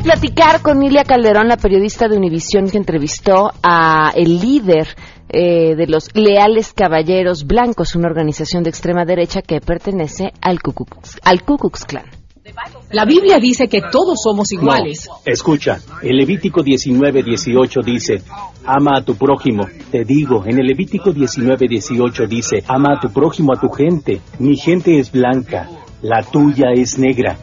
a 0.00 0.02
platicar 0.02 0.62
con 0.62 0.82
Ilia 0.82 1.04
Calderón, 1.04 1.48
la 1.48 1.58
periodista 1.58 2.08
de 2.08 2.16
Univisión 2.16 2.70
que 2.70 2.78
entrevistó 2.78 3.50
a 3.62 4.10
el 4.14 4.40
líder 4.40 4.88
eh, 5.28 5.74
de 5.76 5.86
los 5.86 6.08
Leales 6.14 6.72
Caballeros 6.72 7.46
Blancos, 7.46 7.94
una 7.96 8.08
organización 8.08 8.62
de 8.62 8.70
extrema 8.70 9.04
derecha 9.04 9.42
que 9.42 9.60
pertenece 9.60 10.32
al 10.40 10.62
Ku 10.62 10.72
Klux, 10.72 11.18
al 11.22 11.42
Ku 11.42 11.58
Klux 11.58 11.84
Klan. 11.84 12.04
La 12.92 13.04
Biblia 13.04 13.38
dice 13.38 13.68
que 13.68 13.82
todos 13.92 14.22
somos 14.22 14.50
iguales. 14.52 15.06
escucha, 15.26 15.78
el 16.02 16.16
Levítico 16.16 16.62
19, 16.62 17.22
18 17.22 17.80
dice, 17.84 18.22
ama 18.64 18.92
a 18.96 19.02
tu 19.02 19.16
prójimo. 19.16 19.66
Te 19.90 20.04
digo, 20.04 20.44
en 20.46 20.58
el 20.58 20.66
Levítico 20.66 21.12
19, 21.12 21.68
18 21.68 22.26
dice, 22.26 22.64
ama 22.66 22.94
a 22.96 23.00
tu 23.00 23.12
prójimo, 23.12 23.52
a 23.52 23.60
tu 23.60 23.68
gente. 23.68 24.20
Mi 24.38 24.56
gente 24.56 24.98
es 24.98 25.12
blanca, 25.12 25.68
la 26.00 26.22
tuya 26.22 26.72
es 26.74 26.98
negra. 26.98 27.36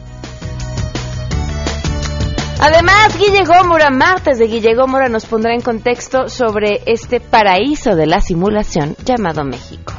Además, 2.60 3.16
Guille 3.16 3.44
Gómora, 3.44 3.90
martes 3.90 4.38
de 4.38 4.48
Guille 4.48 4.74
Gómora, 4.74 5.08
nos 5.08 5.26
pondrá 5.26 5.54
en 5.54 5.60
contexto 5.60 6.28
sobre 6.28 6.82
este 6.86 7.20
paraíso 7.20 7.94
de 7.94 8.06
la 8.06 8.20
simulación 8.20 8.96
llamado 9.04 9.44
México. 9.44 9.92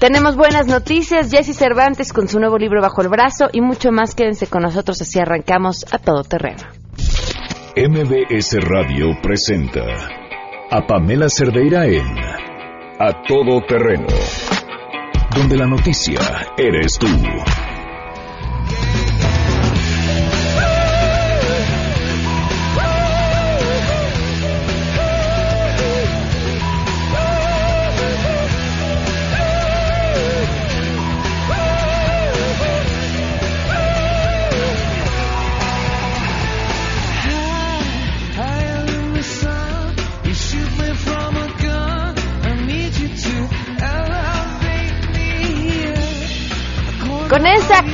Tenemos 0.00 0.36
buenas 0.36 0.66
noticias, 0.66 1.30
Jesse 1.30 1.56
Cervantes 1.56 2.12
con 2.12 2.28
su 2.28 2.40
nuevo 2.40 2.58
libro 2.58 2.82
bajo 2.82 3.02
el 3.02 3.08
brazo 3.08 3.48
y 3.52 3.60
mucho 3.60 3.92
más. 3.92 4.14
Quédense 4.14 4.48
con 4.48 4.62
nosotros, 4.62 5.00
así 5.00 5.20
arrancamos 5.20 5.86
a 5.90 5.98
todo 5.98 6.22
terreno. 6.22 6.64
MBS 7.76 8.58
Radio 8.62 9.06
presenta 9.22 9.84
a 10.70 10.86
Pamela 10.86 11.28
Cerdeira 11.28 11.86
en 11.86 12.18
A 12.98 13.22
Todo 13.26 13.60
Terreno, 13.66 14.06
donde 15.36 15.56
la 15.56 15.66
noticia 15.66 16.20
eres 16.58 16.98
tú. 16.98 17.06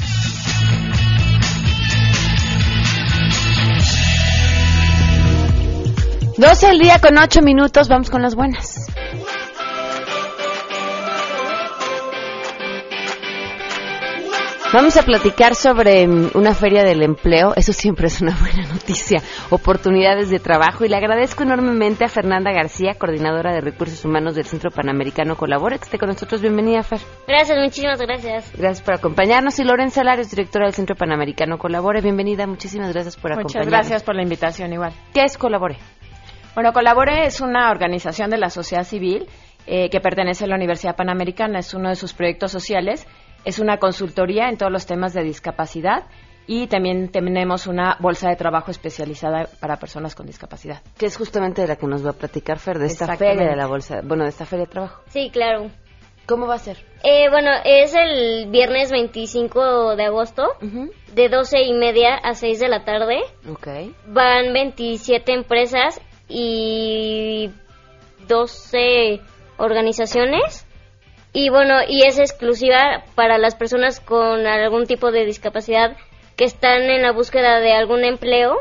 12 6.36 6.66
al 6.66 6.78
día 6.78 6.98
con 6.98 7.16
8 7.18 7.40
minutos, 7.42 7.88
vamos 7.88 8.10
con 8.10 8.22
las 8.22 8.34
buenas. 8.34 8.91
Vamos 14.72 14.96
a 14.96 15.02
platicar 15.02 15.54
sobre 15.54 16.08
mm, 16.08 16.30
una 16.32 16.54
feria 16.54 16.82
del 16.82 17.02
empleo. 17.02 17.52
Eso 17.54 17.74
siempre 17.74 18.06
es 18.06 18.22
una 18.22 18.34
buena 18.40 18.66
noticia. 18.72 19.20
Oportunidades 19.50 20.30
de 20.30 20.38
trabajo. 20.38 20.86
Y 20.86 20.88
le 20.88 20.96
agradezco 20.96 21.42
enormemente 21.42 22.06
a 22.06 22.08
Fernanda 22.08 22.52
García, 22.52 22.94
coordinadora 22.94 23.52
de 23.52 23.60
recursos 23.60 24.02
humanos 24.02 24.34
del 24.34 24.46
Centro 24.46 24.70
Panamericano 24.70 25.36
Colabora, 25.36 25.76
que 25.76 25.84
esté 25.84 25.98
con 25.98 26.08
nosotros. 26.08 26.40
Bienvenida, 26.40 26.82
Fer. 26.82 27.00
Gracias, 27.28 27.58
muchísimas 27.58 28.00
gracias. 28.00 28.50
Gracias 28.56 28.80
por 28.80 28.94
acompañarnos. 28.94 29.58
Y 29.58 29.64
Loren 29.64 29.90
Salarios, 29.90 30.30
directora 30.30 30.64
del 30.64 30.74
Centro 30.74 30.96
Panamericano 30.96 31.58
Colabore. 31.58 32.00
Bienvenida. 32.00 32.46
Muchísimas 32.46 32.94
gracias 32.94 33.16
por 33.16 33.32
acompañarnos. 33.32 33.66
Muchas 33.66 33.70
gracias 33.70 34.02
por 34.02 34.16
la 34.16 34.22
invitación, 34.22 34.72
igual. 34.72 34.94
¿Qué 35.12 35.22
es 35.24 35.36
Colabore? 35.36 35.76
Bueno, 36.54 36.72
Colabore 36.72 37.26
es 37.26 37.42
una 37.42 37.70
organización 37.70 38.30
de 38.30 38.38
la 38.38 38.48
sociedad 38.48 38.84
civil 38.84 39.26
eh, 39.66 39.90
que 39.90 40.00
pertenece 40.00 40.46
a 40.46 40.48
la 40.48 40.56
Universidad 40.56 40.96
Panamericana. 40.96 41.58
Es 41.58 41.74
uno 41.74 41.90
de 41.90 41.94
sus 41.94 42.14
proyectos 42.14 42.50
sociales 42.50 43.06
es 43.44 43.58
una 43.58 43.78
consultoría 43.78 44.48
en 44.48 44.56
todos 44.56 44.72
los 44.72 44.86
temas 44.86 45.12
de 45.12 45.22
discapacidad 45.22 46.04
y 46.46 46.66
también 46.66 47.10
tenemos 47.10 47.66
una 47.66 47.96
bolsa 48.00 48.28
de 48.28 48.36
trabajo 48.36 48.70
especializada 48.70 49.48
para 49.60 49.76
personas 49.76 50.14
con 50.14 50.26
discapacidad. 50.26 50.82
Que 50.98 51.06
es 51.06 51.16
justamente 51.16 51.62
de 51.62 51.68
la 51.68 51.76
que 51.76 51.86
nos 51.86 52.04
va 52.04 52.10
a 52.10 52.14
platicar 52.14 52.58
Fer, 52.58 52.78
de 52.78 52.86
esta 52.86 53.16
feria 53.16 53.48
de 53.48 53.56
la 53.56 53.66
bolsa, 53.66 54.00
bueno, 54.02 54.24
de 54.24 54.30
esta 54.30 54.44
feria 54.44 54.66
de 54.66 54.70
trabajo. 54.72 55.02
Sí, 55.08 55.30
claro. 55.32 55.70
¿Cómo 56.26 56.46
va 56.46 56.54
a 56.54 56.58
ser? 56.58 56.78
Eh, 57.02 57.28
bueno, 57.30 57.50
es 57.64 57.94
el 57.94 58.48
viernes 58.50 58.92
25 58.92 59.96
de 59.96 60.04
agosto, 60.04 60.44
de 60.60 61.28
12 61.28 61.62
y 61.62 61.72
media 61.74 62.14
a 62.14 62.34
6 62.34 62.60
de 62.60 62.68
la 62.68 62.84
tarde. 62.84 63.20
Ok. 63.50 63.66
Van 64.06 64.52
27 64.52 65.32
empresas 65.32 66.00
y 66.28 67.50
12 68.28 69.20
organizaciones. 69.58 70.66
Y 71.32 71.48
bueno, 71.48 71.76
y 71.88 72.02
es 72.02 72.18
exclusiva 72.18 73.04
para 73.14 73.38
las 73.38 73.54
personas 73.54 74.00
con 74.00 74.46
algún 74.46 74.86
tipo 74.86 75.10
de 75.10 75.24
discapacidad 75.24 75.96
que 76.36 76.44
están 76.44 76.82
en 76.82 77.02
la 77.02 77.12
búsqueda 77.12 77.60
de 77.60 77.72
algún 77.72 78.04
empleo. 78.04 78.56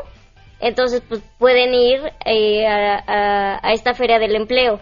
Entonces, 0.58 1.02
pues 1.06 1.20
pueden 1.38 1.74
ir 1.74 2.00
eh, 2.24 2.66
a, 2.66 3.72
esta 3.72 3.94
feria 3.94 4.18
del 4.18 4.36
empleo. 4.36 4.80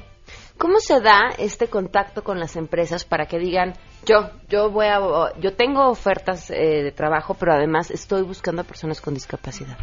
¿Cómo 0.56 0.78
se 0.78 1.00
da 1.00 1.30
este 1.38 1.68
contacto 1.68 2.22
con 2.22 2.38
las 2.38 2.54
empresas 2.54 3.04
para 3.04 3.26
que 3.26 3.38
digan, 3.38 3.72
yo, 4.04 4.30
yo 4.48 4.70
voy 4.70 4.86
a, 4.86 5.00
yo 5.40 5.54
tengo 5.56 5.88
ofertas 5.88 6.50
eh, 6.50 6.82
de 6.82 6.92
trabajo, 6.92 7.34
pero 7.34 7.54
además 7.54 7.90
estoy 7.90 8.22
buscando 8.22 8.60
a 8.60 8.66
personas 8.66 9.00
con 9.00 9.14
discapacidad? 9.14 9.78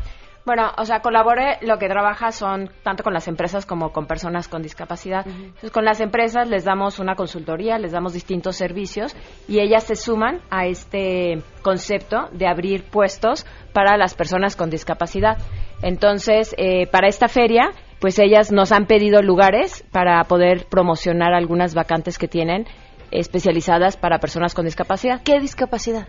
Bueno, 0.48 0.72
o 0.78 0.86
sea, 0.86 1.02
Colabore 1.02 1.58
lo 1.60 1.78
que 1.78 1.90
trabaja 1.90 2.32
son 2.32 2.70
tanto 2.82 3.04
con 3.04 3.14
las 3.14 3.28
empresas 3.28 3.66
como 3.66 3.92
con 3.92 4.06
personas 4.06 4.48
con 4.48 4.62
discapacidad. 4.62 5.28
Entonces, 5.28 5.72
con 5.72 5.84
las 5.84 6.00
empresas 6.00 6.48
les 6.48 6.64
damos 6.64 7.00
una 7.00 7.16
consultoría, 7.16 7.78
les 7.78 7.92
damos 7.92 8.14
distintos 8.14 8.56
servicios 8.56 9.14
y 9.50 9.60
ellas 9.60 9.84
se 9.84 9.98
suman 9.98 10.40
a 10.50 10.66
este 10.66 11.44
concepto 11.64 12.30
de 12.32 12.48
abrir 12.48 12.86
puestos 12.86 13.46
para 13.74 13.98
las 13.98 14.16
personas 14.16 14.56
con 14.56 14.70
discapacidad. 14.70 15.38
Entonces, 15.82 16.56
eh, 16.58 16.88
para 16.88 17.10
esta 17.10 17.28
feria, 17.28 17.72
pues 18.00 18.18
ellas 18.18 18.50
nos 18.50 18.72
han 18.72 18.86
pedido 18.86 19.22
lugares 19.22 19.84
para 19.92 20.24
poder 20.24 20.68
promocionar 20.70 21.34
algunas 21.34 21.76
vacantes 21.76 22.18
que 22.18 22.30
tienen 22.30 22.68
especializadas 23.12 23.98
para 23.98 24.20
personas 24.20 24.54
con 24.54 24.64
discapacidad. 24.64 25.22
¿Qué 25.24 25.42
discapacidad? 25.42 26.08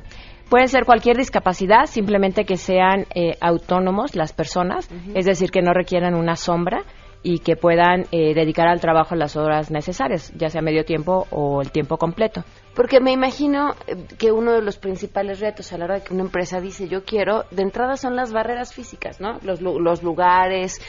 Pueden 0.49 0.69
ser 0.69 0.87
cualquier 0.87 1.17
discapacidad, 1.19 1.85
simplemente 1.87 2.47
que 2.47 2.57
sean 2.57 3.05
eh, 3.15 3.37
autónomos 3.41 4.17
las 4.17 4.33
personas, 4.33 4.89
es 5.15 5.27
decir, 5.27 5.51
que 5.51 5.61
no 5.61 5.75
requieran 5.75 6.15
una 6.15 6.37
sombra 6.37 6.85
y 7.23 7.41
que 7.41 7.57
puedan 7.57 8.07
eh, 8.13 8.33
dedicar 8.33 8.67
al 8.67 8.81
trabajo 8.81 9.15
las 9.15 9.37
horas 9.37 9.71
necesarias, 9.71 10.33
ya 10.37 10.49
sea 10.49 10.63
medio 10.63 10.85
tiempo 10.87 11.27
o 11.31 11.61
el 11.61 11.71
tiempo 11.71 11.99
completo. 11.99 12.45
Porque 12.75 12.99
me 12.99 13.13
imagino 13.13 13.75
eh, 13.87 13.97
que 14.19 14.33
uno 14.33 14.53
de 14.53 14.63
los 14.63 14.79
principales 14.79 15.41
retos 15.41 15.71
a 15.75 15.79
la 15.79 15.85
hora 15.85 15.95
de 15.97 16.03
que 16.03 16.15
una 16.15 16.23
empresa 16.23 16.63
dice 16.63 16.89
yo 16.89 17.05
quiero, 17.05 17.45
de 17.51 17.63
entrada 17.63 17.97
son 17.97 18.17
las 18.17 18.33
barreras 18.33 18.73
físicas, 18.73 19.21
¿no? 19.21 19.39
Los, 19.43 19.61
los 19.61 20.03
lugares, 20.03 20.81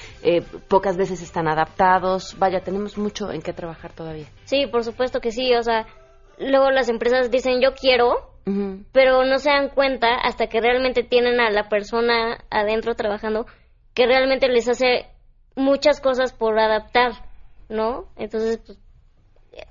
pocas 0.70 0.96
veces 0.96 1.22
están 1.22 1.50
adaptados. 1.50 2.38
Vaya, 2.40 2.62
tenemos 2.62 2.98
mucho 2.98 3.30
en 3.30 3.42
qué 3.42 3.52
trabajar 3.52 3.92
todavía. 3.92 4.28
Sí, 4.46 4.68
por 4.68 4.86
supuesto 4.86 5.20
que 5.20 5.32
sí. 5.32 5.54
O 5.54 5.64
sea, 5.64 5.86
luego 6.38 6.72
las 6.72 6.88
empresas 6.88 7.30
dicen 7.30 7.60
yo 7.60 7.74
quiero, 7.74 8.30
pero 8.92 9.26
no 9.26 9.38
se 9.40 9.50
dan 9.50 9.70
cuenta 9.70 10.16
hasta 10.16 10.48
que 10.48 10.62
realmente 10.62 11.04
tienen 11.04 11.40
a 11.40 11.50
la 11.50 11.70
persona 11.70 12.38
adentro 12.50 12.96
trabajando 12.96 13.46
que 13.94 14.06
realmente 14.06 14.48
les 14.48 14.68
hace 14.68 15.08
muchas 15.56 16.00
cosas 16.00 16.34
por 16.34 16.58
adaptar, 16.60 17.12
¿no? 17.68 18.06
Entonces, 18.16 18.60
pues, 18.66 18.80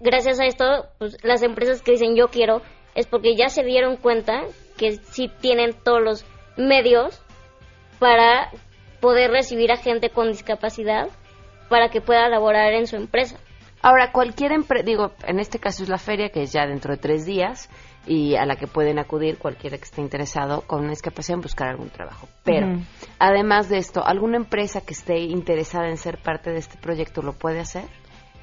gracias 0.00 0.40
a 0.40 0.46
esto, 0.46 0.86
pues, 0.98 1.16
las 1.24 1.42
empresas 1.42 1.82
que 1.82 1.92
dicen 1.92 2.16
yo 2.16 2.28
quiero 2.28 2.62
es 2.94 3.06
porque 3.06 3.36
ya 3.36 3.48
se 3.48 3.64
dieron 3.64 3.96
cuenta 3.96 4.42
que 4.76 4.92
sí 4.92 5.30
tienen 5.40 5.72
todos 5.84 6.02
los 6.02 6.26
medios 6.56 7.22
para 7.98 8.50
poder 9.00 9.30
recibir 9.30 9.70
a 9.72 9.76
gente 9.76 10.10
con 10.10 10.28
discapacidad 10.28 11.08
para 11.68 11.90
que 11.90 12.00
pueda 12.00 12.28
laborar 12.28 12.72
en 12.72 12.86
su 12.86 12.96
empresa. 12.96 13.38
Ahora, 13.80 14.10
cualquier 14.10 14.52
empresa, 14.52 14.84
digo, 14.84 15.12
en 15.26 15.38
este 15.38 15.58
caso 15.58 15.84
es 15.84 15.88
la 15.88 15.98
feria, 15.98 16.30
que 16.30 16.42
es 16.42 16.52
ya 16.52 16.66
dentro 16.66 16.92
de 16.92 17.00
tres 17.00 17.24
días, 17.24 17.70
y 18.08 18.36
a 18.36 18.46
la 18.46 18.56
que 18.56 18.66
pueden 18.66 18.98
acudir 18.98 19.38
cualquiera 19.38 19.76
que 19.76 19.84
esté 19.84 20.00
interesado 20.00 20.62
con 20.62 20.80
una 20.80 20.90
discapacidad 20.90 21.36
en 21.36 21.42
buscar 21.42 21.68
algún 21.68 21.90
trabajo. 21.90 22.26
Pero, 22.42 22.80
además 23.18 23.68
de 23.68 23.76
esto, 23.76 24.02
¿alguna 24.04 24.38
empresa 24.38 24.80
que 24.80 24.94
esté 24.94 25.18
interesada 25.18 25.88
en 25.88 25.98
ser 25.98 26.18
parte 26.18 26.50
de 26.50 26.58
este 26.58 26.78
proyecto 26.78 27.20
lo 27.20 27.34
puede 27.34 27.60
hacer? 27.60 27.84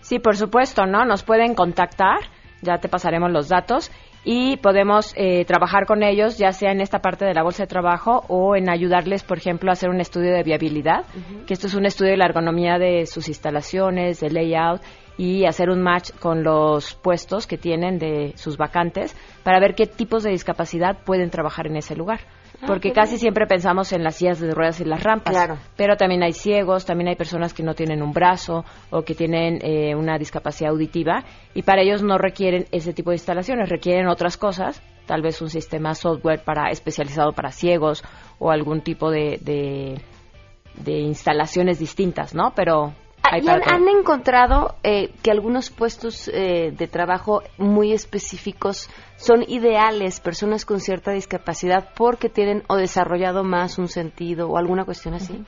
Sí, 0.01 0.19
por 0.19 0.37
supuesto, 0.37 0.85
¿no? 0.85 1.03
Nos 1.03 1.23
pueden 1.23 1.55
contactar, 1.55 2.19
ya 2.61 2.77
te 2.77 2.87
pasaremos 2.87 3.31
los 3.31 3.49
datos 3.49 3.91
y 4.23 4.57
podemos 4.57 5.13
eh, 5.15 5.45
trabajar 5.45 5.87
con 5.87 6.03
ellos, 6.03 6.37
ya 6.37 6.51
sea 6.51 6.71
en 6.71 6.81
esta 6.81 6.99
parte 6.99 7.25
de 7.25 7.33
la 7.33 7.41
bolsa 7.41 7.63
de 7.63 7.67
trabajo 7.67 8.23
o 8.27 8.55
en 8.55 8.69
ayudarles, 8.69 9.23
por 9.23 9.39
ejemplo, 9.39 9.71
a 9.71 9.73
hacer 9.73 9.89
un 9.89 9.99
estudio 9.99 10.31
de 10.31 10.43
viabilidad, 10.43 11.05
que 11.47 11.53
esto 11.53 11.65
es 11.65 11.73
un 11.73 11.85
estudio 11.85 12.11
de 12.11 12.17
la 12.17 12.25
ergonomía 12.25 12.77
de 12.77 13.07
sus 13.07 13.27
instalaciones, 13.27 14.19
de 14.19 14.29
layout 14.29 14.81
y 15.17 15.45
hacer 15.45 15.69
un 15.69 15.81
match 15.81 16.11
con 16.19 16.43
los 16.43 16.95
puestos 16.95 17.47
que 17.47 17.57
tienen 17.57 17.99
de 17.99 18.33
sus 18.35 18.57
vacantes 18.57 19.15
para 19.43 19.59
ver 19.59 19.75
qué 19.75 19.85
tipos 19.85 20.23
de 20.23 20.31
discapacidad 20.31 20.97
pueden 21.05 21.29
trabajar 21.29 21.67
en 21.67 21.77
ese 21.77 21.95
lugar. 21.95 22.19
Ah, 22.61 22.67
Porque 22.67 22.93
casi 22.93 23.17
siempre 23.17 23.47
pensamos 23.47 23.91
en 23.91 24.03
las 24.03 24.15
sillas 24.15 24.39
de 24.39 24.53
ruedas 24.53 24.79
y 24.79 24.85
las 24.85 25.03
rampas, 25.03 25.33
claro. 25.33 25.57
pero 25.75 25.97
también 25.97 26.23
hay 26.23 26.31
ciegos, 26.31 26.85
también 26.85 27.09
hay 27.09 27.15
personas 27.15 27.53
que 27.53 27.63
no 27.63 27.73
tienen 27.73 28.01
un 28.01 28.13
brazo 28.13 28.63
o 28.91 29.01
que 29.01 29.13
tienen 29.13 29.59
eh, 29.61 29.93
una 29.93 30.17
discapacidad 30.17 30.71
auditiva 30.71 31.25
y 31.53 31.63
para 31.63 31.81
ellos 31.81 32.01
no 32.01 32.17
requieren 32.17 32.65
ese 32.71 32.93
tipo 32.93 33.09
de 33.09 33.17
instalaciones, 33.17 33.67
requieren 33.67 34.07
otras 34.07 34.37
cosas, 34.37 34.81
tal 35.05 35.21
vez 35.21 35.41
un 35.41 35.49
sistema 35.49 35.95
software 35.95 36.43
para 36.43 36.69
especializado 36.69 37.33
para 37.33 37.51
ciegos 37.51 38.03
o 38.39 38.51
algún 38.51 38.81
tipo 38.81 39.11
de, 39.11 39.37
de, 39.41 40.01
de 40.81 40.99
instalaciones 40.99 41.77
distintas, 41.77 42.33
¿no? 42.33 42.53
Pero 42.55 42.93
han, 43.31 43.87
encontrado 43.87 44.75
eh, 44.83 45.11
que 45.21 45.31
algunos 45.31 45.69
puestos 45.69 46.27
eh, 46.27 46.73
de 46.75 46.87
trabajo 46.87 47.41
muy 47.57 47.93
específicos 47.93 48.89
son 49.17 49.43
ideales 49.47 50.19
personas 50.19 50.65
con 50.65 50.79
cierta 50.79 51.11
discapacidad 51.11 51.89
porque 51.95 52.29
tienen 52.29 52.63
o 52.67 52.75
desarrollado 52.75 53.43
más 53.43 53.77
un 53.77 53.87
sentido 53.87 54.49
o 54.49 54.57
alguna 54.57 54.85
cuestión 54.85 55.13
así? 55.13 55.43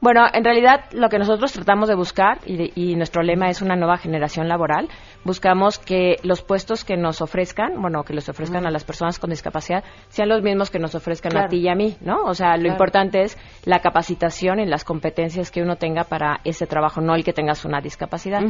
Bueno, 0.00 0.22
en 0.32 0.44
realidad 0.44 0.84
lo 0.92 1.10
que 1.10 1.18
nosotros 1.18 1.52
tratamos 1.52 1.88
de 1.88 1.94
buscar, 1.94 2.38
y, 2.46 2.96
nuestro 2.96 3.22
lema 3.22 3.50
es 3.50 3.60
una 3.60 3.76
nueva 3.76 3.98
generación 3.98 4.48
laboral, 4.48 4.88
buscamos 5.24 5.78
que 5.78 6.16
los 6.22 6.40
puestos 6.42 6.84
que 6.84 6.96
nos 6.96 7.20
ofrezcan, 7.20 7.80
bueno, 7.82 8.02
que 8.02 8.14
les 8.14 8.28
ofrezcan 8.28 8.66
a 8.66 8.70
las 8.70 8.84
personas 8.84 9.18
con 9.18 9.28
discapacidad, 9.28 9.84
sean 10.08 10.30
los 10.30 10.42
mismos 10.42 10.70
que 10.70 10.78
nos 10.78 10.94
ofrezcan 10.94 11.36
a 11.36 11.48
ti 11.48 11.58
y 11.58 11.68
a 11.68 11.74
mí, 11.74 11.96
¿no? 12.00 12.24
O 12.24 12.34
sea, 12.34 12.56
lo 12.56 12.68
importante 12.68 13.22
es 13.22 13.36
la 13.66 13.80
capacitación 13.80 14.58
y 14.60 14.66
las 14.66 14.84
competencias 14.84 15.50
que 15.50 15.62
uno 15.62 15.76
tenga 15.76 16.04
para 16.04 16.40
ese 16.44 16.66
trabajo, 16.66 17.02
no 17.02 17.14
el 17.14 17.22
que 17.22 17.34
tengas 17.34 17.66
una 17.66 17.82
discapacidad. 17.82 18.40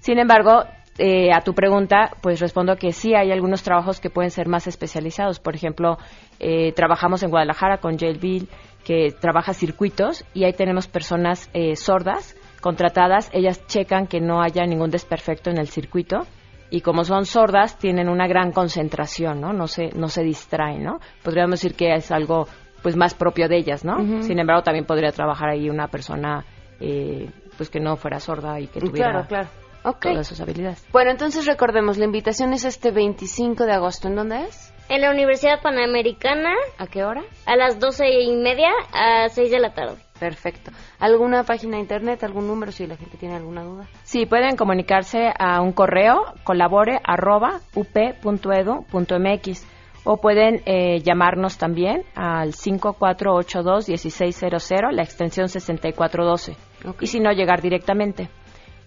Sin 0.00 0.18
embargo, 0.18 0.64
eh, 1.00 1.32
a 1.32 1.42
tu 1.42 1.54
pregunta, 1.54 2.10
pues 2.20 2.40
respondo 2.40 2.74
que 2.74 2.92
sí 2.92 3.14
hay 3.14 3.30
algunos 3.30 3.62
trabajos 3.62 4.00
que 4.00 4.10
pueden 4.10 4.32
ser 4.32 4.48
más 4.48 4.66
especializados. 4.66 5.38
Por 5.38 5.54
ejemplo, 5.54 5.96
eh, 6.40 6.72
trabajamos 6.72 7.22
en 7.22 7.30
Guadalajara 7.30 7.78
con 7.78 7.96
Bill 7.96 8.48
que 8.88 9.12
trabaja 9.12 9.52
circuitos 9.52 10.24
y 10.32 10.44
ahí 10.44 10.54
tenemos 10.54 10.88
personas 10.88 11.50
eh, 11.52 11.76
sordas 11.76 12.34
contratadas. 12.62 13.28
Ellas 13.34 13.66
checan 13.66 14.06
que 14.06 14.18
no 14.18 14.40
haya 14.40 14.64
ningún 14.64 14.88
desperfecto 14.88 15.50
en 15.50 15.58
el 15.58 15.68
circuito 15.68 16.26
y 16.70 16.80
como 16.80 17.04
son 17.04 17.26
sordas 17.26 17.76
tienen 17.76 18.08
una 18.08 18.26
gran 18.26 18.50
concentración, 18.50 19.42
¿no? 19.42 19.52
No 19.52 19.66
se, 19.66 19.90
no 19.90 20.08
se 20.08 20.22
distraen, 20.22 20.84
¿no? 20.84 21.00
Podríamos 21.22 21.60
decir 21.60 21.76
que 21.76 21.94
es 21.96 22.10
algo 22.10 22.48
pues 22.82 22.96
más 22.96 23.12
propio 23.12 23.46
de 23.46 23.58
ellas, 23.58 23.84
¿no? 23.84 24.22
Sin 24.22 24.38
embargo, 24.38 24.62
también 24.62 24.86
podría 24.86 25.12
trabajar 25.12 25.50
ahí 25.50 25.68
una 25.68 25.88
persona 25.88 26.46
pues 26.78 27.68
que 27.68 27.80
no 27.80 27.96
fuera 27.96 28.20
sorda 28.20 28.58
y 28.58 28.68
que 28.68 28.80
tuviera 28.80 29.10
claro, 29.10 29.28
claro 29.28 29.48
okay. 29.84 30.12
todas 30.12 30.26
sus 30.26 30.40
habilidades. 30.40 30.86
Bueno, 30.92 31.10
entonces 31.10 31.44
recordemos, 31.44 31.98
la 31.98 32.06
invitación 32.06 32.54
es 32.54 32.64
este 32.64 32.90
25 32.90 33.64
de 33.64 33.72
agosto. 33.72 34.08
¿En 34.08 34.16
dónde 34.16 34.44
es? 34.44 34.67
En 34.88 35.02
la 35.02 35.10
Universidad 35.10 35.60
Panamericana. 35.60 36.54
¿A 36.78 36.86
qué 36.86 37.04
hora? 37.04 37.22
A 37.44 37.56
las 37.56 37.78
doce 37.78 38.08
y 38.08 38.34
media 38.34 38.70
a 38.92 39.28
6 39.28 39.50
de 39.50 39.60
la 39.60 39.74
tarde. 39.74 39.96
Perfecto. 40.18 40.70
¿Alguna 40.98 41.44
página 41.44 41.76
de 41.76 41.82
internet, 41.82 42.24
algún 42.24 42.46
número 42.46 42.72
si 42.72 42.86
la 42.86 42.96
gente 42.96 43.18
tiene 43.18 43.36
alguna 43.36 43.62
duda? 43.62 43.86
Sí, 44.04 44.24
pueden 44.24 44.56
comunicarse 44.56 45.30
a 45.38 45.60
un 45.60 45.72
correo 45.72 46.24
colabore 46.42 46.98
arroba 47.04 47.60
up.edu.mx 47.74 49.66
o 50.04 50.16
pueden 50.16 50.62
eh, 50.64 51.00
llamarnos 51.00 51.58
también 51.58 52.04
al 52.14 52.52
5482-1600, 52.52 54.90
la 54.90 55.02
extensión 55.02 55.50
6412. 55.50 56.56
Y 57.00 57.06
si 57.08 57.20
no, 57.20 57.30
llegar 57.32 57.60
directamente. 57.60 58.30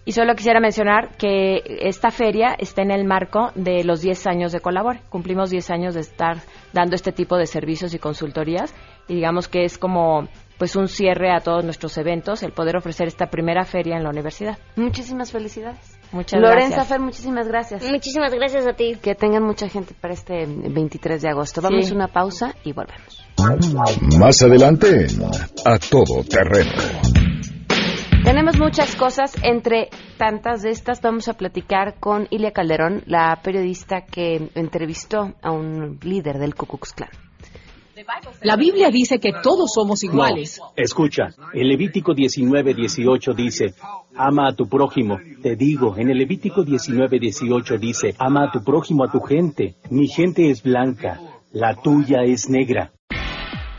Y 0.04 0.12
solo 0.12 0.34
quisiera 0.34 0.58
mencionar 0.60 1.16
que 1.16 1.62
esta 1.82 2.10
feria 2.10 2.56
está 2.58 2.82
en 2.82 2.90
el 2.90 3.04
marco 3.04 3.50
de 3.54 3.84
los 3.84 4.00
10 4.00 4.26
años 4.26 4.52
de 4.52 4.60
Colabore. 4.60 5.00
Cumplimos 5.08 5.50
10 5.50 5.70
años 5.70 5.94
de 5.94 6.00
estar 6.00 6.38
dando 6.72 6.96
este 6.96 7.12
tipo 7.12 7.36
de 7.36 7.46
servicios 7.46 7.94
y 7.94 7.98
consultorías 7.98 8.74
y 9.06 9.14
digamos 9.14 9.46
que 9.48 9.64
es 9.64 9.78
como 9.78 10.28
pues 10.58 10.76
un 10.76 10.88
cierre 10.88 11.32
a 11.32 11.40
todos 11.40 11.64
nuestros 11.64 11.96
eventos 11.98 12.42
el 12.42 12.52
poder 12.52 12.76
ofrecer 12.76 13.08
esta 13.08 13.26
primera 13.26 13.64
feria 13.64 13.96
en 13.96 14.04
la 14.04 14.10
universidad. 14.10 14.58
Muchísimas 14.76 15.32
felicidades. 15.32 15.98
Muchas 16.12 16.40
Lorenza 16.40 16.76
gracias. 16.76 16.88
Fer, 16.88 17.00
muchísimas 17.00 17.48
gracias. 17.48 17.82
Muchísimas 17.82 18.34
gracias 18.34 18.66
a 18.66 18.72
ti. 18.74 18.96
Que 19.00 19.14
tengan 19.14 19.42
mucha 19.42 19.68
gente 19.68 19.94
para 20.00 20.14
este 20.14 20.46
23 20.46 21.22
de 21.22 21.28
agosto. 21.28 21.60
Vamos 21.62 21.90
a 21.90 21.94
una 21.94 22.08
pausa 22.08 22.54
y 22.64 22.72
volvemos. 22.72 23.26
Más 24.18 24.42
adelante, 24.42 25.06
a 25.64 25.78
todo 25.78 26.22
terreno. 26.28 26.70
Tenemos 28.24 28.56
muchas 28.56 28.94
cosas, 28.94 29.34
entre 29.42 29.88
tantas 30.16 30.62
de 30.62 30.70
estas 30.70 31.00
vamos 31.02 31.26
a 31.26 31.34
platicar 31.34 31.96
con 31.98 32.28
Ilia 32.30 32.52
Calderón, 32.52 33.02
la 33.06 33.40
periodista 33.42 34.02
que 34.02 34.48
entrevistó 34.54 35.34
a 35.42 35.50
un 35.50 35.98
líder 36.02 36.38
del 36.38 36.54
Ku 36.54 36.66
Klux 36.66 36.92
Klan. 36.92 37.10
La 38.42 38.56
Biblia 38.56 38.90
dice 38.90 39.18
que 39.18 39.32
todos 39.42 39.72
somos 39.72 40.02
iguales. 40.04 40.60
escucha, 40.76 41.30
el 41.52 41.68
Levítico 41.68 42.14
19:18 42.14 43.34
dice, 43.34 43.74
ama 44.16 44.48
a 44.48 44.54
tu 44.54 44.68
prójimo. 44.68 45.18
Te 45.42 45.56
digo, 45.56 45.96
en 45.96 46.10
el 46.10 46.18
Levítico 46.18 46.64
19:18 46.64 47.78
dice, 47.78 48.14
ama 48.18 48.44
a 48.44 48.52
tu 48.52 48.62
prójimo, 48.62 49.04
a 49.04 49.10
tu 49.10 49.20
gente. 49.20 49.74
Mi 49.90 50.06
gente 50.06 50.48
es 50.48 50.62
blanca, 50.62 51.20
la 51.52 51.74
tuya 51.74 52.22
es 52.22 52.48
negra. 52.48 52.92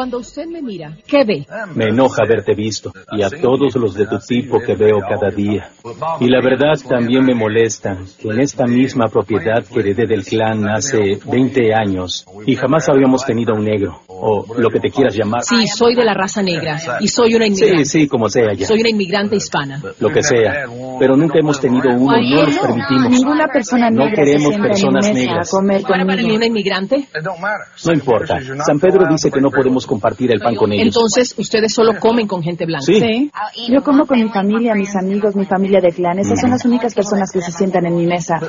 Cuando 0.00 0.16
usted 0.16 0.46
me 0.46 0.62
mira, 0.62 0.96
¿qué 1.06 1.24
ve? 1.26 1.46
Me 1.74 1.90
enoja 1.90 2.22
haberte 2.24 2.54
visto 2.54 2.90
y 3.12 3.22
a 3.22 3.28
todos 3.28 3.76
los 3.76 3.92
de 3.92 4.06
tu 4.06 4.18
tipo 4.18 4.58
que 4.58 4.74
veo 4.74 4.96
cada 5.00 5.28
día. 5.28 5.72
Y 6.20 6.28
la 6.30 6.40
verdad 6.40 6.72
también 6.88 7.22
me 7.22 7.34
molesta 7.34 7.98
que 8.18 8.28
en 8.28 8.40
esta 8.40 8.64
misma 8.64 9.08
propiedad 9.08 9.62
que 9.62 9.80
heredé 9.80 10.06
del 10.06 10.24
clan 10.24 10.66
hace 10.70 11.18
20 11.30 11.74
años 11.74 12.24
y 12.46 12.56
jamás 12.56 12.88
habíamos 12.88 13.26
tenido 13.26 13.52
un 13.54 13.66
negro 13.66 14.00
o 14.08 14.46
lo 14.56 14.70
que 14.70 14.80
te 14.80 14.90
quieras 14.90 15.14
llamar. 15.14 15.42
Sí, 15.42 15.66
soy 15.66 15.94
de 15.94 16.04
la 16.04 16.14
raza 16.14 16.42
negra 16.42 16.78
y 17.00 17.08
soy 17.08 17.34
una 17.34 17.46
inmigrante. 17.46 17.84
Sí, 17.84 18.00
sí, 18.00 18.08
como 18.08 18.28
sea 18.28 18.54
ya. 18.54 18.66
Soy 18.66 18.80
una 18.80 18.90
inmigrante 18.90 19.36
hispana. 19.36 19.82
Lo 19.98 20.08
que 20.10 20.22
sea. 20.22 20.64
Pero 20.98 21.16
nunca 21.16 21.38
hemos 21.38 21.60
tenido 21.60 21.90
uno, 21.90 22.16
no 22.16 22.42
los 22.42 22.58
permitimos. 22.58 23.10
Ninguna 23.10 23.48
persona 23.48 23.90
negra 23.90 24.06
No 24.06 24.14
queremos 24.14 24.56
personas 24.56 25.12
negras. 25.12 25.50
¿Para 25.86 26.04
mí 26.04 26.36
una 26.36 26.46
inmigrante? 26.46 27.08
No 27.84 27.92
importa. 27.92 28.38
San 28.64 28.78
Pedro 28.78 29.06
dice 29.10 29.30
que 29.30 29.40
no 29.40 29.50
podemos 29.50 29.86
compartir 29.90 30.30
el 30.32 30.38
pan 30.40 30.54
con 30.54 30.72
ellos. 30.72 30.86
Entonces, 30.86 31.34
ustedes 31.36 31.74
solo 31.74 31.98
comen 31.98 32.26
con 32.26 32.42
gente 32.42 32.64
blanca. 32.64 32.84
Sí. 32.86 33.30
Yo 33.68 33.82
como 33.82 34.06
con 34.06 34.20
mi 34.22 34.28
familia, 34.28 34.74
mis 34.74 34.94
amigos, 34.96 35.34
mi 35.36 35.44
familia 35.44 35.80
de 35.80 35.90
clan. 35.92 36.18
Esas 36.18 36.40
son 36.40 36.50
las 36.50 36.64
únicas 36.64 36.94
personas 36.94 37.30
que 37.32 37.40
se 37.42 37.50
sientan 37.52 37.84
en 37.86 37.96
mi 37.96 38.06
mesa. 38.06 38.40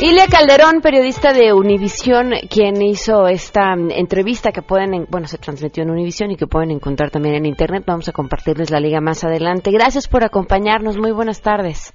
Ilia 0.00 0.26
Calderón, 0.26 0.80
periodista 0.82 1.32
de 1.32 1.52
Univisión, 1.52 2.32
quien 2.50 2.82
hizo 2.82 3.28
esta 3.28 3.76
mm, 3.76 3.92
entrevista 3.92 4.50
que 4.50 4.60
pueden, 4.60 4.94
en- 4.94 5.06
bueno, 5.08 5.28
se 5.28 5.38
transmitió 5.38 5.84
en 5.84 5.90
Univisión 5.90 6.32
y 6.32 6.36
que 6.36 6.48
pueden 6.48 6.72
encontrar 6.72 7.10
también 7.10 7.36
en 7.36 7.46
Internet. 7.46 7.84
Vamos 7.86 8.08
a 8.08 8.12
compartirles 8.12 8.70
la 8.70 8.80
liga 8.80 9.00
más 9.00 9.22
adelante. 9.22 9.70
Gracias 9.70 10.08
por 10.08 10.24
acompañarnos. 10.24 10.98
Muy 10.98 11.12
buenas 11.12 11.40
tardes. 11.40 11.92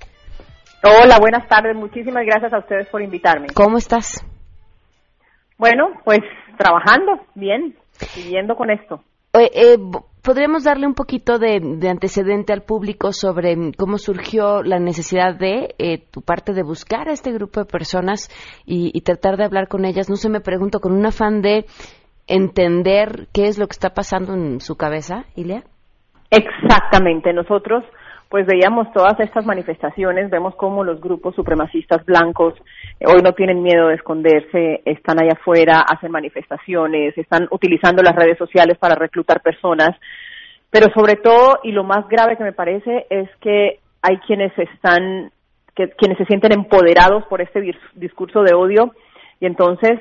Hola, 0.84 1.20
buenas 1.20 1.48
tardes. 1.50 1.76
Muchísimas 1.76 2.24
gracias 2.26 2.54
a 2.54 2.60
ustedes 2.60 2.88
por 2.88 3.02
invitarme. 3.02 3.48
¿Cómo 3.54 3.78
estás? 3.78 4.24
Bueno, 5.58 5.90
pues 6.04 6.20
trabajando, 6.58 7.20
bien, 7.36 7.76
siguiendo 7.92 8.56
con 8.56 8.70
esto. 8.70 9.02
Eh, 9.34 9.50
eh, 9.54 9.78
¿Podríamos 10.24 10.66
darle 10.66 10.88
un 10.88 10.94
poquito 10.94 11.40
de, 11.40 11.60
de 11.62 11.90
antecedente 11.90 12.52
al 12.52 12.64
público 12.64 13.12
sobre 13.14 13.56
mm, 13.56 13.72
cómo 13.78 13.98
surgió 13.98 14.62
la 14.62 14.80
necesidad 14.80 15.36
de 15.36 15.76
eh, 15.78 16.04
tu 16.12 16.22
parte 16.22 16.54
de 16.54 16.64
buscar 16.64 17.08
a 17.08 17.14
este 17.14 17.32
grupo 17.32 17.62
de 17.62 17.66
personas 17.66 18.30
y, 18.66 18.92
y 18.94 19.02
tratar 19.02 19.38
de 19.38 19.46
hablar 19.46 19.68
con 19.68 19.86
ellas? 19.86 20.10
No 20.10 20.16
sé, 20.16 20.30
me 20.30 20.42
pregunto, 20.42 20.80
con 20.80 20.92
un 20.92 21.06
afán 21.06 21.42
de 21.42 21.66
entender 22.28 23.28
qué 23.34 23.48
es 23.48 23.58
lo 23.58 23.68
que 23.68 23.74
está 23.74 23.92
pasando 23.92 24.34
en 24.34 24.60
su 24.60 24.76
cabeza, 24.76 25.26
Ilia. 25.36 25.64
Exactamente, 26.30 27.32
nosotros 27.32 27.84
pues 28.30 28.46
veíamos 28.46 28.92
todas 28.92 29.20
estas 29.20 29.46
manifestaciones, 29.46 30.30
vemos 30.30 30.56
cómo 30.56 30.84
los 30.84 31.00
grupos 31.00 31.34
supremacistas 31.36 32.06
blancos 32.06 32.54
eh, 33.00 33.06
hoy 33.08 33.22
no 33.24 33.34
tienen 33.34 33.64
miedo 33.64 33.88
de 33.88 33.96
esconderse, 33.96 34.82
están 34.86 35.20
allá 35.22 35.34
afuera, 35.34 35.82
hacen 35.82 36.12
manifestaciones, 36.12 37.18
están 37.18 37.48
utilizando 37.52 38.04
las 38.04 38.16
redes 38.16 38.38
sociales 38.38 38.78
para 38.78 38.96
reclutar 38.96 39.42
personas, 39.42 39.92
pero 40.70 40.88
sobre 40.94 41.16
todo, 41.16 41.60
y 41.64 41.72
lo 41.72 41.84
más 41.84 42.08
grave 42.10 42.36
que 42.36 42.44
me 42.44 42.52
parece, 42.52 43.08
es 43.10 43.30
que 43.40 43.80
hay 44.02 44.18
quienes 44.28 44.52
están, 44.60 45.32
que, 45.74 45.90
quienes 45.92 46.18
se 46.18 46.26
sienten 46.26 46.52
empoderados 46.52 47.24
por 47.28 47.42
este 47.42 47.62
dis- 47.62 47.92
discurso 47.94 48.44
de 48.44 48.54
odio, 48.54 48.94
y 49.40 49.46
entonces 49.46 50.00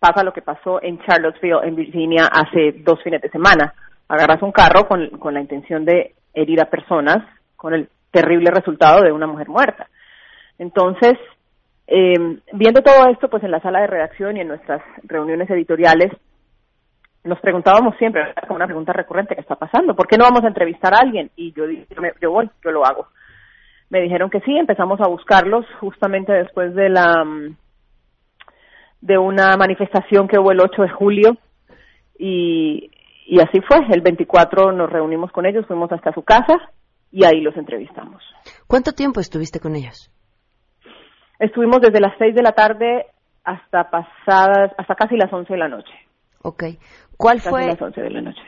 pasa 0.00 0.24
lo 0.24 0.32
que 0.32 0.42
pasó 0.42 0.82
en 0.82 0.98
Charlottesville, 1.02 1.60
en 1.62 1.76
Virginia, 1.76 2.24
hace 2.32 2.72
dos 2.78 3.02
fines 3.02 3.20
de 3.20 3.28
semana. 3.28 3.74
Agarras 4.08 4.42
un 4.42 4.50
carro 4.50 4.88
con, 4.88 5.10
con 5.18 5.34
la 5.34 5.40
intención 5.40 5.84
de 5.84 6.14
herir 6.32 6.60
a 6.60 6.70
personas, 6.70 7.18
con 7.60 7.74
el 7.74 7.90
terrible 8.10 8.50
resultado 8.50 9.02
de 9.02 9.12
una 9.12 9.26
mujer 9.26 9.48
muerta. 9.50 9.86
Entonces, 10.58 11.12
eh, 11.86 12.38
viendo 12.54 12.80
todo 12.80 13.06
esto, 13.10 13.28
pues 13.28 13.42
en 13.44 13.50
la 13.50 13.60
sala 13.60 13.80
de 13.82 13.86
redacción 13.86 14.36
y 14.36 14.40
en 14.40 14.48
nuestras 14.48 14.80
reuniones 15.02 15.50
editoriales, 15.50 16.10
nos 17.22 17.38
preguntábamos 17.40 17.94
siempre, 17.98 18.22
como 18.48 18.56
una 18.56 18.64
pregunta 18.66 18.94
recurrente, 18.94 19.34
¿qué 19.34 19.42
está 19.42 19.56
pasando? 19.56 19.94
¿Por 19.94 20.06
qué 20.06 20.16
no 20.16 20.24
vamos 20.24 20.42
a 20.42 20.48
entrevistar 20.48 20.94
a 20.94 21.00
alguien? 21.00 21.30
Y 21.36 21.52
yo 21.52 21.66
dije, 21.66 21.86
"Me- 22.00 22.14
yo 22.22 22.30
voy, 22.30 22.48
yo 22.64 22.70
lo 22.70 22.86
hago. 22.86 23.08
Me 23.90 24.00
dijeron 24.00 24.30
que 24.30 24.40
sí, 24.40 24.56
empezamos 24.56 24.98
a 25.02 25.08
buscarlos 25.08 25.66
justamente 25.80 26.32
después 26.32 26.74
de 26.74 26.88
la 26.88 27.22
mm, 27.24 27.56
de 29.02 29.18
una 29.18 29.54
manifestación 29.58 30.28
que 30.28 30.38
hubo 30.38 30.50
el 30.52 30.60
8 30.60 30.82
de 30.82 30.88
julio 30.88 31.36
y 32.16 32.90
así 33.40 33.60
fue. 33.60 33.78
El 33.90 34.00
24 34.00 34.72
nos 34.72 34.90
reunimos 34.90 35.30
con 35.32 35.44
ellos, 35.44 35.66
fuimos 35.66 35.92
hasta 35.92 36.12
su 36.12 36.22
casa 36.22 36.58
y 37.10 37.24
ahí 37.24 37.40
los 37.40 37.56
entrevistamos. 37.56 38.22
¿Cuánto 38.66 38.92
tiempo 38.92 39.20
estuviste 39.20 39.60
con 39.60 39.76
ellos? 39.76 40.10
Estuvimos 41.38 41.80
desde 41.80 42.00
las 42.00 42.12
6 42.18 42.34
de 42.34 42.42
la 42.42 42.52
tarde 42.52 43.06
hasta 43.44 43.90
pasadas, 43.90 44.72
hasta 44.76 44.94
casi 44.94 45.16
las 45.16 45.32
11 45.32 45.52
de 45.52 45.58
la 45.58 45.68
noche. 45.68 45.92
Ok. 46.42 46.64
¿Cuál 47.16 47.38
Casi 47.38 47.48
fue? 47.48 47.66
las 47.66 47.80
11 47.80 48.00
de 48.00 48.10
la 48.10 48.20
noche. 48.22 48.42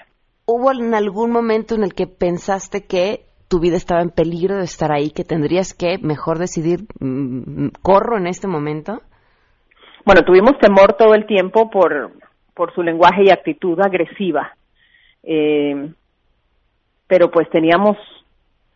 ¿Hubo 0.47 0.73
en 0.73 0.95
algún 0.95 1.31
momento 1.31 1.75
en 1.75 1.85
el 1.85 1.95
que 1.95 2.07
pensaste 2.07 2.87
que 2.87 3.27
tu 3.49 3.61
vida 3.61 3.77
estaba 3.77 4.01
en 4.01 4.11
peligro 4.11 4.57
de 4.57 4.65
estar 4.65 4.93
ahí, 4.93 5.11
que 5.11 5.25
tendrías 5.25 5.75
que 5.75 5.99
mejor 5.99 6.39
decidir, 6.39 6.87
mm, 7.01 7.69
corro 7.83 8.17
en 8.17 8.27
este 8.27 8.49
momento? 8.49 9.03
Bueno, 10.05 10.23
tuvimos 10.23 10.59
temor 10.59 10.95
todo 10.95 11.15
el 11.15 11.27
tiempo 11.27 11.71
por, 11.71 12.13
por 12.55 12.75
su 12.75 12.83
lenguaje 12.83 13.25
y 13.25 13.31
actitud 13.31 13.79
agresiva. 13.81 14.55
Eh, 15.23 15.93
pero 17.07 17.31
pues 17.31 17.49
teníamos 17.51 17.97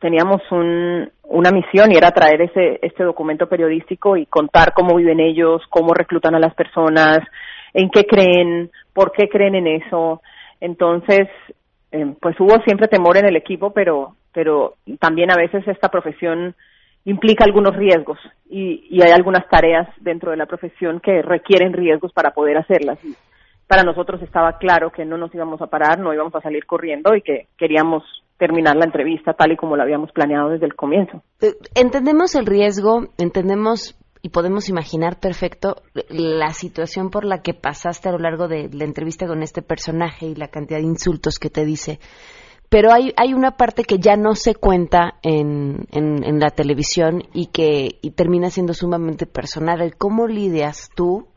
teníamos 0.01 0.41
un, 0.51 1.11
una 1.25 1.51
misión 1.51 1.93
y 1.93 1.97
era 1.97 2.11
traer 2.11 2.43
ese 2.43 2.79
este 2.83 3.05
documento 3.05 3.49
periodístico 3.49 4.17
y 4.17 4.27
contar 4.27 4.73
cómo 4.75 4.97
viven 4.97 5.21
ellos, 5.21 5.63
cómo 5.71 5.95
reclutan 5.95 6.35
a 6.35 6.41
las 6.41 6.55
personas, 6.55 7.21
en 7.73 7.91
qué 7.91 8.05
creen, 8.05 8.71
por 8.93 9.13
qué 9.13 9.29
creen 9.29 9.55
en 9.55 9.67
eso. 9.67 10.23
Entonces, 10.61 11.29
eh, 11.93 12.15
pues 12.21 12.39
hubo 12.41 12.61
siempre 12.63 12.89
temor 12.89 13.17
en 13.17 13.27
el 13.27 13.37
equipo, 13.37 13.73
pero 13.73 14.17
pero 14.33 14.75
también 15.01 15.31
a 15.31 15.37
veces 15.37 15.67
esta 15.67 15.89
profesión 15.89 16.55
implica 17.07 17.45
algunos 17.45 17.75
riesgos 17.75 18.19
y, 18.51 18.87
y 18.91 19.01
hay 19.01 19.13
algunas 19.13 19.49
tareas 19.49 19.89
dentro 20.01 20.31
de 20.31 20.37
la 20.37 20.47
profesión 20.47 21.01
que 21.01 21.23
requieren 21.23 21.73
riesgos 21.73 22.13
para 22.13 22.33
poder 22.33 22.59
hacerlas. 22.59 22.99
Para 23.67 23.83
nosotros 23.83 24.21
estaba 24.23 24.59
claro 24.59 24.91
que 24.91 25.05
no 25.05 25.17
nos 25.17 25.35
íbamos 25.35 25.63
a 25.63 25.69
parar, 25.69 25.99
no 25.99 26.13
íbamos 26.13 26.35
a 26.35 26.43
salir 26.43 26.67
corriendo 26.67 27.15
y 27.15 27.23
que 27.23 27.47
queríamos 27.57 28.05
terminar 28.39 28.77
la 28.77 28.85
entrevista 28.85 29.33
tal 29.35 29.53
y 29.53 29.57
como 29.57 29.77
la 29.77 29.85
habíamos 29.85 30.13
planeado 30.13 30.51
desde 30.51 30.67
el 30.67 30.75
comienzo. 30.75 31.23
Eh, 31.41 31.55
Entendemos 31.75 32.35
el 32.35 32.47
riesgo, 32.47 33.09
entendemos 33.19 33.97
y 34.23 34.31
podemos 34.31 34.69
imaginar 34.69 35.21
perfecto 35.21 35.77
la 36.09 36.49
situación 36.51 37.11
por 37.11 37.25
la 37.25 37.43
que 37.43 37.55
pasaste 37.55 38.09
a 38.09 38.13
lo 38.13 38.19
largo 38.19 38.49
de 38.49 38.69
la 38.73 38.85
entrevista 38.85 39.27
con 39.27 39.43
este 39.43 39.63
personaje 39.63 40.27
y 40.27 40.35
la 40.35 40.49
cantidad 40.49 40.79
de 40.81 40.87
insultos 40.87 41.39
que 41.39 41.51
te 41.51 41.65
dice. 41.65 42.01
Pero 42.69 42.93
hay, 42.93 43.13
hay 43.17 43.33
una 43.33 43.53
parte 43.53 43.85
que 43.85 43.99
ya 43.99 44.17
no 44.17 44.35
se 44.35 44.57
cuenta 44.57 45.15
en, 45.23 45.87
en, 45.93 46.25
en 46.25 46.41
la 46.41 46.51
televisión 46.51 47.23
y 47.33 47.47
que 47.47 47.99
y 48.03 48.11
termina 48.11 48.51
siendo 48.51 48.75
sumamente 48.75 49.27
personal. 49.27 49.81
El 49.81 49.97
cómo 49.97 50.27
lidias 50.27 50.91
tú 50.97 51.29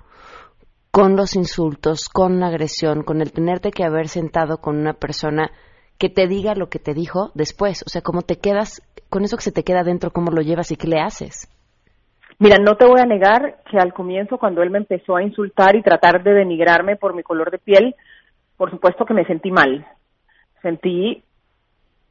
con 0.89 1.15
los 1.15 1.35
insultos, 1.35 2.09
con 2.09 2.39
la 2.39 2.47
agresión, 2.47 3.03
con 3.03 3.21
el 3.21 3.31
tenerte 3.31 3.69
que 3.69 3.83
haber 3.83 4.07
sentado 4.07 4.57
con 4.57 4.77
una 4.77 4.93
persona 4.93 5.51
que 5.99 6.09
te 6.09 6.27
diga 6.27 6.55
lo 6.55 6.69
que 6.69 6.79
te 6.79 6.93
dijo 6.93 7.31
después. 7.35 7.83
O 7.85 7.89
sea, 7.89 8.01
cómo 8.01 8.21
te 8.21 8.37
quedas, 8.37 8.81
con 9.09 9.23
eso 9.23 9.35
que 9.35 9.43
se 9.43 9.51
te 9.51 9.63
queda 9.63 9.83
dentro, 9.83 10.11
cómo 10.11 10.31
lo 10.31 10.41
llevas 10.41 10.71
y 10.71 10.77
qué 10.77 10.87
le 10.87 11.01
haces. 11.01 11.47
Mira, 12.39 12.57
no 12.57 12.77
te 12.77 12.85
voy 12.85 13.01
a 13.01 13.05
negar 13.05 13.57
que 13.69 13.77
al 13.77 13.93
comienzo, 13.93 14.37
cuando 14.37 14.63
él 14.63 14.69
me 14.69 14.77
empezó 14.77 15.17
a 15.17 15.23
insultar 15.23 15.75
y 15.75 15.83
tratar 15.83 16.23
de 16.23 16.33
denigrarme 16.33 16.95
por 16.95 17.13
mi 17.13 17.21
color 17.21 17.51
de 17.51 17.57
piel, 17.57 17.95
por 18.55 18.71
supuesto 18.71 19.05
que 19.05 19.13
me 19.13 19.25
sentí 19.25 19.51
mal. 19.51 19.85
Sentí 20.61 21.21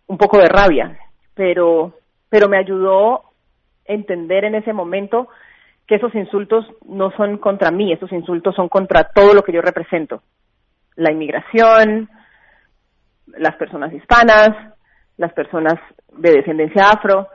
un 0.06 0.18
poco 0.18 0.38
de 0.38 0.48
rabia, 0.48 0.98
pero, 1.34 1.94
pero 2.28 2.48
me 2.48 2.58
ayudó 2.58 3.22
entender 3.86 4.44
en 4.44 4.54
ese 4.54 4.74
momento 4.74 5.28
que 5.86 5.94
esos 5.94 6.14
insultos 6.14 6.66
no 6.86 7.10
son 7.12 7.38
contra 7.38 7.70
mí, 7.70 7.90
esos 7.90 8.12
insultos 8.12 8.54
son 8.54 8.68
contra 8.68 9.04
todo 9.04 9.32
lo 9.32 9.42
que 9.42 9.52
yo 9.52 9.62
represento. 9.62 10.22
La 10.96 11.10
inmigración, 11.10 12.10
las 13.38 13.56
personas 13.56 13.92
hispanas, 13.92 14.50
las 15.16 15.32
personas 15.32 15.74
de 16.16 16.32
descendencia 16.32 16.90
afro. 16.90 17.28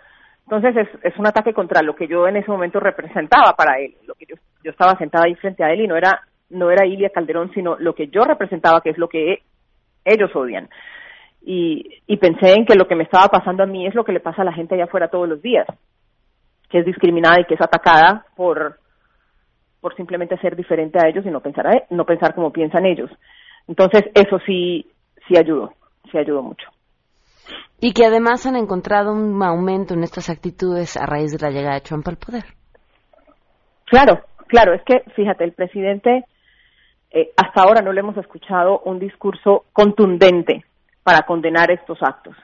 Entonces 0.44 0.88
es, 1.04 1.18
un 1.18 1.28
ataque 1.28 1.54
contra 1.54 1.82
lo 1.82 1.96
que 1.96 2.08
yo 2.08 2.28
en 2.28 2.38
ese 2.38 2.52
momento 2.52 2.80
representaba 2.80 3.54
para 3.56 3.80
él, 3.80 3.96
lo 4.06 4.14
que 4.16 4.26
yo, 4.26 4.36
yo 4.64 4.72
estaba 4.72 4.98
sentada 4.98 5.26
ahí 5.26 5.36
frente 5.36 5.64
a 5.64 5.72
él 5.72 5.82
y 5.82 5.88
no 5.88 5.96
era 5.96 6.22
no 6.50 6.70
era 6.70 6.86
Ilia 6.86 7.10
Calderón, 7.10 7.52
sino 7.54 7.78
lo 7.80 7.96
que 7.96 8.10
yo 8.10 8.26
representaba, 8.26 8.82
que 8.82 8.92
es 8.92 8.98
lo 9.00 9.08
que 9.08 9.42
ellos 10.06 10.30
odian. 10.36 10.70
Y, 11.42 12.00
y 12.06 12.18
pensé 12.18 12.54
en 12.54 12.66
que 12.66 12.76
lo 12.76 12.88
que 12.88 12.96
me 12.96 13.06
estaba 13.06 13.28
pasando 13.28 13.64
a 13.64 13.66
mí 13.66 13.88
es 13.88 13.96
lo 13.96 14.06
que 14.06 14.12
le 14.12 14.20
pasa 14.20 14.44
a 14.44 14.46
la 14.46 14.54
gente 14.54 14.76
allá 14.76 14.84
afuera 14.84 15.08
todos 15.10 15.28
los 15.28 15.42
días, 15.42 15.66
que 16.70 16.80
es 16.80 16.86
discriminada 16.86 17.40
y 17.42 17.46
que 17.46 17.56
es 17.56 17.62
atacada 17.62 18.26
por 18.36 18.78
por 19.82 19.96
simplemente 19.98 20.38
ser 20.38 20.56
diferente 20.56 20.98
a 20.98 21.10
ellos 21.10 21.26
y 21.26 21.30
no 21.30 21.42
pensar 21.42 21.68
a- 21.68 21.84
no 21.90 22.06
pensar 22.06 22.34
como 22.36 22.54
piensan 22.54 22.86
ellos. 22.86 23.12
Entonces 23.68 24.04
eso 24.14 24.40
sí 24.46 24.90
sí 25.28 25.38
ayudó, 25.38 25.74
sí 26.14 26.18
ayudó 26.20 26.42
mucho. 26.42 26.70
Y 27.82 27.92
que 27.92 28.06
además 28.06 28.46
han 28.46 28.56
encontrado 28.56 29.12
un 29.12 29.44
aumento 29.44 29.94
en 29.94 30.04
estas 30.04 30.30
actitudes 30.30 30.96
a 30.96 31.06
raíz 31.06 31.34
de 31.34 31.46
la 31.46 31.52
llegada 31.52 31.76
de 31.76 31.82
Trump 31.82 32.08
al 32.08 32.16
poder. 32.16 32.46
Claro, 33.86 34.22
claro, 34.48 34.74
es 34.74 34.82
que 34.84 35.02
fíjate, 35.16 35.44
el 35.44 35.52
presidente 35.52 36.24
eh, 37.12 37.32
hasta 37.36 37.64
ahora 37.64 37.82
no 37.82 37.92
le 37.92 38.00
hemos 38.00 38.16
escuchado 38.16 38.80
un 38.86 39.00
discurso 39.00 39.66
contundente 39.74 40.64
para 41.04 41.24
condenar 41.24 41.70
estos 41.72 42.02
actos 42.02 42.36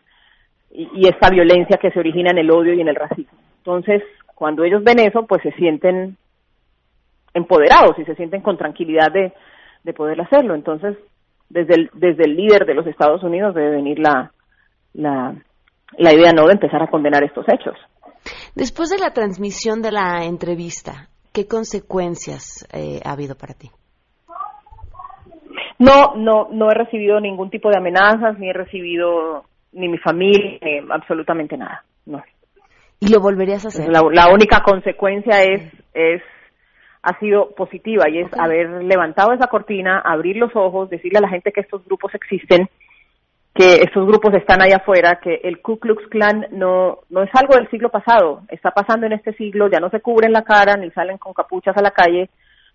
y, 0.70 0.90
y 0.94 1.08
esta 1.08 1.30
violencia 1.30 1.78
que 1.82 1.92
se 1.92 2.00
origina 2.00 2.32
en 2.32 2.40
el 2.40 2.52
odio 2.52 2.74
y 2.74 2.82
en 2.82 2.90
el 2.90 2.96
racismo. 2.96 3.40
Entonces, 3.60 4.04
cuando 4.36 4.64
ellos 4.64 4.84
ven 4.84 5.00
eso, 5.00 5.26
pues 5.26 5.42
se 5.42 5.52
sienten 5.54 6.18
empoderados 7.34 7.98
y 8.00 8.06
se 8.06 8.16
sienten 8.16 8.42
con 8.42 8.58
tranquilidad 8.58 9.12
de, 9.12 9.32
de 9.84 9.94
poder 9.94 10.20
hacerlo. 10.20 10.56
Entonces, 10.56 10.98
desde 11.50 11.76
el, 11.76 11.90
desde 11.94 12.26
el 12.26 12.36
líder 12.36 12.66
de 12.66 12.74
los 12.74 12.88
Estados 12.88 13.24
Unidos 13.24 13.56
debe 13.56 13.72
venir 13.72 14.00
la, 14.00 14.32
la, 14.94 15.36
la 15.98 16.14
idea 16.14 16.32
no 16.32 16.46
de 16.48 16.54
empezar 16.54 16.82
a 16.82 16.88
condenar 16.88 17.24
estos 17.24 17.46
hechos. 17.50 17.76
Después 18.56 18.90
de 18.90 19.00
la 19.00 19.12
transmisión 19.12 19.82
de 19.82 19.92
la 19.92 20.26
entrevista, 20.26 21.10
¿qué 21.34 21.48
consecuencias 21.48 22.68
eh, 22.74 23.00
ha 23.04 23.14
habido 23.14 23.36
para 23.36 23.54
ti? 23.54 23.70
No, 25.80 26.16
no, 26.16 26.50
no 26.52 26.70
he 26.70 26.76
recibido 26.76 27.20
ningún 27.22 27.50
tipo 27.50 27.70
de 27.70 27.78
amenazas, 27.78 28.38
ni 28.38 28.50
he 28.50 28.54
recibido 28.54 29.46
ni 29.72 29.88
mi 29.88 29.98
familia, 29.98 30.60
ni 30.62 30.80
absolutamente 30.92 31.56
nada. 31.58 31.84
No. 32.06 32.22
¿Y 33.00 33.08
lo 33.08 33.22
volverías 33.22 33.64
a 33.64 33.70
hacer? 33.70 33.88
La, 33.88 34.02
la 34.12 34.34
única 34.34 34.62
consecuencia 34.62 35.42
es, 35.44 35.62
es, 35.94 36.22
ha 37.02 37.18
sido 37.20 37.52
positiva 37.52 38.10
y 38.10 38.20
es 38.20 38.28
haber 38.38 38.84
levantado 38.84 39.34
esa 39.34 39.48
cortina, 39.48 40.00
abrir 40.00 40.38
los 40.38 40.56
ojos, 40.56 40.90
decirle 40.90 41.20
a 41.20 41.22
la 41.22 41.30
gente 41.30 41.52
que 41.52 41.62
estos 41.62 41.86
grupos 41.86 42.14
existen, 42.14 42.70
que 43.54 43.76
estos 43.76 44.06
grupos 44.06 44.34
están 44.34 44.62
allá 44.62 44.78
afuera, 44.78 45.20
que 45.22 45.42
el 45.44 45.62
Ku 45.62 45.80
Klux 45.80 46.08
Klan 46.08 46.48
no, 46.52 47.00
no 47.10 47.24
es 47.24 47.30
algo 47.34 47.56
del 47.56 47.70
siglo 47.70 47.90
pasado, 47.90 48.42
está 48.50 48.72
pasando 48.72 49.06
en 49.06 49.14
este 49.14 49.34
siglo, 49.34 49.70
ya 49.70 49.80
no 49.80 49.90
se 49.90 50.02
cubren 50.02 50.34
la 50.34 50.44
cara 50.44 50.76
ni 50.76 50.92
salen 50.92 51.18
con 51.18 51.34
capuchas 51.34 51.76
a 51.78 51.82
la 51.82 51.92
calle, 51.92 52.30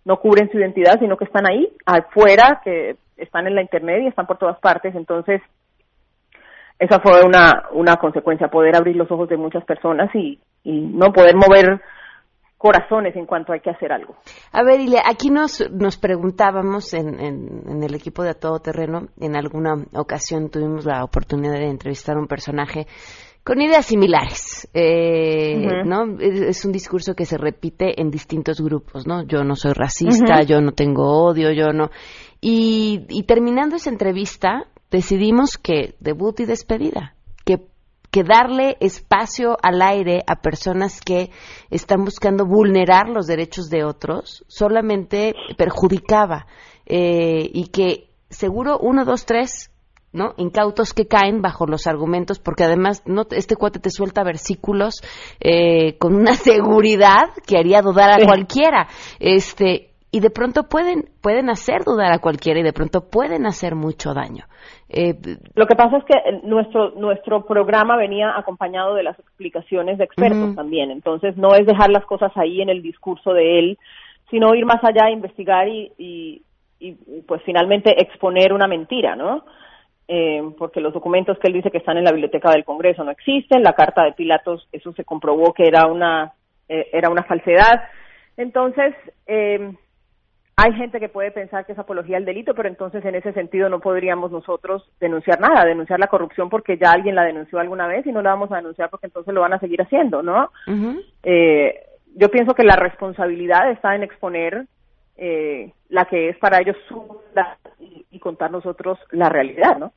no 0.04 0.18
cubren 0.18 0.50
su 0.50 0.58
identidad, 0.58 0.98
sino 0.98 1.16
que 1.16 1.24
están 1.24 1.46
ahí, 1.46 1.68
afuera, 1.86 2.60
que 2.64 2.96
están 3.16 3.46
en 3.46 3.54
la 3.54 3.62
internet 3.62 4.02
y 4.02 4.06
están 4.08 4.26
por 4.26 4.38
todas 4.38 4.58
partes. 4.58 4.94
Entonces, 4.94 5.40
esa 6.78 7.00
fue 7.00 7.24
una, 7.24 7.64
una 7.72 7.96
consecuencia, 7.96 8.48
poder 8.48 8.76
abrir 8.76 8.96
los 8.96 9.10
ojos 9.10 9.28
de 9.28 9.36
muchas 9.36 9.64
personas 9.64 10.10
y, 10.14 10.38
y 10.64 10.80
no 10.80 11.12
poder 11.12 11.36
mover 11.36 11.80
corazones 12.64 13.14
en 13.14 13.26
cuanto 13.26 13.52
hay 13.52 13.60
que 13.60 13.68
hacer 13.68 13.92
algo. 13.92 14.16
A 14.50 14.62
ver, 14.64 14.80
Ile, 14.80 14.96
aquí 15.04 15.28
nos, 15.28 15.62
nos 15.70 15.98
preguntábamos 15.98 16.94
en, 16.94 17.20
en, 17.20 17.62
en 17.68 17.82
el 17.82 17.94
equipo 17.94 18.22
de 18.22 18.30
A 18.30 18.34
Todo 18.34 18.58
Terreno, 18.58 19.08
en 19.20 19.36
alguna 19.36 19.74
ocasión 19.92 20.48
tuvimos 20.48 20.86
la 20.86 21.04
oportunidad 21.04 21.58
de 21.58 21.68
entrevistar 21.68 22.16
a 22.16 22.20
un 22.20 22.26
personaje 22.26 22.86
con 23.44 23.60
ideas 23.60 23.84
similares, 23.84 24.66
eh. 24.72 25.84
¿no? 25.84 26.18
Es, 26.18 26.40
es 26.40 26.64
un 26.64 26.72
discurso 26.72 27.12
que 27.14 27.26
se 27.26 27.36
repite 27.36 28.00
en 28.00 28.08
distintos 28.10 28.62
grupos, 28.62 29.06
¿no? 29.06 29.26
Yo 29.26 29.44
no 29.44 29.56
soy 29.56 29.74
racista, 29.74 30.40
yo 30.40 30.62
no 30.62 30.72
tengo 30.72 31.22
odio, 31.22 31.52
yo 31.52 31.66
no. 31.74 31.90
Y, 32.40 33.04
y 33.10 33.24
terminando 33.24 33.76
esa 33.76 33.90
entrevista, 33.90 34.68
decidimos 34.90 35.58
que 35.58 35.96
debut 36.00 36.40
y 36.40 36.46
despedida, 36.46 37.14
que 38.14 38.22
darle 38.22 38.76
espacio 38.78 39.56
al 39.60 39.82
aire 39.82 40.22
a 40.28 40.36
personas 40.36 41.00
que 41.00 41.32
están 41.68 42.04
buscando 42.04 42.46
vulnerar 42.46 43.08
los 43.08 43.26
derechos 43.26 43.68
de 43.70 43.82
otros 43.82 44.44
solamente 44.46 45.34
perjudicaba 45.58 46.46
eh, 46.86 47.50
y 47.52 47.66
que 47.72 48.10
seguro 48.30 48.78
uno, 48.78 49.04
dos, 49.04 49.26
tres 49.26 49.72
¿no? 50.12 50.34
incautos 50.36 50.92
que 50.92 51.08
caen 51.08 51.42
bajo 51.42 51.66
los 51.66 51.88
argumentos, 51.88 52.38
porque 52.38 52.62
además 52.62 53.02
no 53.04 53.26
este 53.32 53.56
cuate 53.56 53.80
te 53.80 53.90
suelta 53.90 54.22
versículos 54.22 55.02
eh, 55.40 55.98
con 55.98 56.14
una 56.14 56.34
seguridad 56.36 57.30
que 57.44 57.58
haría 57.58 57.82
dudar 57.82 58.12
a 58.12 58.24
cualquiera. 58.24 58.86
Este, 59.18 59.93
y 60.14 60.20
de 60.20 60.30
pronto 60.30 60.68
pueden, 60.68 61.06
pueden 61.20 61.50
hacer 61.50 61.82
dudar 61.82 62.12
a 62.12 62.20
cualquiera 62.20 62.60
y 62.60 62.62
de 62.62 62.72
pronto 62.72 63.10
pueden 63.10 63.46
hacer 63.46 63.74
mucho 63.74 64.14
daño. 64.14 64.44
Eh, 64.88 65.14
Lo 65.56 65.66
que 65.66 65.74
pasa 65.74 65.96
es 65.96 66.04
que 66.04 66.14
nuestro 66.44 66.90
nuestro 66.90 67.44
programa 67.44 67.96
venía 67.96 68.38
acompañado 68.38 68.94
de 68.94 69.02
las 69.02 69.18
explicaciones 69.18 69.98
de 69.98 70.04
expertos 70.04 70.54
también, 70.54 70.92
entonces 70.92 71.36
no 71.36 71.56
es 71.56 71.66
dejar 71.66 71.90
las 71.90 72.04
cosas 72.06 72.30
ahí 72.36 72.62
en 72.62 72.68
el 72.68 72.80
discurso 72.80 73.32
de 73.32 73.58
él, 73.58 73.78
sino 74.30 74.54
ir 74.54 74.64
más 74.66 74.84
allá, 74.84 75.10
investigar 75.10 75.66
y, 75.66 75.90
y, 75.98 76.42
y 76.78 76.92
pues 77.26 77.42
finalmente 77.44 78.00
exponer 78.00 78.52
una 78.52 78.68
mentira, 78.68 79.16
¿no? 79.16 79.42
Eh, 80.06 80.42
porque 80.56 80.80
los 80.80 80.94
documentos 80.94 81.38
que 81.40 81.48
él 81.48 81.54
dice 81.54 81.72
que 81.72 81.78
están 81.78 81.96
en 81.98 82.04
la 82.04 82.12
biblioteca 82.12 82.52
del 82.52 82.64
Congreso 82.64 83.02
no 83.02 83.10
existen, 83.10 83.64
la 83.64 83.72
carta 83.72 84.04
de 84.04 84.12
Pilatos, 84.12 84.68
eso 84.70 84.92
se 84.92 85.04
comprobó 85.04 85.52
que 85.52 85.66
era 85.66 85.86
una, 85.86 86.34
eh, 86.68 86.86
era 86.92 87.10
una 87.10 87.24
falsedad. 87.24 87.82
Entonces, 88.36 88.94
eh, 89.26 89.74
hay 90.56 90.72
gente 90.74 91.00
que 91.00 91.08
puede 91.08 91.32
pensar 91.32 91.66
que 91.66 91.72
es 91.72 91.78
apología 91.78 92.16
al 92.16 92.24
delito, 92.24 92.54
pero 92.54 92.68
entonces 92.68 93.04
en 93.04 93.16
ese 93.16 93.32
sentido 93.32 93.68
no 93.68 93.80
podríamos 93.80 94.30
nosotros 94.30 94.88
denunciar 95.00 95.40
nada, 95.40 95.64
denunciar 95.64 95.98
la 95.98 96.06
corrupción 96.06 96.48
porque 96.48 96.78
ya 96.78 96.92
alguien 96.92 97.16
la 97.16 97.24
denunció 97.24 97.58
alguna 97.58 97.88
vez 97.88 98.06
y 98.06 98.12
no 98.12 98.22
la 98.22 98.30
vamos 98.30 98.52
a 98.52 98.56
denunciar 98.56 98.88
porque 98.88 99.06
entonces 99.06 99.34
lo 99.34 99.40
van 99.40 99.52
a 99.52 99.58
seguir 99.58 99.82
haciendo, 99.82 100.22
¿no? 100.22 100.50
eh, 101.24 101.74
yo 102.16 102.28
pienso 102.28 102.54
que 102.54 102.62
la 102.62 102.76
responsabilidad 102.76 103.70
está 103.72 103.96
en 103.96 104.04
exponer 104.04 104.66
eh, 105.16 105.72
la 105.88 106.04
que 106.04 106.28
es 106.28 106.38
para 106.38 106.60
ellos 106.60 106.76
su 106.88 107.20
y, 107.80 108.06
y 108.10 108.18
contar 108.20 108.52
nosotros 108.52 108.98
la 109.10 109.28
realidad, 109.28 109.76
¿no? 109.78 109.92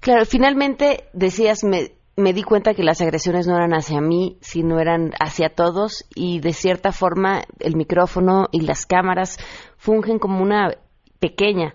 Claro, 0.00 0.24
finalmente 0.24 1.04
decías, 1.12 1.64
me, 1.64 1.97
me 2.18 2.32
di 2.32 2.42
cuenta 2.42 2.74
que 2.74 2.82
las 2.82 3.00
agresiones 3.00 3.46
no 3.46 3.56
eran 3.56 3.72
hacia 3.72 4.00
mí, 4.00 4.38
sino 4.40 4.80
eran 4.80 5.12
hacia 5.20 5.50
todos 5.50 6.04
y 6.16 6.40
de 6.40 6.52
cierta 6.52 6.90
forma 6.90 7.42
el 7.60 7.76
micrófono 7.76 8.48
y 8.50 8.66
las 8.66 8.86
cámaras 8.86 9.38
fungen 9.78 10.18
como 10.18 10.42
una 10.42 10.72
pequeña 11.20 11.74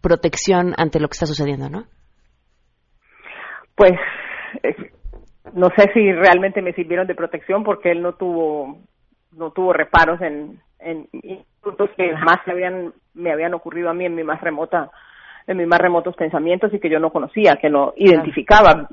protección 0.00 0.72
ante 0.78 0.98
lo 0.98 1.08
que 1.08 1.12
está 1.12 1.26
sucediendo, 1.26 1.68
¿no? 1.68 1.84
Pues 3.74 3.92
eh, 4.62 4.74
no 5.52 5.68
sé 5.76 5.90
si 5.92 6.10
realmente 6.10 6.62
me 6.62 6.72
sirvieron 6.72 7.06
de 7.06 7.14
protección 7.14 7.62
porque 7.62 7.90
él 7.90 8.00
no 8.00 8.14
tuvo 8.14 8.78
no 9.36 9.50
tuvo 9.50 9.74
reparos 9.74 10.22
en, 10.22 10.58
en 10.78 11.06
puntos 11.60 11.90
que 11.98 12.14
jamás 12.16 12.38
me 12.46 12.52
habían 12.54 12.94
me 13.12 13.30
habían 13.30 13.52
ocurrido 13.52 13.90
a 13.90 13.94
mí 13.94 14.06
en 14.06 14.14
mi 14.14 14.24
más 14.24 14.40
remota 14.40 14.90
en 15.46 15.58
mis 15.58 15.66
más 15.66 15.80
remotos 15.80 16.16
pensamientos 16.16 16.72
y 16.72 16.78
que 16.78 16.88
yo 16.88 16.98
no 16.98 17.10
conocía, 17.10 17.56
que 17.56 17.68
no 17.68 17.92
identificaba. 17.96 18.88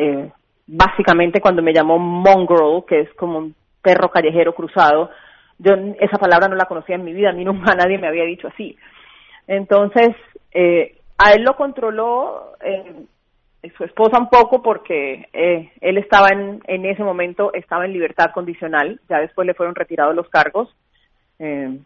Eh, 0.00 0.32
básicamente 0.66 1.40
cuando 1.40 1.62
me 1.62 1.74
llamó 1.74 1.98
mongrel, 1.98 2.84
que 2.88 3.00
es 3.00 3.14
como 3.14 3.38
un 3.38 3.54
perro 3.82 4.10
callejero 4.10 4.54
cruzado, 4.54 5.10
yo 5.58 5.74
esa 6.00 6.16
palabra 6.16 6.48
no 6.48 6.56
la 6.56 6.64
conocía 6.64 6.94
en 6.94 7.04
mi 7.04 7.12
vida, 7.12 7.30
a 7.30 7.32
mí 7.38 7.44
nunca 7.44 7.74
nadie 7.74 7.98
me 7.98 8.08
había 8.08 8.24
dicho 8.24 8.48
así. 8.48 8.76
Entonces, 9.46 10.10
eh, 10.52 10.96
a 11.18 11.32
él 11.32 11.42
lo 11.42 11.54
controló 11.56 12.54
eh, 12.64 13.04
su 13.76 13.84
esposa 13.84 14.18
un 14.18 14.30
poco 14.30 14.62
porque 14.62 15.28
eh, 15.32 15.70
él 15.80 15.98
estaba 15.98 16.28
en, 16.28 16.62
en 16.66 16.86
ese 16.86 17.02
momento, 17.02 17.52
estaba 17.52 17.84
en 17.84 17.92
libertad 17.92 18.30
condicional, 18.32 19.00
ya 19.08 19.18
después 19.18 19.46
le 19.46 19.54
fueron 19.54 19.74
retirados 19.74 20.14
los 20.14 20.28
cargos. 20.30 20.74
Eh, 21.38 21.78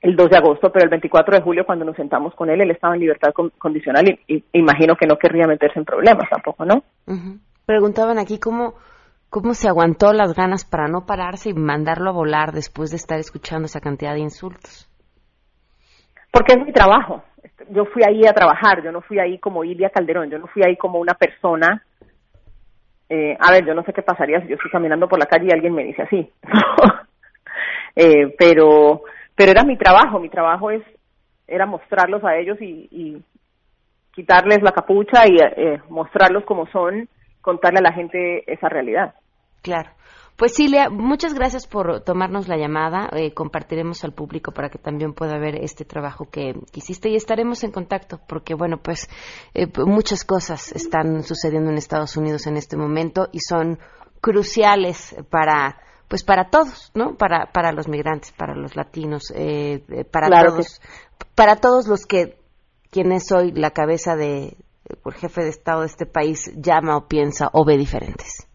el 0.00 0.16
2 0.16 0.30
de 0.30 0.36
agosto, 0.36 0.70
pero 0.72 0.84
el 0.84 0.90
24 0.90 1.36
de 1.36 1.42
julio 1.42 1.66
cuando 1.66 1.84
nos 1.84 1.96
sentamos 1.96 2.34
con 2.34 2.48
él, 2.48 2.60
él 2.60 2.70
estaba 2.70 2.94
en 2.94 3.00
libertad 3.00 3.32
con, 3.34 3.50
condicional 3.50 4.04
y, 4.08 4.34
y, 4.34 4.44
imagino 4.52 4.96
que 4.96 5.06
no 5.06 5.16
querría 5.16 5.46
meterse 5.46 5.78
en 5.78 5.84
problemas 5.84 6.28
tampoco, 6.30 6.64
¿no? 6.64 6.82
Uh 7.06 7.12
-huh. 7.12 7.38
Preguntaban 7.66 8.18
aquí 8.18 8.38
cómo, 8.40 8.74
cómo 9.28 9.54
se 9.54 9.68
aguantó 9.68 10.12
las 10.12 10.34
ganas 10.34 10.64
para 10.64 10.88
no 10.88 11.04
pararse 11.06 11.50
y 11.50 11.54
mandarlo 11.54 12.10
a 12.10 12.14
volar 12.14 12.52
después 12.52 12.90
de 12.90 12.96
estar 12.96 13.18
escuchando 13.18 13.66
esa 13.66 13.80
cantidad 13.80 14.14
de 14.14 14.20
insultos. 14.20 14.88
Porque 16.32 16.54
es 16.54 16.64
mi 16.64 16.72
trabajo. 16.72 17.22
Yo 17.70 17.84
fui 17.84 18.02
ahí 18.02 18.26
a 18.26 18.32
trabajar, 18.32 18.82
yo 18.82 18.90
no 18.92 19.02
fui 19.02 19.18
ahí 19.18 19.38
como 19.38 19.64
Ilia 19.64 19.90
Calderón, 19.90 20.30
yo 20.30 20.38
no 20.38 20.46
fui 20.46 20.62
ahí 20.66 20.76
como 20.76 20.98
una 20.98 21.14
persona. 21.14 21.84
Eh, 23.08 23.36
a 23.38 23.52
ver, 23.52 23.66
yo 23.66 23.74
no 23.74 23.82
sé 23.82 23.92
qué 23.92 24.02
pasaría 24.02 24.40
si 24.40 24.48
yo 24.48 24.54
estoy 24.54 24.70
caminando 24.70 25.08
por 25.08 25.18
la 25.18 25.26
calle 25.26 25.46
y 25.48 25.52
alguien 25.52 25.74
me 25.74 25.84
dice 25.84 26.02
así. 26.02 26.30
eh, 27.96 28.34
pero 28.38 29.02
pero 29.40 29.52
era 29.52 29.64
mi 29.64 29.78
trabajo, 29.78 30.20
mi 30.20 30.28
trabajo 30.28 30.70
es 30.70 30.82
era 31.48 31.64
mostrarlos 31.64 32.22
a 32.24 32.36
ellos 32.36 32.58
y, 32.60 33.24
quitarles 34.12 34.60
la 34.60 34.72
capucha 34.72 35.22
y 35.26 35.36
eh, 35.40 35.80
mostrarlos 35.88 36.44
como 36.44 36.66
son, 36.66 37.08
contarle 37.40 37.78
a 37.78 37.88
la 37.88 37.94
gente 37.94 38.42
esa 38.52 38.68
realidad. 38.68 39.14
Claro. 39.62 39.88
Pues 40.36 40.56
Cilia, 40.56 40.90
muchas 40.90 41.32
gracias 41.32 41.66
por 41.66 42.02
tomarnos 42.02 42.48
la 42.48 42.58
llamada. 42.58 43.08
Eh, 43.12 43.32
compartiremos 43.32 44.04
al 44.04 44.12
público 44.12 44.52
para 44.52 44.68
que 44.68 44.78
también 44.78 45.14
pueda 45.14 45.38
ver 45.38 45.54
este 45.62 45.86
trabajo 45.86 46.26
que, 46.30 46.52
que 46.52 46.80
hiciste 46.80 47.08
y 47.08 47.16
estaremos 47.16 47.64
en 47.64 47.72
contacto 47.72 48.20
porque, 48.28 48.54
bueno, 48.54 48.76
pues 48.82 49.08
eh, 49.54 49.68
muchas 49.86 50.24
cosas 50.24 50.70
están 50.72 51.22
sucediendo 51.22 51.70
en 51.70 51.78
Estados 51.78 52.14
Unidos 52.18 52.46
en 52.46 52.58
este 52.58 52.76
momento 52.76 53.28
y 53.32 53.38
son 53.38 53.78
cruciales 54.20 55.16
para 55.30 55.78
pues 56.10 56.24
para 56.24 56.50
todos, 56.50 56.90
¿no? 56.92 57.14
Para 57.16 57.46
para 57.52 57.70
los 57.70 57.86
migrantes, 57.88 58.32
para 58.32 58.56
los 58.56 58.74
latinos, 58.74 59.32
eh, 59.32 59.80
para 60.10 60.26
claro 60.26 60.50
todos, 60.50 60.80
que... 60.80 61.26
para 61.36 61.54
todos 61.56 61.86
los 61.86 62.04
que 62.04 62.36
quienes 62.90 63.30
hoy 63.30 63.52
la 63.52 63.70
cabeza 63.70 64.16
de 64.16 64.56
por 65.04 65.14
jefe 65.14 65.42
de 65.42 65.50
estado 65.50 65.82
de 65.82 65.86
este 65.86 66.06
país 66.06 66.52
llama 66.60 66.96
o 66.96 67.06
piensa 67.06 67.48
o 67.52 67.64
ve 67.64 67.76
diferentes. 67.76 68.48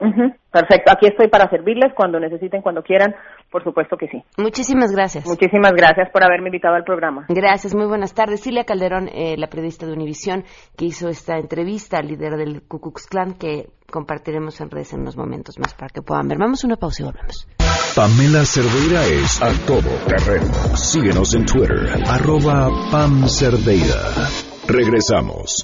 Uh 0.00 0.06
-huh. 0.06 0.34
Perfecto, 0.50 0.90
aquí 0.90 1.06
estoy 1.06 1.28
para 1.28 1.48
servirles 1.48 1.94
cuando 1.94 2.18
necesiten, 2.18 2.60
cuando 2.60 2.82
quieran, 2.82 3.14
por 3.52 3.62
supuesto 3.62 3.96
que 3.96 4.08
sí. 4.08 4.20
Muchísimas 4.36 4.90
gracias. 4.90 5.24
Muchísimas 5.24 5.72
gracias 5.72 6.10
por 6.10 6.24
haberme 6.24 6.48
invitado 6.48 6.74
al 6.74 6.82
programa. 6.82 7.26
Gracias, 7.28 7.76
muy 7.76 7.86
buenas 7.86 8.12
tardes. 8.12 8.42
Cilia 8.42 8.64
Calderón, 8.64 9.08
eh, 9.08 9.36
la 9.38 9.46
periodista 9.46 9.86
de 9.86 9.92
Univisión, 9.92 10.42
que 10.76 10.86
hizo 10.86 11.08
esta 11.08 11.38
entrevista 11.38 11.98
al 11.98 12.08
líder 12.08 12.36
del 12.36 12.62
Ku 12.66 12.80
Klux 12.80 13.06
Klan, 13.06 13.34
que 13.38 13.68
compartiremos 13.92 14.60
en 14.60 14.70
redes 14.70 14.92
en 14.94 15.02
unos 15.02 15.16
momentos 15.16 15.60
más 15.60 15.74
para 15.74 15.88
que 15.90 16.02
puedan 16.02 16.26
ver. 16.26 16.38
Vamos 16.38 16.64
a 16.64 16.66
una 16.66 16.76
pausa 16.76 17.02
y 17.02 17.04
volvemos. 17.04 17.46
Pamela 17.94 18.44
Cerdeira 18.44 19.06
es 19.06 19.40
a 19.40 19.52
todo 19.66 19.90
terreno. 20.08 20.76
Síguenos 20.76 21.34
en 21.34 21.46
Twitter, 21.46 22.02
arroba 22.08 22.90
Pam 22.90 23.28
Cerdeira. 23.28 24.28
Regresamos. 24.66 25.62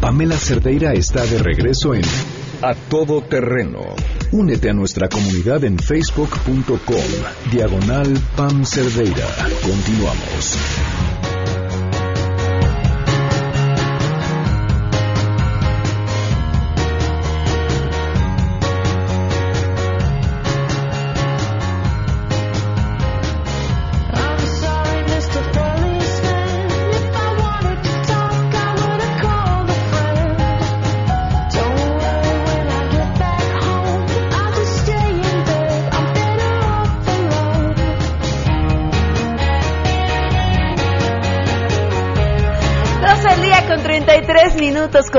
Pamela 0.00 0.36
Cerdeira 0.36 0.92
está 0.92 1.24
de 1.24 1.38
regreso 1.38 1.94
en 1.94 2.02
A 2.62 2.74
Todo 2.74 3.22
Terreno. 3.22 3.80
Únete 4.32 4.70
a 4.70 4.72
nuestra 4.72 5.08
comunidad 5.08 5.62
en 5.64 5.78
facebook.com. 5.78 7.50
Diagonal 7.52 8.18
Pam 8.36 8.64
Cerdeira. 8.64 9.26
Continuamos. 9.62 11.29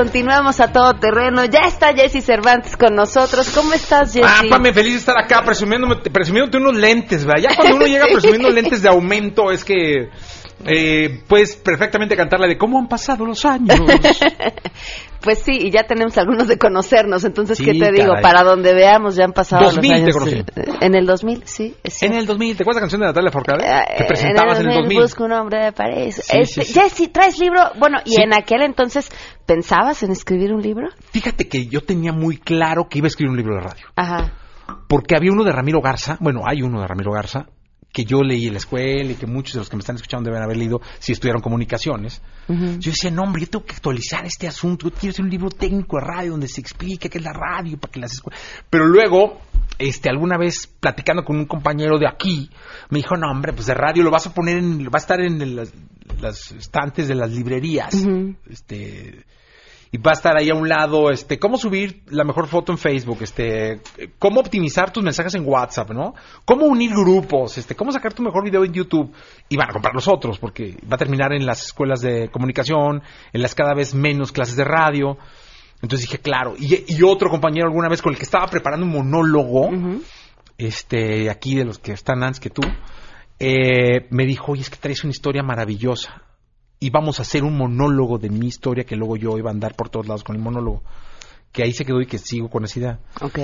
Continuamos 0.02 0.58
a 0.58 0.72
todo 0.72 0.94
terreno. 0.94 1.44
Ya 1.44 1.60
está 1.60 1.94
Jesse 1.94 2.24
Cervantes 2.24 2.76
con 2.76 2.92
nosotros. 2.96 3.48
¿Cómo 3.54 3.72
estás, 3.72 4.12
Jesse? 4.12 4.26
Ah, 4.26 4.42
Pame, 4.50 4.72
feliz 4.72 4.94
de 4.94 4.98
estar 4.98 5.16
acá 5.16 5.42
presumiéndome, 5.44 5.94
presumiéndote 5.96 6.56
unos 6.56 6.74
lentes, 6.74 7.24
¿verdad? 7.24 7.50
Ya 7.50 7.54
cuando 7.54 7.76
uno 7.76 7.86
llega 7.86 8.06
presumiendo 8.10 8.50
lentes 8.50 8.82
de 8.82 8.88
aumento 8.88 9.52
es 9.52 9.64
que 9.64 10.10
eh, 10.64 11.22
puedes 11.26 11.56
perfectamente 11.56 12.16
cantar 12.16 12.40
la 12.40 12.46
de 12.46 12.56
cómo 12.56 12.78
han 12.78 12.88
pasado 12.88 13.24
los 13.26 13.44
años. 13.44 13.80
pues 15.20 15.40
sí, 15.40 15.52
y 15.52 15.70
ya 15.70 15.84
tenemos 15.84 16.16
algunos 16.18 16.48
de 16.48 16.58
conocernos, 16.58 17.24
entonces, 17.24 17.58
sí, 17.58 17.64
¿qué 17.64 17.72
te 17.72 17.90
digo? 17.90 18.08
Caray. 18.08 18.22
Para 18.22 18.42
donde 18.42 18.74
veamos, 18.74 19.16
ya 19.16 19.24
han 19.24 19.32
pasado 19.32 19.64
2000 19.64 19.90
los 19.90 20.00
años. 20.00 20.06
te 20.06 20.12
conocí. 20.12 20.76
En 20.80 20.94
el 20.94 21.06
2000, 21.06 21.42
sí. 21.44 21.76
En 22.00 22.14
el 22.14 22.26
2000, 22.26 22.56
¿te 22.56 22.62
acuerdas 22.62 22.76
la 22.76 22.82
canción 22.82 23.00
de 23.00 23.06
Natalia 23.08 23.30
Forcade? 23.30 23.64
Eh, 23.64 23.94
que 23.98 24.04
presentabas 24.04 24.60
en 24.60 24.68
el 24.68 24.74
2000. 24.74 24.76
En 24.76 24.78
el 24.78 24.82
2000. 24.84 25.02
Busco 25.02 25.24
un 25.24 25.32
hombre 25.32 25.64
de 25.64 25.72
París. 25.72 26.22
Sí, 26.24 26.38
este, 26.38 26.64
sí, 26.64 26.72
Jessy, 26.72 27.08
¿traes 27.08 27.38
libro? 27.38 27.60
Bueno, 27.78 27.98
y 28.04 28.20
en 28.20 28.32
aquel 28.34 28.62
entonces, 28.62 29.10
¿pensabas 29.46 30.02
en 30.02 30.12
escribir 30.12 30.52
un 30.52 30.62
libro? 30.62 30.88
Fíjate 31.10 31.48
que 31.48 31.66
yo 31.66 31.80
tenía 31.80 32.12
muy 32.12 32.38
claro 32.38 32.88
que 32.88 32.98
iba 32.98 33.06
a 33.06 33.08
escribir 33.08 33.30
un 33.30 33.36
libro 33.36 33.56
de 33.56 33.62
radio. 33.62 33.86
Ajá. 33.96 34.32
Porque 34.88 35.16
había 35.16 35.32
uno 35.32 35.44
de 35.44 35.52
Ramiro 35.52 35.80
Garza, 35.80 36.16
bueno, 36.20 36.42
hay 36.46 36.62
uno 36.62 36.80
de 36.80 36.86
Ramiro 36.86 37.12
Garza, 37.12 37.46
que 37.92 38.04
yo 38.04 38.22
leí 38.22 38.46
en 38.46 38.54
la 38.54 38.58
escuela 38.58 39.12
y 39.12 39.14
que 39.14 39.26
muchos 39.26 39.54
de 39.54 39.58
los 39.60 39.68
que 39.68 39.76
me 39.76 39.80
están 39.80 39.96
escuchando 39.96 40.30
deben 40.30 40.42
haber 40.42 40.56
leído 40.56 40.80
si 40.98 41.12
estudiaron 41.12 41.42
comunicaciones. 41.42 42.22
Uh 42.48 42.54
-huh. 42.54 42.78
Yo 42.78 42.90
decía, 42.90 43.10
no, 43.10 43.22
hombre, 43.22 43.42
yo 43.42 43.50
tengo 43.50 43.64
que 43.66 43.74
actualizar 43.74 44.24
este 44.24 44.48
asunto. 44.48 44.88
Yo 44.88 44.94
quiero 44.94 45.10
hacer 45.12 45.24
un 45.24 45.30
libro 45.30 45.50
técnico 45.50 45.98
de 45.98 46.04
radio 46.06 46.30
donde 46.32 46.48
se 46.48 46.60
explique 46.60 47.10
qué 47.10 47.18
es 47.18 47.24
la 47.24 47.32
radio 47.34 47.78
para 47.78 47.92
que 47.92 48.00
las 48.00 48.12
escuelas. 48.12 48.40
Pero 48.70 48.86
luego, 48.86 49.40
este, 49.78 50.08
alguna 50.08 50.38
vez 50.38 50.66
platicando 50.80 51.22
con 51.22 51.36
un 51.36 51.44
compañero 51.44 51.98
de 51.98 52.08
aquí, 52.08 52.48
me 52.88 52.98
dijo, 52.98 53.16
no, 53.16 53.30
hombre, 53.30 53.52
pues 53.52 53.66
de 53.66 53.74
radio 53.74 54.02
lo 54.02 54.10
vas 54.10 54.26
a 54.26 54.32
poner 54.32 54.56
en, 54.56 54.86
va 54.86 54.94
a 54.94 54.98
estar 54.98 55.20
en 55.20 55.54
las, 55.54 55.72
las 56.20 56.52
estantes 56.52 57.08
de 57.08 57.14
las 57.14 57.30
librerías. 57.30 57.94
Uh 57.94 58.06
-huh. 58.06 58.36
Este 58.48 59.24
y 59.94 59.98
va 59.98 60.12
a 60.12 60.14
estar 60.14 60.34
ahí 60.38 60.48
a 60.48 60.54
un 60.54 60.70
lado, 60.70 61.10
este, 61.10 61.38
cómo 61.38 61.58
subir 61.58 62.02
la 62.06 62.24
mejor 62.24 62.46
foto 62.46 62.72
en 62.72 62.78
Facebook, 62.78 63.18
este, 63.20 63.82
cómo 64.18 64.40
optimizar 64.40 64.90
tus 64.90 65.04
mensajes 65.04 65.34
en 65.34 65.46
WhatsApp, 65.46 65.90
¿no? 65.90 66.14
Cómo 66.46 66.64
unir 66.64 66.92
grupos, 66.92 67.58
este, 67.58 67.76
cómo 67.76 67.92
sacar 67.92 68.14
tu 68.14 68.22
mejor 68.22 68.42
video 68.42 68.64
en 68.64 68.72
YouTube 68.72 69.12
y 69.50 69.56
van 69.58 69.68
a 69.68 69.72
comprar 69.74 69.94
los 69.94 70.08
otros 70.08 70.38
porque 70.38 70.78
va 70.90 70.94
a 70.94 70.98
terminar 70.98 71.34
en 71.34 71.44
las 71.44 71.62
escuelas 71.62 72.00
de 72.00 72.30
comunicación, 72.30 73.02
en 73.34 73.42
las 73.42 73.54
cada 73.54 73.74
vez 73.74 73.94
menos 73.94 74.32
clases 74.32 74.56
de 74.56 74.64
radio. 74.64 75.18
Entonces 75.82 76.08
dije, 76.08 76.22
claro, 76.22 76.54
y, 76.58 77.02
otro 77.02 77.28
compañero 77.28 77.66
alguna 77.66 77.90
vez 77.90 78.00
con 78.00 78.12
el 78.12 78.18
que 78.18 78.24
estaba 78.24 78.46
preparando 78.46 78.86
un 78.86 78.92
monólogo, 78.92 79.68
este, 80.56 81.28
aquí 81.28 81.54
de 81.54 81.66
los 81.66 81.78
que 81.78 81.92
están 81.92 82.22
antes 82.22 82.40
que 82.40 82.48
tú, 82.48 82.62
eh, 83.38 84.06
me 84.08 84.24
dijo, 84.24 84.52
oye, 84.52 84.62
es 84.62 84.70
que 84.70 84.76
traes 84.76 85.04
una 85.04 85.10
historia 85.10 85.42
maravillosa 85.42 86.22
y 86.82 86.90
vamos 86.90 87.20
a 87.20 87.22
hacer 87.22 87.44
un 87.44 87.56
monólogo 87.56 88.18
de 88.18 88.28
mi 88.28 88.48
historia 88.48 88.82
que 88.82 88.96
luego 88.96 89.16
yo 89.16 89.38
iba 89.38 89.50
a 89.50 89.52
andar 89.52 89.76
por 89.76 89.88
todos 89.88 90.08
lados 90.08 90.24
con 90.24 90.34
el 90.34 90.42
monólogo. 90.42 90.82
Que 91.52 91.62
ahí 91.62 91.72
se 91.72 91.84
quedó 91.84 92.00
y 92.00 92.06
que 92.06 92.18
sigo 92.18 92.50
con 92.50 92.64
esa 92.64 92.78
idea. 92.80 92.98
Ok. 93.20 93.38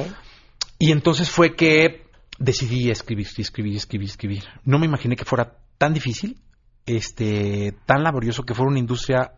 Y 0.81 0.91
entonces 0.91 1.31
fue 1.31 1.55
que 1.55 2.03
decidí 2.41 2.91
escribir, 2.91 3.29
escribir, 3.39 3.77
escribir, 3.77 4.09
escribir. 4.09 4.45
No 4.65 4.81
me 4.81 4.87
imaginé 4.87 5.15
que 5.15 5.25
fuera 5.25 5.57
tan 5.79 5.95
difícil, 5.95 6.37
este, 6.85 7.77
tan 7.87 8.03
laborioso, 8.03 8.43
que 8.43 8.55
fuera 8.55 8.71
una 8.71 8.81
industria 8.81 9.31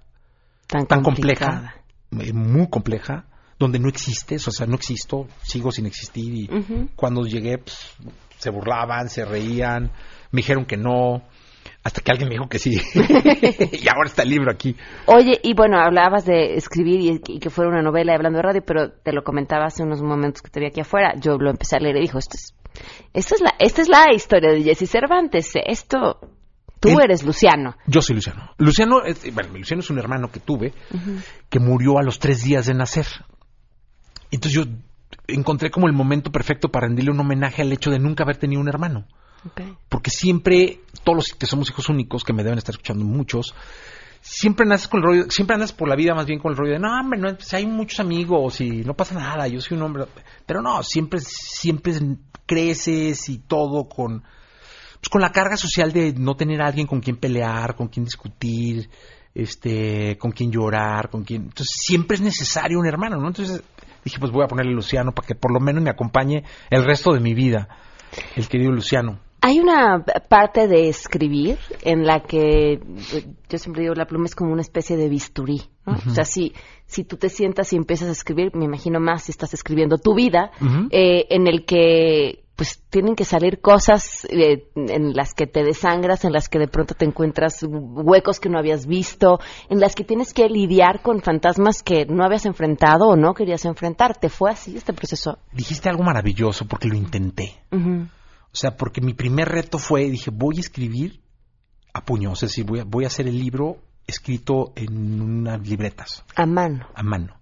tan, 0.66 1.02
compleja, 1.02 1.74
eh, 2.18 2.32
muy 2.32 2.70
compleja, 2.70 3.26
donde 3.58 3.78
no 3.78 3.90
existes, 3.90 4.48
o 4.48 4.50
sea, 4.50 4.66
no 4.66 4.76
existo, 4.76 5.28
sigo 5.42 5.72
sin 5.72 5.84
existir. 5.84 6.34
Y 6.34 6.48
cuando 6.96 7.26
llegué, 7.26 7.58
pues, 7.58 7.96
se 8.38 8.48
burlaban, 8.48 9.10
se 9.10 9.26
reían, 9.26 9.92
me 10.30 10.38
dijeron 10.38 10.64
que 10.64 10.78
no 10.78 11.22
hasta 11.83 12.03
que 12.03 12.11
alguien 12.11 12.29
me 12.29 12.35
dijo 12.35 12.49
que 12.49 12.59
sí. 12.59 12.73
y 12.95 13.88
ahora 13.88 14.07
está 14.07 14.23
el 14.23 14.31
libro 14.31 14.51
aquí. 14.53 14.77
Oye, 15.07 15.40
y 15.43 15.55
bueno, 15.55 15.79
hablabas 15.79 16.27
de 16.27 16.55
escribir 16.55 17.01
y, 17.27 17.38
que 17.38 17.51
fuera 17.51 17.71
una 17.71 17.83
novela 17.83 18.14
hablando 18.14 18.38
de 18.38 18.43
radio, 18.43 18.62
pero 18.64 18.90
te 18.90 19.12
lo 19.12 19.23
comentaba 19.23 19.66
hace 19.66 19.83
unos 19.83 20.03
momentos 20.03 20.43
que 20.43 20.51
te 20.51 20.61
vi 20.61 20.66
aquí 20.66 20.81
afuera. 20.81 21.14
Yo 21.19 21.38
lo 21.38 21.51
empecé 21.51 21.77
a 21.77 21.81
leer 21.81 21.97
y 21.97 22.03
dijo, 22.03 22.19
esto 22.19 22.37
es, 22.37 22.55
esto 23.14 23.35
es 23.35 23.40
la, 23.40 23.55
esta 23.59 23.83
es 23.83 23.88
la 23.88 24.12
historia 24.14 24.53
de 24.53 24.62
Jesse 24.62 24.90
Cervantes. 24.90 25.53
Esto, 25.55 26.21
tú 26.81 27.01
eres 27.01 27.23
Luciano. 27.23 27.77
Yo 27.87 28.03
soy 28.03 28.16
Luciano. 28.16 28.51
Luciano, 28.59 29.01
bueno, 29.33 29.57
Luciano 29.57 29.81
es 29.81 29.90
un 29.90 29.99
hermano 29.99 30.31
que 30.31 30.40
tuve 30.40 30.75
que 31.49 31.61
murió 31.61 31.99
a 31.99 32.03
los 32.03 32.19
tres 32.19 32.43
días 32.45 32.66
de 32.66 32.75
nacer. 32.75 33.07
Entonces 34.31 34.53
yo 34.53 34.71
encontré 35.29 35.71
como 35.71 35.87
el 35.87 35.95
momento 35.95 36.31
perfecto 36.31 36.69
para 36.69 36.87
rendirle 36.87 37.11
un 37.11 37.21
homenaje 37.21 37.62
al 37.62 37.73
hecho 37.73 37.90
de 37.90 37.99
nunca 37.99 38.25
haber 38.25 38.37
tenido 38.37 38.61
un 38.61 38.69
hermano. 38.69 39.07
Porque 39.88 40.11
siempre, 40.11 40.81
todos 41.05 41.16
los 41.16 41.29
que 41.29 41.46
somos 41.46 41.70
hijos 41.70 41.88
únicos, 41.88 42.24
que 42.24 42.33
me 42.33 42.42
deben 42.42 42.59
estar 42.59 42.74
escuchando 42.74 43.05
muchos, 43.05 43.55
siempre 44.20 44.64
andas 44.64 44.87
con 44.88 45.00
el 45.00 45.05
rollo, 45.05 45.31
siempre 45.31 45.55
andas 45.55 45.72
por 45.72 45.88
la 45.88 45.96
vida 45.96 46.14
más 46.14 46.26
bien 46.26 46.38
con 46.38 46.53
el 46.53 46.59
rollo 46.59 46.72
de, 46.72 46.79
no, 46.79 46.98
hombre, 46.98 47.18
no, 47.18 47.37
hay 47.53 47.66
muchos 47.66 48.00
amigos 48.00 48.61
y 48.61 48.83
no 48.83 48.94
pasa 48.94 49.14
nada, 49.14 49.48
yo 49.48 49.61
soy 49.61 49.76
un 49.76 49.85
hombre. 49.85 50.05
Pero 50.46 50.62
no, 50.62 50.83
siempre, 50.83 51.20
siempre 51.20 51.94
creces 52.46 53.29
y 53.29 53.38
todo 53.38 53.88
con, 53.88 54.20
pues 54.20 55.09
con 55.11 55.20
la 55.20 55.33
carga 55.33 55.57
social 55.57 55.92
de 55.92 56.12
no 56.12 56.35
tener 56.35 56.61
a 56.61 56.66
alguien 56.66 56.87
con 56.87 57.00
quien 57.00 57.16
pelear, 57.16 57.74
con 57.76 57.88
quien 57.88 58.05
discutir, 58.05 58.90
este, 59.35 60.18
con 60.18 60.33
quien 60.33 60.50
llorar, 60.50 61.09
con 61.11 61.24
quien. 61.24 61.42
Entonces 61.42 61.68
siempre 61.70 62.16
es 62.16 62.20
necesario 62.20 62.79
un 62.79 62.87
hermano, 62.87 63.16
¿no? 63.16 63.29
Entonces 63.29 63.62
dije, 64.05 64.18
pues 64.18 64.33
voy 64.33 64.44
a 64.44 64.48
ponerle 64.48 64.72
Luciano 64.72 65.12
para 65.12 65.26
que 65.26 65.35
por 65.35 65.53
lo 65.53 65.61
menos 65.61 65.83
me 65.83 65.90
acompañe 65.90 66.44
el 66.70 66.85
resto 66.85 67.12
de 67.12 67.20
mi 67.20 67.35
vida, 67.35 67.68
el 68.37 68.48
querido 68.48 68.72
Luciano. 68.72 69.20
Hay 69.42 69.59
una 69.59 70.05
parte 70.29 70.68
de 70.68 70.88
escribir 70.88 71.59
en 71.83 72.07
la 72.07 72.20
que 72.20 72.81
yo 73.48 73.59
siempre 73.59 73.83
digo 73.83 73.94
la 73.94 74.07
pluma 74.07 74.26
es 74.26 74.35
como 74.35 74.53
una 74.53 74.61
especie 74.61 74.96
de 74.96 75.09
bisturí, 75.09 75.62
O 75.87 76.11
sea, 76.11 76.24
si, 76.24 76.53
si 76.87 77.05
tú 77.05 77.16
te 77.16 77.29
sientas 77.29 77.72
y 77.72 77.76
empiezas 77.76 78.09
a 78.09 78.12
escribir, 78.12 78.55
me 78.55 78.66
imagino 78.66 79.00
más 79.00 79.24
si 79.24 79.33
estás 79.33 79.55
escribiendo 79.55 79.98
tu 79.98 80.14
vida, 80.14 80.50
eh, 80.90 81.26
en 81.31 81.46
el 81.46 81.64
que 81.64 82.44
pues 82.61 82.83
tienen 82.90 83.16
que 83.16 83.24
salir 83.24 83.62
cosas 83.62 84.26
eh, 84.29 84.68
en 84.76 85.14
las 85.14 85.33
que 85.33 85.46
te 85.46 85.64
desangras, 85.64 86.26
en 86.26 86.33
las 86.35 86.50
que 86.50 86.59
de 86.59 86.68
pronto 86.68 86.94
te 86.94 87.07
encuentras 87.07 87.62
huecos 87.66 88.38
que 88.38 88.50
no 88.50 88.59
habías 88.59 88.87
visto, 88.87 89.40
en 89.70 89.81
las 89.81 89.94
que 89.94 90.05
tienes 90.05 90.35
que 90.35 90.46
lidiar 90.50 91.00
con 91.00 91.22
fantasmas 91.22 91.83
que 91.83 92.05
no 92.05 92.22
habías 92.22 92.44
enfrentado 92.44 93.09
o 93.09 93.16
no 93.16 93.33
querías 93.33 93.64
enfrentar. 93.64 94.18
¿Te 94.18 94.29
fue 94.29 94.50
así 94.50 94.76
este 94.76 94.92
proceso? 94.92 95.38
Dijiste 95.55 95.88
algo 95.88 96.03
maravilloso 96.03 96.66
porque 96.66 96.88
lo 96.88 96.96
intenté. 96.96 97.55
O 98.52 98.56
sea, 98.56 98.76
porque 98.76 99.00
mi 99.00 99.14
primer 99.14 99.48
reto 99.48 99.78
fue, 99.78 100.10
dije, 100.10 100.30
voy 100.32 100.56
a 100.56 100.60
escribir 100.60 101.20
a 101.92 102.04
puño, 102.04 102.34
sea, 102.34 102.48
si 102.48 102.62
voy 102.62 102.80
a, 102.80 102.84
voy 102.84 103.04
a 103.04 103.08
hacer 103.08 103.28
el 103.28 103.38
libro 103.38 103.78
escrito 104.06 104.72
en 104.74 105.20
unas 105.20 105.66
libretas. 105.66 106.24
A 106.36 106.46
mano. 106.46 106.88
A 106.94 107.02
mano. 107.02 107.40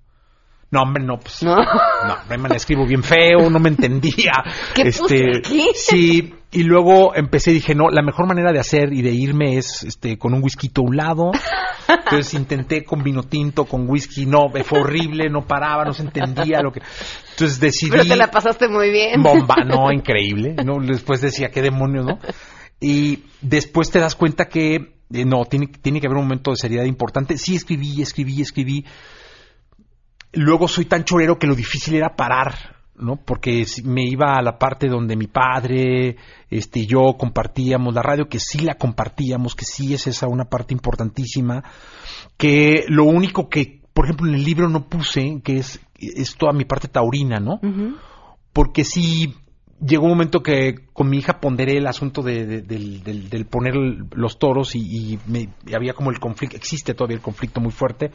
No, 0.70 0.82
hombre, 0.82 1.02
no, 1.02 1.18
pues. 1.18 1.42
No, 1.42 1.56
no, 1.56 2.38
me 2.38 2.56
escribo 2.56 2.86
bien 2.86 3.02
feo, 3.02 3.48
no 3.48 3.58
me 3.58 3.70
entendía. 3.70 4.32
¿Qué 4.74 4.82
este, 4.82 5.42
Sí, 5.74 6.34
y 6.50 6.62
luego 6.62 7.14
empecé, 7.14 7.52
dije, 7.52 7.74
no, 7.74 7.90
la 7.90 8.02
mejor 8.02 8.26
manera 8.26 8.52
de 8.52 8.58
hacer 8.58 8.92
y 8.92 9.02
de 9.02 9.10
irme 9.10 9.58
es 9.58 9.82
este 9.82 10.18
con 10.18 10.34
un 10.34 10.42
whisky 10.42 10.70
a 10.74 10.80
un 10.80 10.96
lado. 10.96 11.30
Entonces 11.88 12.34
intenté 12.34 12.84
con 12.84 13.02
vino 13.02 13.22
tinto, 13.22 13.64
con 13.64 13.88
whisky, 13.88 14.26
no, 14.26 14.50
fue 14.64 14.80
horrible, 14.80 15.30
no 15.30 15.46
paraba, 15.46 15.84
no 15.84 15.92
se 15.92 16.02
entendía 16.02 16.60
lo 16.60 16.72
que. 16.72 16.80
Entonces 17.30 17.60
decidí. 17.60 17.90
Pero 17.90 18.04
te 18.04 18.16
la 18.16 18.30
pasaste 18.30 18.68
muy 18.68 18.90
bien. 18.90 19.22
Bomba, 19.22 19.56
no, 19.66 19.90
increíble. 19.92 20.54
No, 20.64 20.78
después 20.80 21.20
decía, 21.20 21.50
qué 21.50 21.62
demonios, 21.62 22.06
¿no? 22.06 22.18
Y 22.80 23.24
después 23.40 23.90
te 23.90 23.98
das 23.98 24.14
cuenta 24.14 24.46
que 24.46 24.74
eh, 25.12 25.24
no, 25.24 25.44
tiene, 25.44 25.66
tiene 25.66 26.00
que 26.00 26.06
haber 26.06 26.18
un 26.18 26.24
momento 26.24 26.50
de 26.50 26.56
seriedad 26.56 26.84
importante. 26.84 27.36
Sí 27.38 27.56
escribí, 27.56 28.02
escribí, 28.02 28.40
escribí 28.40 28.84
Luego 30.32 30.68
soy 30.68 30.84
tan 30.84 31.04
chorero 31.04 31.38
que 31.38 31.46
lo 31.46 31.54
difícil 31.54 31.94
era 31.94 32.14
parar, 32.14 32.76
¿no? 32.98 33.16
Porque 33.16 33.64
me 33.84 34.04
iba 34.04 34.34
a 34.34 34.42
la 34.42 34.58
parte 34.58 34.88
donde 34.88 35.16
mi 35.16 35.26
padre 35.26 36.16
este, 36.50 36.80
y 36.80 36.86
yo 36.86 37.14
compartíamos 37.18 37.94
la 37.94 38.02
radio, 38.02 38.28
que 38.28 38.38
sí 38.38 38.60
la 38.60 38.74
compartíamos, 38.74 39.54
que 39.54 39.64
sí 39.64 39.94
es 39.94 40.06
esa 40.06 40.28
una 40.28 40.44
parte 40.44 40.74
importantísima, 40.74 41.62
que 42.36 42.84
lo 42.88 43.04
único 43.04 43.48
que, 43.48 43.82
por 43.92 44.06
ejemplo, 44.06 44.28
en 44.28 44.34
el 44.34 44.44
libro 44.44 44.68
no 44.68 44.88
puse, 44.88 45.40
que 45.42 45.58
es, 45.58 45.80
es 45.98 46.36
toda 46.36 46.52
mi 46.52 46.64
parte 46.64 46.88
taurina, 46.88 47.38
¿no? 47.38 47.60
Porque 48.52 48.84
sí 48.84 49.34
llegó 49.80 50.04
un 50.04 50.10
momento 50.10 50.42
que 50.42 50.74
con 50.92 51.08
mi 51.08 51.18
hija 51.18 51.40
ponderé 51.40 51.78
el 51.78 51.86
asunto 51.86 52.22
de, 52.22 52.62
del, 52.62 53.46
poner 53.46 53.74
los 53.76 54.38
toros 54.38 54.74
y, 54.74 54.80
y 54.80 55.18
me, 55.26 55.48
había 55.74 55.94
como 55.94 56.10
el 56.10 56.18
conflicto, 56.18 56.56
existe 56.56 56.94
todavía 56.94 57.16
el 57.16 57.22
conflicto 57.22 57.60
muy 57.60 57.70
fuerte 57.70 58.10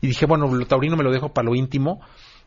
y 0.00 0.06
dije, 0.06 0.26
bueno, 0.26 0.46
lo 0.46 0.66
taurino 0.66 0.96
me 0.96 1.04
lo 1.04 1.12
dejo 1.12 1.32
para 1.32 1.46
lo 1.46 1.54
íntimo. 1.54 2.00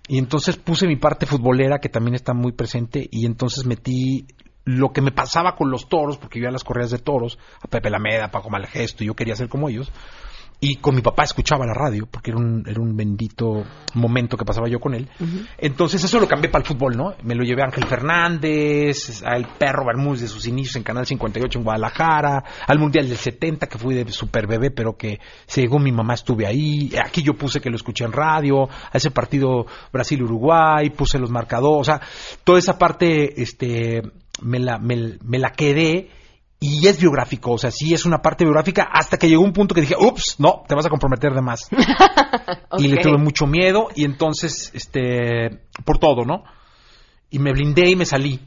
Y 0.08 0.18
entonces 0.18 0.58
puse 0.58 0.88
mi 0.88 0.98
parte 0.98 1.26
futbolera, 1.26 1.80
que 1.80 1.90
también 1.90 2.16
está 2.16 2.34
muy 2.34 2.52
presente, 2.52 3.08
y 3.10 3.26
entonces 3.26 3.66
metí 3.66 4.28
lo 4.66 4.92
que 4.92 5.02
me 5.02 5.12
pasaba 5.12 5.56
con 5.56 5.72
los 5.72 5.88
toros, 5.88 6.18
porque 6.18 6.40
yo 6.40 6.48
a 6.48 6.52
las 6.52 6.64
correas 6.64 6.92
de 6.92 7.00
toros, 7.00 7.38
a 7.62 7.68
Pepe 7.68 7.90
Lameda, 7.90 8.26
a 8.26 8.32
Paco 8.32 8.50
Malgesto, 8.50 9.04
y 9.04 9.08
yo 9.08 9.16
quería 9.16 9.36
ser 9.36 9.50
como 9.50 9.70
ellos 9.70 9.92
y 10.64 10.78
con 10.78 10.96
mi 10.96 11.02
papá 11.02 11.24
escuchaba 11.24 11.66
la 11.66 11.74
radio, 11.74 12.08
porque 12.10 12.32
era 12.32 12.40
un, 12.40 12.64
era 12.66 12.80
un 12.80 12.96
bendito 12.96 13.66
momento 13.96 14.38
que 14.38 14.46
pasaba 14.46 14.70
yo 14.70 14.80
con 14.80 14.94
él. 14.94 15.10
Entonces 15.58 16.02
eso 16.02 16.22
lo 16.22 16.28
cambié 16.30 16.50
para 16.50 16.62
el 16.62 16.68
fútbol, 16.68 16.96
¿no? 16.96 17.16
Me 17.22 17.36
lo 17.36 17.44
llevé 17.44 17.64
a 17.64 17.66
Ángel 17.66 17.86
Fernández, 17.86 19.22
al 19.26 19.46
Perro 19.58 19.86
Bermúdez 19.86 20.22
de 20.22 20.28
sus 20.30 20.48
inicios 20.48 20.78
en 20.78 20.84
Canal 20.84 21.06
58 21.06 21.60
en 21.60 21.66
Guadalajara, 21.66 22.46
al 22.66 22.80
Mundial 22.80 23.10
del 23.10 23.18
70 23.18 23.68
que 23.68 23.78
fui 23.78 23.94
de 23.94 24.10
super 24.14 24.48
bebé, 24.48 24.72
pero 24.72 24.96
que 24.96 25.20
se 25.46 25.60
llegó 25.60 25.80
mi 25.80 25.92
mamá, 25.92 26.14
estuve 26.14 26.48
ahí. 26.48 26.94
Aquí 27.04 27.24
yo 27.24 27.34
puse 27.34 27.60
que 27.60 27.70
lo 27.70 27.76
escuché 27.76 28.06
en 28.06 28.14
radio, 28.14 28.64
a 28.64 28.98
ese 28.98 29.12
partido 29.12 29.66
Brasil-Uruguay, 29.92 30.92
puse 30.92 31.20
los 31.20 31.30
marcadores, 31.30 31.82
o 31.82 31.84
sea, 31.84 32.00
toda 32.46 32.60
esa 32.60 32.78
parte 32.78 33.42
este, 33.42 34.02
me, 34.42 34.60
la, 34.60 34.80
me, 34.80 35.18
me 35.26 35.40
la 35.40 35.52
quedé 35.52 36.23
y 36.66 36.88
es 36.88 36.98
biográfico, 36.98 37.52
o 37.52 37.58
sea, 37.58 37.72
sí 37.72 37.94
es 37.94 38.06
una 38.06 38.22
parte 38.22 38.46
biográfica, 38.46 38.88
hasta 38.90 39.18
que 39.18 39.28
llegó 39.28 39.44
un 39.44 39.52
punto 39.52 39.76
que 39.76 39.82
dije, 39.82 39.96
ups, 40.00 40.38
no, 40.40 40.64
te 40.66 40.74
vas 40.76 40.86
a 40.86 40.90
comprometer 40.90 41.34
de 41.34 41.42
más. 41.42 41.68
Y 42.80 42.88
le 42.88 43.02
tuve 43.02 43.18
mucho 43.18 43.46
miedo, 43.46 43.90
y 43.94 44.06
entonces, 44.06 44.72
este, 44.74 45.60
por 45.84 46.00
todo, 46.00 46.24
¿no? 46.26 46.46
Y 47.30 47.40
me 47.40 47.52
blindé 47.52 47.90
y 47.90 47.96
me 47.98 48.06
salí. 48.06 48.40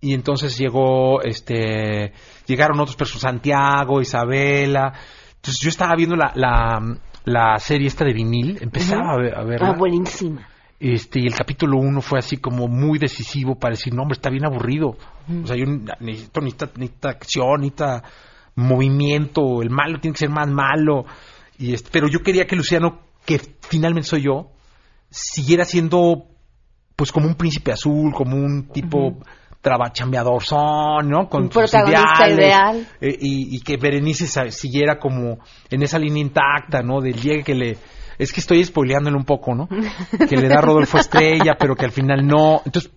Y 0.00 0.12
entonces 0.12 0.58
llegó, 0.58 1.22
este, 1.22 2.12
llegaron 2.46 2.80
otros 2.80 2.96
personas, 2.96 3.22
Santiago, 3.22 4.00
Isabela. 4.00 4.92
Entonces 5.36 5.60
yo 5.62 5.70
estaba 5.70 5.94
viendo 5.94 6.16
la, 6.16 6.32
la, 6.34 6.80
la 7.24 7.58
serie 7.58 7.86
esta 7.86 8.04
de 8.04 8.12
vinil, 8.12 8.58
empezaba 8.60 9.12
a, 9.12 9.44
ver, 9.44 9.62
Ah, 9.62 9.74
buenísima. 9.78 10.48
Este, 10.82 11.20
y 11.20 11.26
el 11.26 11.34
capítulo 11.34 11.78
uno 11.78 12.00
fue 12.00 12.18
así 12.18 12.38
como 12.38 12.66
muy 12.66 12.98
decisivo 12.98 13.54
para 13.54 13.76
decir, 13.76 13.94
no, 13.94 14.02
hombre, 14.02 14.16
está 14.16 14.30
bien 14.30 14.44
aburrido. 14.44 14.96
O 15.42 15.46
sea, 15.46 15.54
yo 15.56 15.64
necesito, 16.00 16.40
necesito, 16.40 17.08
acción, 17.08 17.60
necesito 17.60 18.02
movimiento, 18.56 19.62
el 19.62 19.70
malo 19.70 20.00
tiene 20.00 20.14
que 20.14 20.18
ser 20.18 20.30
más 20.30 20.48
malo. 20.48 21.04
Y 21.56 21.72
este, 21.72 21.88
pero 21.92 22.08
yo 22.08 22.18
quería 22.24 22.48
que 22.48 22.56
Luciano, 22.56 22.98
que 23.24 23.40
finalmente 23.60 24.08
soy 24.08 24.22
yo, 24.22 24.50
siguiera 25.08 25.64
siendo 25.64 26.26
pues 26.96 27.12
como 27.12 27.28
un 27.28 27.36
príncipe 27.36 27.70
azul, 27.70 28.12
como 28.12 28.34
un 28.34 28.66
tipo 28.66 29.20
trabachambeador 29.60 30.42
son, 30.42 31.08
¿no? 31.08 31.28
Con 31.28 31.44
un 31.44 31.52
sus 31.52 31.72
ideal. 31.72 32.88
Eh, 33.00 33.16
y, 33.20 33.56
y, 33.56 33.60
que 33.60 33.76
Berenice 33.76 34.26
siguiera 34.50 34.98
como 34.98 35.38
en 35.70 35.82
esa 35.84 36.00
línea 36.00 36.22
intacta, 36.22 36.82
¿no? 36.82 37.00
Del 37.00 37.14
llegue 37.14 37.44
que 37.44 37.54
le 37.54 37.78
es 38.18 38.32
que 38.32 38.40
estoy 38.40 38.64
spoileándole 38.64 39.16
un 39.16 39.24
poco, 39.24 39.54
¿no? 39.54 39.68
Que 40.28 40.36
le 40.36 40.48
da 40.48 40.60
Rodolfo 40.60 40.98
Estrella, 40.98 41.56
pero 41.58 41.74
que 41.74 41.84
al 41.84 41.92
final 41.92 42.26
no. 42.26 42.62
Entonces, 42.64 42.90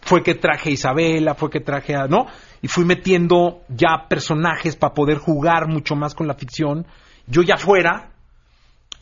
fue 0.00 0.22
que 0.22 0.34
traje 0.34 0.70
a 0.70 0.72
Isabela, 0.72 1.34
fue 1.34 1.50
que 1.50 1.60
traje 1.60 1.94
a, 1.94 2.06
¿no? 2.06 2.26
Y 2.60 2.68
fui 2.68 2.84
metiendo 2.84 3.62
ya 3.68 4.06
personajes 4.08 4.76
para 4.76 4.94
poder 4.94 5.18
jugar 5.18 5.68
mucho 5.68 5.94
más 5.94 6.14
con 6.14 6.26
la 6.26 6.34
ficción. 6.34 6.86
Yo 7.26 7.42
ya 7.42 7.56
fuera, 7.56 8.10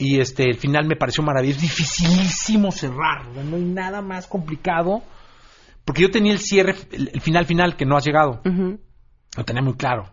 y 0.00 0.18
este, 0.18 0.44
el 0.44 0.56
final 0.56 0.86
me 0.86 0.96
pareció 0.96 1.22
maravilloso. 1.22 1.58
Es 1.58 1.62
dificilísimo 1.62 2.70
cerrar, 2.70 3.26
¿no? 3.34 3.56
hay 3.56 3.64
nada 3.64 4.00
más 4.02 4.26
complicado. 4.26 5.02
Porque 5.84 6.02
yo 6.02 6.10
tenía 6.10 6.32
el 6.32 6.38
cierre, 6.38 6.74
el, 6.92 7.10
el 7.12 7.20
final 7.20 7.46
final 7.46 7.76
que 7.76 7.84
no 7.84 7.96
has 7.96 8.04
llegado. 8.04 8.40
Lo 8.44 9.44
tenía 9.44 9.62
muy 9.62 9.74
claro. 9.74 10.10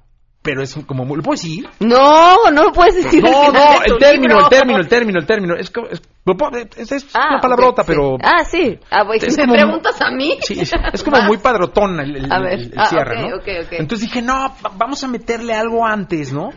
Pero 0.47 0.63
es 0.63 0.73
como, 0.85 1.03
muy- 1.03 1.17
¿lo 1.17 1.23
puedo 1.23 1.35
decir? 1.35 1.67
No, 1.81 2.49
no 2.53 2.63
lo 2.63 2.71
puedes 2.71 2.95
decir. 2.95 3.21
No, 3.21 3.51
no, 3.51 3.81
el 3.85 3.97
término, 3.99 4.39
el 4.39 4.47
término, 4.47 4.79
el 4.79 4.87
término, 4.87 5.19
el 5.19 5.25
término. 5.25 5.55
Es, 5.57 5.69
co- 5.69 5.89
es, 5.89 6.01
es- 6.77 6.91
es 6.93 7.07
Ah, 7.13 7.31
una 7.31 7.41
palabrota, 7.41 7.81
ok, 7.81 7.87
sí. 7.89 7.93
pero... 7.93 8.17
Ah, 8.23 8.45
sí. 8.45 8.79
Ah, 8.89 9.03
güey, 9.03 9.19
Es 9.21 9.35
¿Me 9.37 9.43
como- 9.43 9.53
preguntas 9.55 10.01
a 10.01 10.09
mí? 10.11 10.37
Sí, 10.41 10.57
es, 10.57 10.71
es 10.93 11.03
como 11.03 11.21
muy 11.23 11.37
padrotona 11.39 12.03
el, 12.03 12.15
el- 12.15 12.31
A 12.31 12.39
ver. 12.39 12.53
el- 12.59 12.73
Ah, 12.77 12.85
cierre, 12.85 13.25
ok, 13.25 13.29
¿no? 13.29 13.35
ok, 13.35 13.65
ok. 13.65 13.73
Entonces 13.73 14.07
dije, 14.07 14.21
no, 14.21 14.33
va- 14.65 14.71
vamos 14.77 15.03
a 15.03 15.09
meterle 15.09 15.53
algo 15.53 15.85
antes, 15.85 16.31
¿no? 16.31 16.51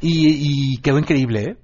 y, 0.00 0.74
y 0.74 0.76
quedó 0.80 0.96
increíble, 1.00 1.40
¿eh? 1.42 1.56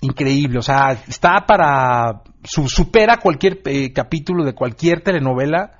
Increíble, 0.00 0.58
o 0.60 0.62
sea, 0.62 0.92
está 1.06 1.44
para... 1.46 2.22
su- 2.42 2.68
supera 2.70 3.18
cualquier 3.18 3.60
eh, 3.66 3.92
capítulo 3.92 4.44
de 4.46 4.54
cualquier 4.54 5.02
telenovela 5.02 5.72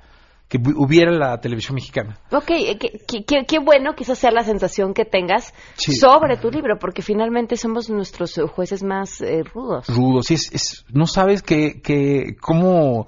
que 0.53 0.59
hu- 0.59 0.75
hubiera 0.77 1.11
la 1.11 1.39
televisión 1.41 1.73
mexicana. 1.73 2.19
Ok, 2.31 2.51
eh, 2.51 2.77
qué, 2.77 3.57
bueno 3.59 3.95
que 3.95 4.03
esa 4.03 4.13
sea 4.13 4.29
la 4.29 4.43
sensación 4.43 4.93
que 4.93 5.03
tengas 5.03 5.51
Sí. 5.77 5.93
sobre 5.95 6.37
tu 6.37 6.51
libro, 6.51 6.77
porque 6.77 7.01
finalmente 7.01 7.57
somos 7.57 7.89
nuestros 7.89 8.37
eh, 8.37 8.43
jueces 8.43 8.83
más 8.83 9.19
eh, 9.21 9.41
rudos. 9.43 9.87
rudo. 9.87 10.21
Sí, 10.21 10.35
es, 10.35 10.53
es- 10.53 10.85
no 10.93 11.07
sabes 11.07 11.41
que, 11.41 11.81
que 11.81 12.35
cómo 12.39 13.07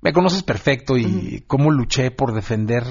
me 0.00 0.14
conoces 0.14 0.42
perfecto 0.42 0.96
y 0.96 1.44
cómo 1.46 1.70
luché 1.70 2.10
por 2.10 2.32
defender 2.32 2.84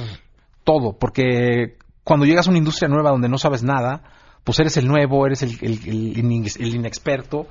todo, 0.63 0.93
porque 0.99 1.77
cuando 2.03 2.27
llegas 2.27 2.45
a 2.45 2.51
una 2.51 2.59
industria 2.59 2.87
nueva 2.87 3.09
donde 3.09 3.27
no 3.29 3.39
sabes 3.39 3.63
nada, 3.63 4.03
pues 4.43 4.59
eres 4.59 4.77
el 4.77 4.87
nuevo, 4.87 5.25
eres 5.25 5.41
el, 5.41 5.57
el- 5.61 5.87
el 5.89 6.23
inex- 6.23 6.59
el 6.59 6.75
inexperto 6.75 7.47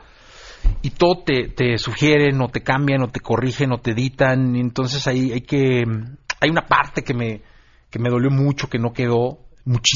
y 0.83 0.91
todo 0.91 1.25
te, 1.25 1.49
te 1.49 1.77
sugieren 1.79 2.41
o 2.41 2.49
te 2.49 2.63
cambian 2.63 3.03
o 3.03 3.09
te 3.09 3.21
corrigen 3.21 3.73
o 3.73 3.79
te 3.81 3.91
editan 3.91 4.55
y 4.57 4.61
entonces 4.61 5.07
ahí 5.09 5.33
hay 5.33 5.41
que 5.43 5.83
hay 6.41 6.51
una 6.51 6.67
parte 6.67 7.03
que 7.03 7.15
me 7.15 7.43
que 7.91 7.99
me 7.99 8.11
dolió 8.11 8.31
mucho 8.31 8.69
que 8.69 8.79
no 8.79 8.93
quedó 8.93 9.39
muchísimo 9.65 9.95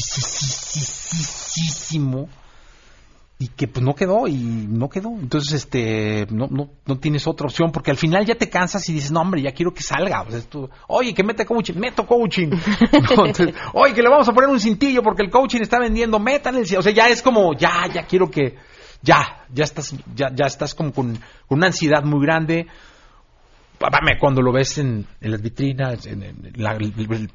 y 3.41 3.47
que 3.47 3.69
pues 3.69 3.85
no 3.85 3.95
quedó 3.95 4.27
y 4.27 4.35
no 4.35 4.89
quedó. 4.89 5.11
Entonces 5.11 5.53
este 5.63 6.27
no 6.29 6.47
no 6.47 6.69
no 6.85 6.97
tienes 6.99 7.25
otra 7.25 7.47
opción 7.47 7.71
porque 7.71 7.89
al 7.89 7.95
final 7.97 8.25
ya 8.25 8.35
te 8.35 8.49
cansas 8.49 8.87
y 8.89 8.93
dices 8.93 9.11
no 9.11 9.21
hombre 9.21 9.41
ya 9.41 9.53
quiero 9.53 9.73
que 9.73 9.81
salga 9.81 10.25
o 10.57 10.69
oye 10.87 11.13
que 11.13 11.23
mete 11.23 11.45
coaching 11.45 11.75
meto 11.75 12.05
coaching 12.05 12.49
No, 13.15 13.25
entonces, 13.25 13.55
oye 13.73 13.93
que 13.93 14.01
le 14.01 14.09
vamos 14.09 14.27
a 14.27 14.33
poner 14.33 14.49
un 14.49 14.59
cintillo 14.59 15.01
porque 15.01 15.23
el 15.23 15.29
coaching 15.29 15.61
está 15.61 15.79
vendiendo 15.79 16.19
metan 16.19 16.55
el 16.55 16.63
o 16.77 16.81
sea 16.81 16.91
ya 16.91 17.07
es 17.07 17.21
como 17.21 17.53
ya 17.53 17.87
ya 17.93 18.05
quiero 18.05 18.29
que 18.29 18.57
ya 19.01 19.45
ya 19.53 19.63
estás 19.63 19.95
ya 20.13 20.33
ya 20.35 20.45
estás 20.45 20.75
como 20.75 20.91
con, 20.91 21.17
una 21.47 21.67
ansiedad 21.67 22.03
muy 22.03 22.25
grande 22.25 22.67
cuando 24.19 24.41
lo 24.41 24.51
ves 24.51 24.77
en, 24.77 25.05
las 25.21 25.41
vitrinas, 25.41 26.05
en, 26.05 26.51
la- 26.55 26.77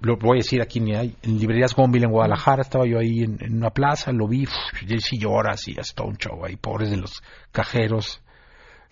lo 0.00 0.16
voy 0.16 0.38
a 0.38 0.42
decir 0.42 0.60
aquí, 0.60 0.78
en 0.78 1.38
librerías 1.38 1.74
Gonville 1.74 2.04
en 2.04 2.10
Guadalajara, 2.12 2.62
estaba 2.62 2.86
yo 2.86 2.98
ahí 2.98 3.22
en, 3.22 3.38
una 3.56 3.70
plaza, 3.70 4.12
lo 4.12 4.28
vi, 4.28 4.46
y 4.86 5.00
sí 5.00 5.18
lloras 5.18 5.66
y 5.68 5.74
todo 5.94 6.08
un 6.08 6.16
show 6.16 6.44
ahí, 6.44 6.56
pobres 6.56 6.90
de 6.90 6.98
los 6.98 7.22
cajeros. 7.50 8.20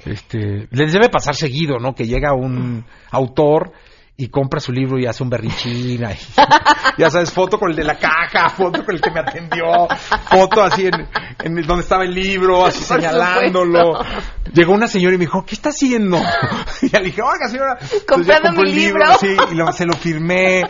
Este, 0.05 0.67
les 0.71 0.93
debe 0.93 1.09
pasar 1.11 1.35
seguido, 1.35 1.79
¿no? 1.79 1.95
Que 1.95 2.07
llega 2.07 2.35
un 2.35 2.85
autor 3.11 3.73
y 4.16 4.29
compra 4.29 4.61
su 4.61 4.72
libro 4.72 4.98
y 4.98 5.07
hace 5.07 5.22
un 5.22 5.31
berrichín 5.31 6.05
ahí. 6.05 6.18
ya 6.98 7.11
sabes, 7.11 7.33
foto 7.33 7.59
con 7.59 7.70
el 7.70 7.77
de 7.77 7.85
la 7.85 7.98
caja, 7.98 8.48
foto 8.51 8.85
con 8.85 8.94
el 8.94 9.01
que 9.01 9.11
me 9.11 9.20
atendió, 9.20 9.88
foto 10.31 10.62
así 10.62 10.87
en, 10.87 11.09
en 11.42 11.66
donde 11.66 11.83
estaba 11.83 12.05
el 12.05 12.14
libro, 12.14 12.64
así 12.66 12.85
Por 12.88 13.01
señalándolo. 13.01 13.96
supuesto. 14.05 14.53
Llegó 14.53 14.72
una 14.75 14.87
señora 14.87 15.14
y 15.14 15.18
me 15.18 15.25
dijo, 15.25 15.44
¿qué 15.44 15.55
está 15.55 15.70
haciendo? 15.70 16.18
y 16.83 16.88
le 16.90 17.01
dije, 17.01 17.22
oiga 17.22 17.48
señora, 17.48 17.79
ya 17.81 17.87
Comprando 18.07 18.53
mi 18.53 18.68
el 18.70 18.75
libro. 18.77 19.05
Sí, 19.18 19.35
y 19.51 19.55
lo- 19.55 19.72
se 19.72 19.87
lo 19.87 19.94
firmé. 19.94 20.62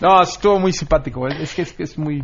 No, 0.00 0.22
estuvo 0.22 0.60
muy 0.60 0.72
simpático, 0.72 1.26
es 1.26 1.54
que 1.54 1.62
es, 1.62 1.72
que 1.72 1.82
es 1.84 1.96
muy... 1.98 2.22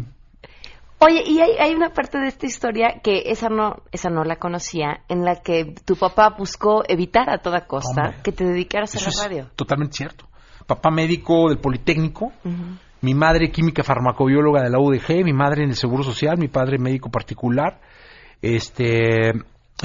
Oye, 0.98 1.24
y 1.26 1.40
hay, 1.40 1.56
hay 1.58 1.74
una 1.74 1.92
parte 1.92 2.18
de 2.18 2.28
esta 2.28 2.46
historia 2.46 3.00
que 3.02 3.22
esa 3.26 3.48
no, 3.48 3.82
esa 3.90 4.08
no 4.08 4.22
la 4.22 4.36
conocía, 4.36 5.02
en 5.08 5.24
la 5.24 5.40
que 5.42 5.74
tu 5.84 5.96
papá 5.96 6.36
buscó 6.38 6.84
evitar 6.86 7.28
a 7.28 7.38
toda 7.38 7.66
costa 7.66 8.02
Hombre. 8.02 8.20
que 8.22 8.30
te 8.30 8.44
dedicaras 8.44 8.94
a 8.94 9.00
la 9.00 9.08
es 9.08 9.18
radio. 9.20 9.50
totalmente 9.56 9.96
cierto. 9.96 10.28
Papá 10.66 10.90
médico 10.90 11.48
del 11.48 11.58
Politécnico, 11.58 12.32
mi 13.00 13.14
madre 13.14 13.50
química 13.50 13.82
farmacobióloga 13.82 14.62
de 14.62 14.70
la 14.70 14.78
UDG, 14.78 15.24
mi 15.24 15.32
madre 15.32 15.64
en 15.64 15.70
el 15.70 15.76
Seguro 15.76 16.02
Social, 16.02 16.38
mi 16.38 16.48
padre 16.48 16.78
médico 16.78 17.10
particular. 17.10 17.80
Este, 18.40 19.32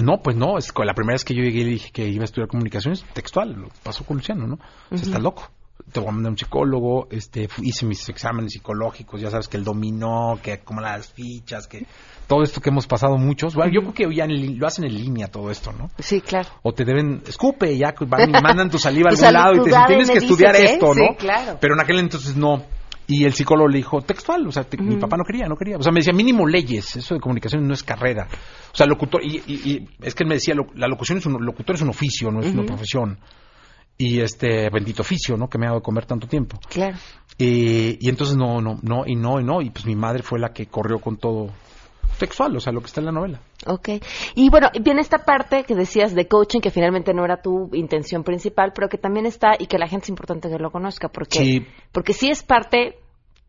no, 0.03 0.21
pues 0.21 0.35
no, 0.35 0.57
es 0.57 0.71
la 0.83 0.93
primera 0.93 1.15
vez 1.15 1.25
que 1.25 1.33
yo 1.33 1.41
llegué 1.41 1.61
y 1.61 1.63
le 1.63 1.71
dije 1.71 1.91
que 1.91 2.07
iba 2.07 2.23
a 2.23 2.25
estudiar 2.25 2.47
comunicaciones, 2.47 3.03
textual, 3.13 3.53
lo 3.53 3.69
pasó 3.83 4.05
con 4.05 4.17
Luciano, 4.17 4.47
¿no? 4.47 4.59
O 4.91 4.97
sea, 4.97 5.07
está 5.07 5.19
loco. 5.19 5.49
Te 5.91 5.99
voy 5.99 6.09
a 6.09 6.11
mandar 6.11 6.31
un 6.31 6.37
psicólogo, 6.37 7.07
este, 7.11 7.47
hice 7.61 7.85
mis 7.85 8.07
exámenes 8.09 8.53
psicológicos, 8.53 9.21
ya 9.21 9.31
sabes 9.31 9.47
que 9.47 9.57
el 9.57 9.63
dominó, 9.63 10.37
que 10.41 10.59
como 10.59 10.81
las 10.81 11.11
fichas, 11.13 11.67
que 11.67 11.85
todo 12.27 12.43
esto 12.43 12.61
que 12.61 12.69
hemos 12.69 12.87
pasado 12.87 13.17
muchos. 13.17 13.55
Bueno, 13.55 13.71
yo 13.71 13.81
creo 13.81 13.93
que 13.93 14.15
ya 14.15 14.25
en 14.25 14.59
lo 14.59 14.67
hacen 14.67 14.85
en 14.85 14.93
línea 14.93 15.27
todo 15.27 15.49
esto, 15.49 15.71
¿no? 15.71 15.89
Sí, 15.99 16.21
claro. 16.21 16.49
o 16.63 16.73
te 16.73 16.83
deben, 16.85 17.23
escupe, 17.27 17.77
ya 17.77 17.93
van 18.07 18.29
y 18.29 18.33
mandan 18.41 18.69
tu 18.69 18.77
saliva 18.77 19.09
a 19.09 19.13
algún 19.13 19.33
lado 19.33 19.53
y 19.53 19.57
te 19.59 19.69
dicen, 19.69 19.85
tienes 19.87 20.09
que 20.11 20.17
estudiar 20.17 20.55
que, 20.55 20.65
esto, 20.65 20.93
sí, 20.93 20.99
¿no? 21.01 21.15
claro. 21.15 21.57
Pero 21.59 21.73
en 21.75 21.79
aquel 21.81 21.99
entonces 21.99 22.35
no. 22.35 22.63
Y 23.09 23.23
el 23.23 23.33
psicólogo 23.33 23.69
le 23.69 23.77
dijo, 23.77 24.01
textual, 24.01 24.45
o 24.45 24.51
sea, 24.51 24.65
te- 24.65 24.77
mi 24.77 24.97
papá 24.97 25.15
no 25.15 25.23
quería, 25.23 25.47
no 25.47 25.55
quería. 25.55 25.77
O 25.77 25.81
sea, 25.81 25.93
me 25.93 26.01
decía, 26.01 26.11
mínimo 26.11 26.45
leyes, 26.45 26.97
eso 26.97 27.13
de 27.13 27.21
comunicación 27.21 27.65
no 27.65 27.73
es 27.73 27.81
carrera. 27.81 28.27
O 28.73 28.75
sea, 28.75 28.85
locutor, 28.85 29.23
y, 29.23 29.41
y- 29.47 29.71
y 29.71 29.87
es 30.01 30.13
que 30.13 30.23
él 30.23 30.27
me 30.27 30.35
decía, 30.35 30.53
lo- 30.53 30.67
la 30.75 30.89
locución 30.89 31.19
es 31.19 31.25
un, 31.25 31.37
locutor 31.45 31.75
es 31.77 31.81
un 31.81 31.89
oficio, 31.89 32.29
no 32.31 32.41
es 32.41 32.53
una 32.53 32.63
profesión. 32.65 33.17
Y 33.97 34.19
este, 34.19 34.69
bendito 34.69 35.03
oficio, 35.03 35.37
¿no? 35.37 35.47
Que 35.47 35.57
me 35.57 35.65
ha 35.67 35.69
dado 35.69 35.79
de 35.79 35.83
comer 35.85 36.05
tanto 36.05 36.27
tiempo. 36.27 36.59
Claro. 36.69 36.97
Eh, 37.39 37.97
y 37.99 38.09
entonces 38.09 38.35
no, 38.35 38.59
no, 38.61 38.77
no, 38.83 39.03
y 39.07 39.15
no, 39.15 39.39
y 39.39 39.43
no. 39.45 39.61
Y 39.61 39.69
pues 39.69 39.85
mi 39.85 39.95
madre 39.95 40.21
fue 40.21 40.37
la 40.37 40.49
que 40.51 40.65
corrió 40.65 40.99
con 40.99 41.15
todo 41.17 41.47
textual, 42.17 42.55
o 42.55 42.59
sea, 42.59 42.73
lo 42.73 42.81
que 42.81 42.87
está 42.87 42.99
en 43.01 43.05
la 43.05 43.11
novela. 43.11 43.39
Ok. 43.65 43.89
Y 44.35 44.49
bueno, 44.49 44.69
viene 44.81 45.01
esta 45.01 45.19
parte 45.19 45.63
que 45.63 45.75
decías 45.75 46.13
de 46.15 46.27
coaching, 46.27 46.59
que 46.59 46.71
finalmente 46.71 47.13
no 47.13 47.23
era 47.25 47.41
tu 47.41 47.69
intención 47.73 48.23
principal, 48.23 48.71
pero 48.75 48.89
que 48.89 48.97
también 48.97 49.25
está 49.25 49.51
y 49.57 49.67
que 49.67 49.77
la 49.77 49.87
gente 49.87 50.05
es 50.05 50.09
importante 50.09 50.49
que 50.49 50.57
lo 50.59 50.71
conozca, 50.71 51.09
porque 51.09 51.37
Sí. 51.39 51.65
porque 51.91 52.13
sí 52.13 52.29
es 52.29 52.43
parte 52.43 52.95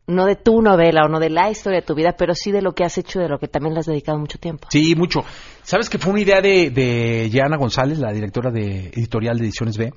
no 0.07 0.25
de 0.25 0.37
tu 0.37 0.63
novela 0.63 1.03
o 1.05 1.09
no 1.09 1.21
de 1.21 1.29
la 1.29 1.51
historia 1.51 1.81
de 1.81 1.87
tu 1.87 1.95
vida, 1.95 2.15
pero 2.17 2.35
sí 2.35 2.51
de 2.51 2.63
lo 2.63 2.73
que 2.73 2.83
has 2.83 2.97
hecho 2.97 3.19
y 3.19 3.25
de 3.25 3.29
lo 3.29 3.39
que 3.39 3.47
también 3.47 3.75
le 3.75 3.81
has 3.81 3.87
dedicado 3.87 4.19
mucho 4.19 4.39
tiempo. 4.39 4.67
Sí, 4.71 4.95
mucho. 4.97 5.21
¿Sabes 5.63 5.91
que 5.91 5.99
fue 5.99 6.13
una 6.13 6.23
idea 6.23 6.41
de, 6.41 6.71
de 6.71 7.29
Yana 7.29 7.59
González, 7.59 7.99
la 7.99 8.11
directora 8.11 8.51
de 8.51 8.87
editorial 8.89 9.37
de 9.37 9.45
Ediciones 9.45 9.77
B? 9.77 9.93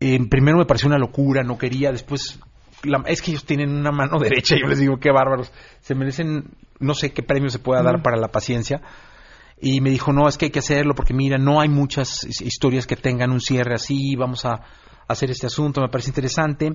Eh, 0.00 0.18
primero 0.30 0.58
me 0.58 0.66
pareció 0.66 0.88
una 0.88 0.98
locura, 0.98 1.42
no 1.42 1.58
quería, 1.58 1.90
después... 1.90 2.38
la- 2.84 3.02
es 3.06 3.22
que 3.22 3.32
ellos 3.32 3.44
tienen 3.44 3.70
una 3.70 3.90
mano 3.90 4.18
derecha, 4.20 4.54
yo 4.60 4.68
les 4.68 4.78
digo, 4.78 4.98
qué 4.98 5.10
bárbaros. 5.10 5.50
Se 5.80 5.96
merecen, 5.96 6.44
no 6.84 6.94
sé 6.94 7.12
qué 7.12 7.22
premio 7.22 7.50
se 7.50 7.58
pueda 7.58 7.82
dar 7.82 8.02
para 8.02 8.16
la 8.16 8.28
paciencia. 8.28 8.80
Y 9.60 9.80
me 9.80 9.90
dijo, 9.90 10.12
no, 10.12 10.28
es 10.28 10.36
que 10.36 10.46
hay 10.46 10.50
que 10.50 10.58
hacerlo 10.58 10.94
porque 10.94 11.14
mira, 11.14 11.38
no 11.38 11.60
hay 11.60 11.68
muchas 11.68 12.24
his- 12.24 12.40
historias 12.42 12.86
que 12.86 12.96
tengan 12.96 13.30
un 13.30 13.40
cierre 13.40 13.74
así, 13.74 14.14
vamos 14.16 14.44
a 14.44 14.60
hacer 15.08 15.30
este 15.30 15.46
asunto, 15.46 15.80
me 15.80 15.88
parece 15.88 16.10
interesante. 16.10 16.66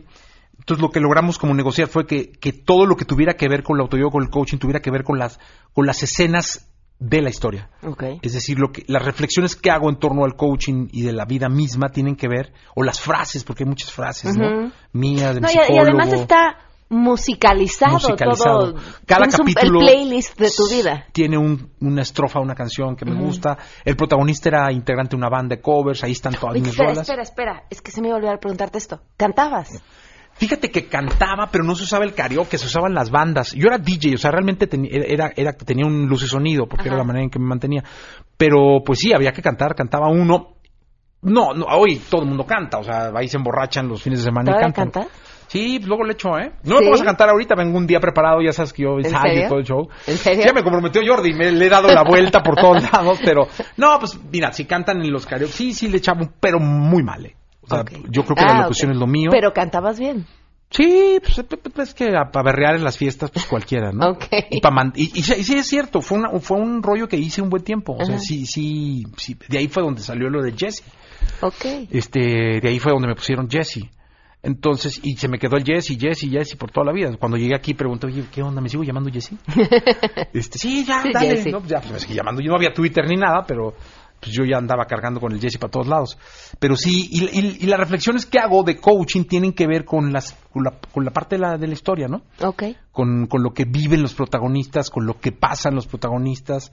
Entonces 0.57 0.81
lo 0.81 0.89
que 0.89 0.99
logramos 0.99 1.37
como 1.37 1.53
negociar 1.53 1.87
fue 1.87 2.05
que, 2.05 2.31
que 2.31 2.51
todo 2.53 2.85
lo 2.85 2.95
que 2.95 3.05
tuviera 3.05 3.35
que 3.35 3.47
ver 3.47 3.63
con 3.63 3.77
la 3.77 3.83
autoayuda, 3.83 4.09
con 4.11 4.23
el 4.23 4.29
coaching, 4.29 4.57
tuviera 4.57 4.81
que 4.81 4.91
ver 4.91 5.03
con 5.03 5.17
las, 5.19 5.39
con 5.73 5.85
las 5.85 6.01
escenas 6.03 6.65
de 6.99 7.21
la 7.21 7.29
historia. 7.29 7.69
Ok. 7.83 8.03
Es 8.21 8.33
decir, 8.33 8.59
lo 8.59 8.71
que, 8.73 8.83
las 8.87 9.03
reflexiones 9.05 9.55
que 9.55 9.71
hago 9.71 9.89
en 9.89 9.99
torno 9.99 10.25
al 10.25 10.35
coaching 10.35 10.87
y 10.91 11.03
de 11.03 11.13
la 11.13 11.23
vida 11.25 11.47
misma 11.47 11.89
tienen 11.91 12.15
que 12.17 12.27
ver, 12.27 12.51
o 12.75 12.83
las 12.83 12.99
frases, 12.99 13.43
porque 13.45 13.63
hay 13.63 13.69
muchas 13.69 13.91
frases, 13.91 14.35
¿no? 14.35 14.69
Mías, 14.91 15.33
de 15.35 15.41
mi 15.41 15.47
No, 15.47 15.49
y, 15.49 15.51
psicólogo. 15.65 15.81
además 15.81 16.13
está 16.13 16.57
musicalizado, 16.89 17.93
Musicalizado. 17.93 18.73
todo. 18.73 18.81
Cada 19.05 19.25
un- 19.25 19.31
capítulo 19.31 19.79
el 19.79 19.85
playlist 19.85 20.39
de 20.39 20.49
tu 20.49 20.67
vida. 20.69 21.05
Tiene 21.11 21.37
un- 21.37 21.71
una 21.81 22.01
estrofa, 22.01 22.39
una 22.39 22.55
canción 22.55 22.95
que 22.95 23.05
me 23.05 23.15
gusta. 23.15 23.57
El 23.85 23.95
protagonista 23.95 24.49
era 24.49 24.71
integrante 24.71 25.11
de 25.11 25.17
una 25.17 25.29
banda 25.29 25.55
de 25.55 25.61
covers, 25.61 26.03
ahí 26.03 26.11
están 26.11 26.33
todas 26.33 26.53
Oye, 26.53 26.61
mis 26.61 26.69
espera, 26.71 26.89
rolas. 26.89 27.07
espera, 27.07 27.21
espera. 27.23 27.63
Es 27.69 27.81
que 27.81 27.91
se 27.91 28.01
me 28.01 28.07
iba 28.07 28.15
a 28.15 28.19
olvidar 28.19 28.39
preguntarte 28.39 28.77
esto. 28.77 29.01
¿Cantabas? 29.17 29.81
Fíjate 30.33 30.69
que 30.71 30.87
cantaba, 30.87 31.49
pero 31.51 31.63
no 31.65 31.75
se 31.75 31.83
usaba 31.83 32.05
el 32.05 32.13
karaoke, 32.13 32.57
se 32.57 32.65
usaban 32.65 32.93
las 32.93 33.09
bandas. 33.11 33.51
Yo 33.51 33.67
era 33.67 33.77
DJ, 33.77 34.15
o 34.15 34.17
sea, 34.17 34.31
realmente 34.31 34.69
teni- 34.69 34.89
era, 34.91 35.31
era, 35.35 35.51
tenía 35.53 35.85
un 35.85 36.07
luz 36.07 36.23
y 36.23 36.27
sonido, 36.27 36.65
porque 36.65 36.83
Ajá. 36.83 36.89
era 36.91 36.97
la 36.97 37.03
manera 37.03 37.23
en 37.25 37.29
que 37.29 37.39
me 37.39 37.45
mantenía. 37.45 37.83
Pero 38.37 38.81
pues 38.85 38.99
sí, 38.99 39.11
había 39.13 39.33
que 39.33 39.41
cantar, 39.41 39.75
cantaba 39.75 40.07
uno. 40.09 40.55
No, 41.21 41.53
no, 41.53 41.65
hoy 41.65 41.97
todo 42.09 42.21
el 42.21 42.29
mundo 42.29 42.45
canta, 42.45 42.77
o 42.77 42.83
sea, 42.83 43.11
ahí 43.13 43.27
se 43.27 43.35
emborrachan 43.35 43.89
los 43.89 44.01
fines 44.01 44.19
de 44.19 44.25
semana 44.25 44.51
y 44.51 44.53
¿Todavía 44.53 44.71
cantan. 44.73 44.91
cantas? 44.91 45.28
Sí, 45.49 45.79
pues 45.79 45.87
luego 45.87 46.03
le 46.05 46.13
echo, 46.13 46.37
¿eh? 46.37 46.51
No 46.63 46.75
me 46.79 46.85
pongas 46.85 47.01
a 47.01 47.05
cantar 47.05 47.27
ahorita, 47.29 47.55
vengo 47.55 47.77
un 47.77 47.85
día 47.87 47.99
preparado, 47.99 48.41
ya 48.41 48.53
sabes 48.53 48.71
que 48.71 48.83
yo 48.83 48.97
ensayo 48.99 49.45
y 49.45 49.47
todo 49.49 49.59
el 49.59 49.65
show. 49.65 49.89
¿En 50.07 50.17
serio? 50.17 50.45
Ya 50.45 50.53
me 50.53 50.63
comprometió 50.63 51.01
Jordi, 51.05 51.33
me 51.33 51.51
le 51.51 51.65
he 51.65 51.69
dado 51.69 51.87
la 51.89 52.03
vuelta 52.03 52.41
por 52.43 52.55
todos 52.55 52.81
lados, 52.93 53.19
pero 53.25 53.47
no, 53.75 53.99
pues 53.99 54.17
mira, 54.31 54.53
si 54.53 54.65
cantan 54.65 55.01
en 55.01 55.11
los 55.11 55.25
karaoke, 55.25 55.51
sí, 55.51 55.73
sí 55.73 55.87
le 55.89 55.97
echamos, 55.97 56.29
pero 56.39 56.59
muy 56.59 57.03
mal, 57.03 57.25
¿eh? 57.25 57.35
O 57.61 57.67
sea, 57.67 57.83
yo 58.09 58.23
creo 58.23 58.35
que 58.35 58.43
Ah, 58.43 58.53
la 58.53 58.61
locución 58.61 58.91
es 58.91 58.97
lo 58.97 59.05
mío. 59.07 59.29
Pero 59.31 59.51
cantabas 59.53 59.99
bien. 59.99 60.25
Sí, 60.71 61.19
pues 61.23 61.43
es 61.87 61.93
que 61.95 62.11
para 62.31 62.43
berrear 62.43 62.75
en 62.75 62.83
las 62.83 62.95
fiestas, 62.95 63.31
pues 63.31 63.45
cualquiera, 63.45 63.91
¿no? 63.91 64.07
Ok. 64.11 64.25
Y, 64.51 64.61
pa 64.61 64.69
man- 64.69 64.93
y, 64.95 65.05
y 65.17 65.23
sí 65.23 65.33
y 65.39 65.43
sí 65.43 65.55
es 65.55 65.65
cierto, 65.67 65.99
fue, 66.01 66.19
una- 66.19 66.39
fue 66.39 66.57
un 66.57 66.83
rollo 66.83 67.07
que 67.07 67.17
hice 67.17 67.41
un 67.41 67.49
buen 67.49 67.63
tiempo. 67.63 67.95
O 67.99 68.05
sea, 68.05 68.15
Ajá. 68.15 68.23
sí, 68.23 68.45
sí, 68.45 69.03
sí, 69.17 69.35
de 69.47 69.57
ahí 69.57 69.67
fue 69.67 69.81
donde 69.81 70.01
salió 70.01 70.29
lo 70.29 70.43
de 70.43 70.53
Jesse. 70.55 70.83
Ok. 71.41 71.65
Este, 71.89 72.59
de 72.61 72.69
ahí 72.69 72.77
fue 72.79 72.91
donde 72.91 73.07
me 73.07 73.15
pusieron 73.15 73.49
Jesse. 73.49 73.79
Entonces, 74.41 75.01
y 75.03 75.17
se 75.17 75.27
me 75.27 75.37
quedó 75.37 75.57
el 75.57 75.65
Jesse, 75.65 75.97
Jesse, 75.99 76.29
Jesse 76.29 76.55
por 76.55 76.71
toda 76.71 76.85
la 76.85 76.93
vida. 76.93 77.09
Cuando 77.17 77.37
llegué 77.37 77.55
aquí 77.55 77.73
pregunté, 77.73 78.07
oye, 78.07 78.23
¿qué 78.31 78.41
onda? 78.41 78.61
¿Me 78.61 78.69
sigo 78.69 78.83
llamando 78.83 79.09
Jesse? 79.11 79.33
este, 80.33 80.57
sí, 80.57 80.85
ya, 80.85 81.03
dale. 81.13 81.35
Jesse. 81.37 81.51
¿no? 81.51 81.61
Ya, 81.65 81.81
pues 81.81 82.07
llamando. 82.07 82.41
Yo 82.41 82.49
no 82.49 82.55
había 82.55 82.73
Twitter 82.73 83.05
ni 83.07 83.17
nada, 83.17 83.43
pero 83.45 83.73
pues 84.21 84.33
yo 84.33 84.43
ya 84.45 84.57
andaba 84.57 84.85
cargando 84.85 85.19
con 85.19 85.31
el 85.33 85.39
Jesse 85.41 85.57
para 85.57 85.71
todos 85.71 85.87
lados. 85.87 86.17
Pero 86.59 86.75
sí, 86.77 87.09
y, 87.11 87.23
y- 87.37 87.57
y 87.61 87.65
las 87.67 87.79
reflexiones 87.79 88.25
que 88.25 88.39
hago 88.39 88.63
de 88.63 88.77
coaching 88.77 89.23
tienen 89.25 89.51
que 89.53 89.67
ver 89.67 89.83
con, 89.85 90.11
las, 90.13 90.33
con, 90.51 90.63
la, 90.63 90.71
con 90.93 91.03
la 91.03 91.11
parte 91.11 91.35
de 91.35 91.41
la, 91.41 91.57
de 91.57 91.67
la 91.67 91.73
historia, 91.73 92.07
¿no? 92.07 92.21
Ok. 92.41 92.63
con, 92.91 93.27
con 93.27 93.43
lo 93.43 93.51
que 93.51 93.65
viven 93.65 94.01
los 94.01 94.13
protagonistas, 94.13 94.89
con 94.89 95.05
lo 95.05 95.19
que 95.19 95.31
pasan 95.33 95.75
los 95.75 95.87
protagonistas, 95.87 96.71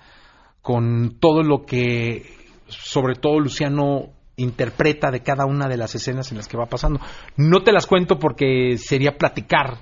con 0.62 1.18
todo 1.20 1.42
lo 1.42 1.64
que, 1.64 2.26
sobre 2.68 3.14
todo, 3.16 3.38
Luciano 3.38 4.10
interpreta 4.36 5.10
de 5.10 5.20
cada 5.20 5.46
una 5.46 5.66
de 5.68 5.76
las 5.76 5.94
escenas 5.94 6.30
en 6.30 6.36
las 6.38 6.48
que 6.48 6.56
va 6.56 6.66
pasando. 6.66 7.00
No 7.36 7.62
te 7.62 7.72
las 7.72 7.86
cuento 7.86 8.18
porque 8.18 8.76
sería 8.78 9.12
platicar, 9.16 9.78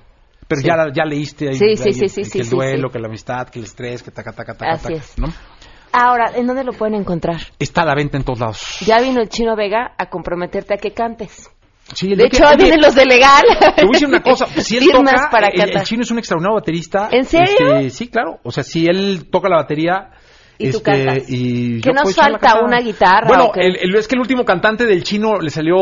pero 0.47 0.61
Sí. 0.61 0.67
ya, 0.67 0.75
ya 0.93 1.05
leíste 1.05 1.49
ahí, 1.49 1.55
Sí, 1.55 1.65
ahí 1.65 1.77
sí, 1.93 2.07
sí, 2.09 2.29
que 2.31 2.39
el 2.41 2.49
duelo, 2.49 2.89
que 2.89 2.99
la 2.99 3.07
amistad, 3.07 3.49
que 3.49 3.59
el 3.59 3.65
estrés, 3.65 4.01
que 4.03 4.11
taca, 4.11 4.31
taca, 4.31 4.53
taca, 4.53 4.71
Así 4.73 4.83
taca, 4.83 4.95
es. 4.95 5.17
¿no? 5.19 5.27
Ahora, 5.91 6.31
¿en 6.35 6.45
dónde 6.45 6.63
lo 6.63 6.73
pueden 6.73 6.95
encontrar? 6.95 7.39
Está 7.57 7.83
a 7.83 7.85
la 7.85 7.95
venta 7.95 8.17
en 8.17 8.23
todos 8.23 8.39
lados. 8.39 8.77
Ya 8.85 8.99
vino 9.01 9.21
el 9.21 9.29
Chino 9.29 9.55
Vega 9.55 9.93
a 9.97 10.09
comprometerte 10.09 10.73
a 10.73 10.77
que 10.77 10.91
cantes. 10.91 11.49
Sí, 11.93 12.11
el 12.11 12.17
De 12.17 12.29
que- 12.29 12.37
hecho, 12.37 12.45
vienen 12.57 12.81
los 12.81 12.95
de 12.95 13.05
legal. 13.05 13.43
Te 13.75 13.83
voy 13.85 13.91
a 13.91 13.93
decir 13.93 14.07
una 14.07 14.21
cosa, 14.21 14.45
si 14.61 14.77
él 14.77 14.89
toca, 14.91 15.29
para 15.31 15.47
el, 15.47 15.69
el 15.69 15.83
chino 15.83 16.01
es 16.01 16.11
un 16.11 16.17
extraordinario 16.17 16.55
baterista. 16.55 17.09
¿En 17.11 17.23
serio? 17.25 17.75
este, 17.77 17.89
sí, 17.91 18.07
claro. 18.09 18.39
O 18.43 18.51
sea, 18.51 18.63
si 18.63 18.87
él 18.87 19.27
toca 19.31 19.47
la 19.49 19.57
batería... 19.57 20.09
Y 20.57 20.71
tú 20.71 20.77
este, 20.77 20.91
cantas. 21.05 21.29
y 21.29 21.81
¿Qué 21.81 21.91
nos 21.91 22.15
falta? 22.15 22.59
¿Una 22.63 22.79
guitarra 22.79 23.27
Bueno, 23.27 23.51
el- 23.55 23.77
el- 23.81 23.95
es 23.95 24.07
que 24.07 24.15
el 24.15 24.21
último 24.21 24.45
cantante 24.45 24.85
del 24.85 25.03
chino 25.03 25.39
le 25.39 25.49
salió... 25.49 25.75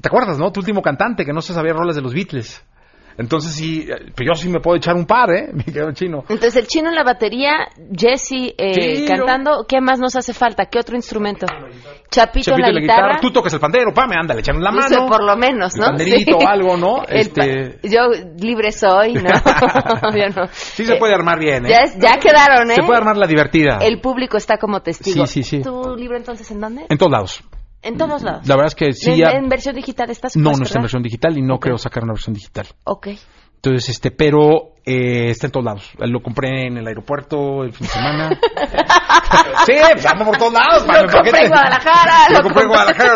¿Te 0.00 0.08
acuerdas, 0.08 0.38
no? 0.38 0.50
Tu 0.52 0.60
último 0.60 0.82
cantante, 0.82 1.24
que 1.24 1.32
no 1.32 1.40
se 1.40 1.54
sabía 1.54 1.72
rolas 1.72 1.96
de 1.96 2.02
los 2.02 2.12
Beatles. 2.12 2.62
Entonces 3.18 3.52
sí, 3.52 3.86
eh, 3.90 4.12
pues 4.14 4.26
yo 4.28 4.34
sí 4.34 4.48
me 4.48 4.60
puedo 4.60 4.76
echar 4.76 4.94
un 4.94 5.06
par, 5.06 5.30
¿eh? 5.30 5.48
Mi 5.54 5.62
querido 5.64 5.92
chino. 5.92 6.24
Entonces, 6.28 6.56
el 6.56 6.66
Chino 6.66 6.88
en 6.90 6.94
la 6.94 7.02
batería, 7.04 7.68
Jesse 7.96 8.54
eh, 8.58 8.96
Sí, 8.96 9.04
cantando. 9.06 9.64
¿Qué 9.68 9.80
más 9.80 9.98
nos 9.98 10.16
hace 10.16 10.32
falta? 10.34 10.66
¿Qué 10.66 10.78
otro 10.78 10.96
instrumento? 10.96 11.46
Chapito, 11.46 12.10
Chapito 12.10 12.54
en 12.54 12.60
la, 12.60 12.70
guitarra. 12.80 13.18
Tú 13.20 13.30
tocas 13.30 13.52
el 13.54 13.60
pandero, 13.60 13.92
pa, 13.94 14.06
me 14.06 14.14
ándale, 14.18 14.40
echando 14.40 14.60
la 14.60 14.70
mano. 14.70 15.06
por 15.06 15.24
lo 15.24 15.36
menos, 15.36 15.74
el 15.74 15.80
¿no? 15.80 15.86
panderito 15.88 16.36
o 16.38 16.46
algo, 16.48 16.76
¿no? 16.76 17.02
El 17.08 17.16
Este- 17.18 17.78
Yo 17.82 18.08
libre 18.38 18.70
soy, 18.72 19.14
¿no? 19.14 19.22
Yo 20.14 20.28
no. 20.34 20.46
Sí 20.52 20.84
se 20.84 20.96
puede 20.96 21.14
armar 21.14 21.38
bien, 21.38 21.66
¿eh? 21.66 21.70
Ya, 21.70 21.76
es- 21.84 21.98
ya 21.98 22.18
quedaron, 22.18 22.70
¿eh? 22.70 22.74
Se 22.74 22.82
puede 22.82 22.98
armar 22.98 23.16
la 23.16 23.26
divertida. 23.26 23.78
El 23.80 24.00
público 24.00 24.36
está 24.36 24.58
como 24.58 24.80
testigo. 24.82 25.26
Sí, 25.26 25.42
sí, 25.42 25.58
sí. 25.58 25.62
¿Tu 25.62 25.96
libro 25.96 26.16
entonces 26.16 26.50
en 26.50 26.60
dónde? 26.60 26.86
En 26.88 26.98
todos 26.98 27.12
lados. 27.12 27.42
En 27.86 27.96
todos 27.96 28.22
lados. 28.22 28.46
La 28.46 28.56
verdad 28.56 28.66
es 28.68 28.74
que 28.74 28.92
sí. 28.92 29.22
¿En, 29.22 29.48
versión 29.48 29.74
digital 29.74 30.10
estás? 30.10 30.36
No, 30.36 30.52
no 30.52 30.64
está 30.64 30.78
en 30.78 30.82
versión 30.82 31.02
digital 31.02 31.36
y 31.38 31.42
no 31.42 31.58
creo 31.58 31.78
sacar 31.78 32.02
una 32.04 32.12
versión 32.14 32.34
digital. 32.34 32.66
Ok. 32.84 33.08
Entonces, 33.56 33.88
este, 33.88 34.10
pero 34.10 34.74
eh, 34.84 35.30
está 35.30 35.46
en 35.46 35.52
todos 35.52 35.64
lados. 35.64 35.90
Lo 35.98 36.20
compré 36.20 36.66
en 36.66 36.76
el 36.76 36.86
aeropuerto 36.86 37.64
el 37.64 37.72
fin 37.72 37.86
de 37.86 37.92
semana. 37.92 38.30
sí, 39.66 39.72
pues 39.92 40.06
ando 40.06 40.24
por 40.26 40.36
todos 40.36 40.52
lados. 40.52 40.82
Lo 40.82 40.86
para 40.86 41.08
compré 41.08 41.44
en 41.44 41.48
Guadalajara, 41.48 42.28
Lo 42.30 42.36
lo 42.38 42.42
compré 42.42 42.62
en 42.62 42.68
Guadalajara. 42.68 43.14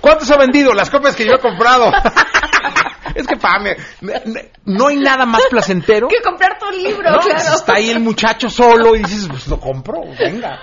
¿Cuántos 0.00 0.30
ha 0.30 0.36
vendido? 0.36 0.72
Las 0.74 0.90
copias 0.90 1.16
que 1.16 1.24
yo 1.26 1.32
he 1.34 1.38
comprado. 1.38 1.90
es 3.14 3.26
que, 3.26 3.36
pa, 3.36 3.58
me- 3.58 3.76
me- 4.02 4.50
no 4.66 4.88
hay 4.88 4.96
nada 4.96 5.26
más 5.26 5.42
placentero. 5.50 6.06
Que 6.08 6.20
comprar 6.22 6.58
tu 6.58 6.70
libro, 6.70 7.10
No, 7.10 7.18
claro. 7.18 7.38
está 7.56 7.74
ahí 7.74 7.90
el 7.90 8.00
muchacho 8.00 8.48
solo 8.50 8.94
y 8.94 9.00
dices, 9.00 9.26
pues 9.28 9.48
lo 9.48 9.58
compro, 9.58 10.02
venga. 10.18 10.60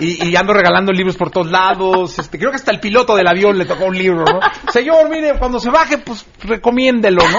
Y, 0.00 0.28
y 0.28 0.36
ando 0.36 0.52
regalando 0.52 0.92
libros 0.92 1.16
por 1.16 1.30
todos 1.30 1.50
lados. 1.50 2.18
Este, 2.18 2.36
creo 2.38 2.50
que 2.50 2.56
hasta 2.56 2.72
el 2.72 2.80
piloto 2.80 3.14
del 3.14 3.28
avión 3.28 3.56
le 3.56 3.64
tocó 3.64 3.84
un 3.84 3.96
libro, 3.96 4.24
¿no? 4.24 4.40
Señor, 4.72 5.08
mire, 5.08 5.38
cuando 5.38 5.60
se 5.60 5.70
baje, 5.70 5.98
pues 5.98 6.26
recomiéndelo, 6.40 7.22
¿no? 7.22 7.38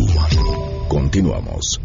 Continuamos. 0.89 1.81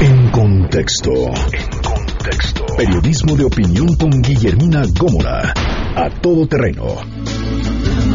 En 0.00 0.30
contexto. 0.30 1.10
En 1.10 1.82
contexto. 1.82 2.64
Periodismo 2.76 3.34
de 3.34 3.44
opinión 3.44 3.88
con 3.96 4.10
Guillermina 4.22 4.82
Gómora. 4.96 5.52
A 5.96 6.08
todoterreno. 6.20 6.84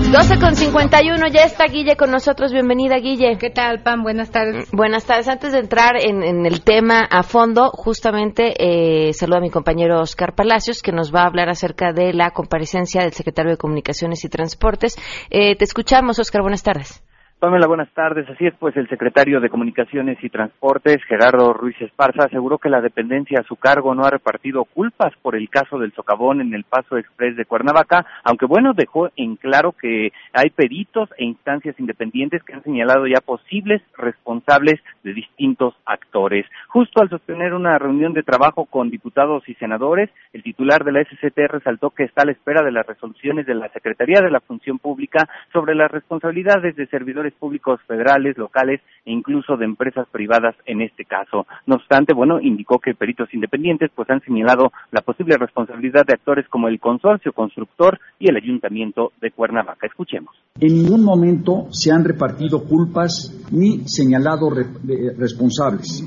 12 0.10 0.40
con 0.40 0.56
51, 0.56 1.28
ya 1.28 1.42
está 1.42 1.66
Guille 1.66 1.98
con 1.98 2.10
nosotros. 2.10 2.54
Bienvenida, 2.54 2.96
Guille. 3.00 3.38
¿Qué 3.38 3.50
tal, 3.50 3.84
Pam? 3.84 4.02
Buenas 4.02 4.32
tardes. 4.32 4.72
Buenas 4.72 5.04
tardes. 5.04 5.28
Antes 5.28 5.52
de 5.52 5.60
entrar 5.60 5.98
en, 6.00 6.24
en 6.24 6.46
el 6.46 6.62
tema 6.62 7.02
a 7.02 7.22
fondo, 7.22 7.70
justamente 7.72 8.54
eh, 8.58 9.12
saludo 9.12 9.40
a 9.40 9.42
mi 9.42 9.50
compañero 9.50 10.00
Oscar 10.00 10.36
Palacios, 10.36 10.82
que 10.82 10.94
nos 10.94 11.14
va 11.14 11.24
a 11.24 11.28
hablar 11.28 11.50
acerca 11.50 11.92
de 11.92 12.14
la 12.14 12.32
comparecencia 12.32 13.02
del 13.02 13.12
secretario 13.12 13.52
de 13.52 13.58
Comunicaciones 13.58 14.24
y 14.24 14.30
Transportes. 14.30 14.96
Eh, 15.30 15.58
te 15.58 15.66
escuchamos, 15.66 16.18
Oscar. 16.18 16.44
Buenas 16.44 16.64
tardes. 16.64 17.04
Pamela, 17.44 17.68
buenas 17.68 17.92
tardes. 17.92 18.26
Así 18.30 18.46
es, 18.46 18.54
pues 18.58 18.74
el 18.78 18.88
secretario 18.88 19.42
de 19.42 19.50
Comunicaciones 19.50 20.18
y 20.24 20.30
Transportes, 20.30 21.04
Gerardo 21.10 21.52
Ruiz 21.52 21.76
Esparza, 21.82 22.24
aseguró 22.24 22.58
que 22.58 22.70
la 22.70 22.80
dependencia 22.80 23.42
a 23.42 23.44
su 23.44 23.58
cargo 23.58 23.94
no 23.94 24.06
ha 24.06 24.10
repartido 24.10 24.64
culpas 24.64 25.12
por 25.22 25.36
el 25.36 25.50
caso 25.50 25.78
del 25.78 25.92
socavón 25.92 26.40
en 26.40 26.54
el 26.54 26.64
Paso 26.64 26.96
Express 26.96 27.36
de 27.36 27.44
Cuernavaca, 27.44 28.06
aunque 28.24 28.46
bueno, 28.46 28.72
dejó 28.74 29.10
en 29.18 29.36
claro 29.36 29.74
que 29.74 30.14
hay 30.32 30.52
peritos 30.52 31.10
e 31.18 31.26
instancias 31.26 31.78
independientes 31.82 32.42
que 32.44 32.54
han 32.54 32.64
señalado 32.64 33.08
ya 33.08 33.20
posibles 33.20 33.82
responsables 33.98 34.80
de 35.04 35.14
distintos 35.14 35.76
actores. 35.86 36.46
Justo 36.70 37.02
al 37.02 37.10
sostener 37.10 37.54
una 37.54 37.78
reunión 37.78 38.14
de 38.14 38.24
trabajo 38.24 38.68
con 38.68 38.90
diputados 38.90 39.44
y 39.50 39.56
senadores, 39.56 40.10
el 40.32 40.44
titular 40.44 40.86
de 40.86 40.94
la 40.94 41.04
SCT 41.04 41.38
resaltó 41.50 41.90
que 41.90 42.06
está 42.06 42.22
a 42.22 42.26
la 42.26 42.32
espera 42.32 42.64
de 42.64 42.72
las 42.72 42.88
resoluciones 42.88 43.46
de 43.46 43.56
la 43.56 43.68
Secretaría 43.74 44.22
de 44.22 44.32
la 44.32 44.40
Función 44.40 44.80
Pública 44.80 45.28
sobre 45.52 45.76
las 45.76 45.92
responsabilidades 45.92 46.78
de 46.78 46.88
servidores 46.88 47.33
públicos 47.34 47.80
federales, 47.88 48.38
locales 48.38 48.82
e 49.06 49.12
incluso 49.12 49.58
de 49.58 49.66
empresas 49.66 50.08
privadas 50.12 50.56
en 50.66 50.82
este 50.82 51.06
caso. 51.06 51.46
No 51.66 51.76
obstante, 51.76 52.14
bueno, 52.14 52.40
indicó 52.40 52.80
que 52.80 52.94
peritos 52.94 53.34
independientes 53.34 53.92
pues 53.96 54.10
han 54.10 54.22
señalado 54.22 54.72
la 54.92 55.02
posible 55.02 55.38
responsabilidad 55.38 56.06
de 56.06 56.14
actores 56.14 56.48
como 56.50 56.68
el 56.68 56.80
consorcio 56.80 57.34
constructor 57.34 58.00
y 58.20 58.30
el 58.30 58.38
ayuntamiento 58.38 59.12
de 59.22 59.32
Cuernavaca. 59.32 59.88
Escuchemos. 59.88 60.36
En 60.60 60.74
ningún 60.74 61.04
momento 61.04 61.68
se 61.72 61.92
han 61.92 62.06
repartido 62.06 62.64
culpas 62.64 63.48
ni 63.52 63.88
señalado 63.88 64.50
responsables, 64.50 66.04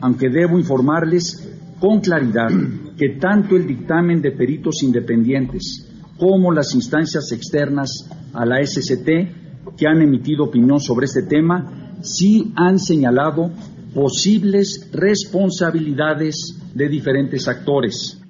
aunque 0.00 0.28
debo 0.28 0.58
informarles 0.58 1.60
con 1.80 2.00
claridad 2.00 2.50
que 2.96 3.18
tanto 3.20 3.56
el 3.56 3.66
dictamen 3.66 4.22
de 4.22 4.32
peritos 4.32 4.82
independientes 4.82 5.90
como 6.18 6.52
las 6.52 6.74
instancias 6.74 7.32
externas 7.32 8.08
a 8.32 8.46
la 8.46 8.64
SCT 8.64 9.43
que 9.76 9.86
han 9.86 10.02
emitido 10.02 10.44
opinión 10.44 10.80
sobre 10.80 11.06
este 11.06 11.22
tema 11.22 11.98
sí 12.02 12.52
han 12.56 12.78
señalado 12.78 13.50
posibles 13.94 14.88
responsabilidades 14.92 16.60
de 16.74 16.88
diferentes 16.88 17.48
actores 17.48 18.20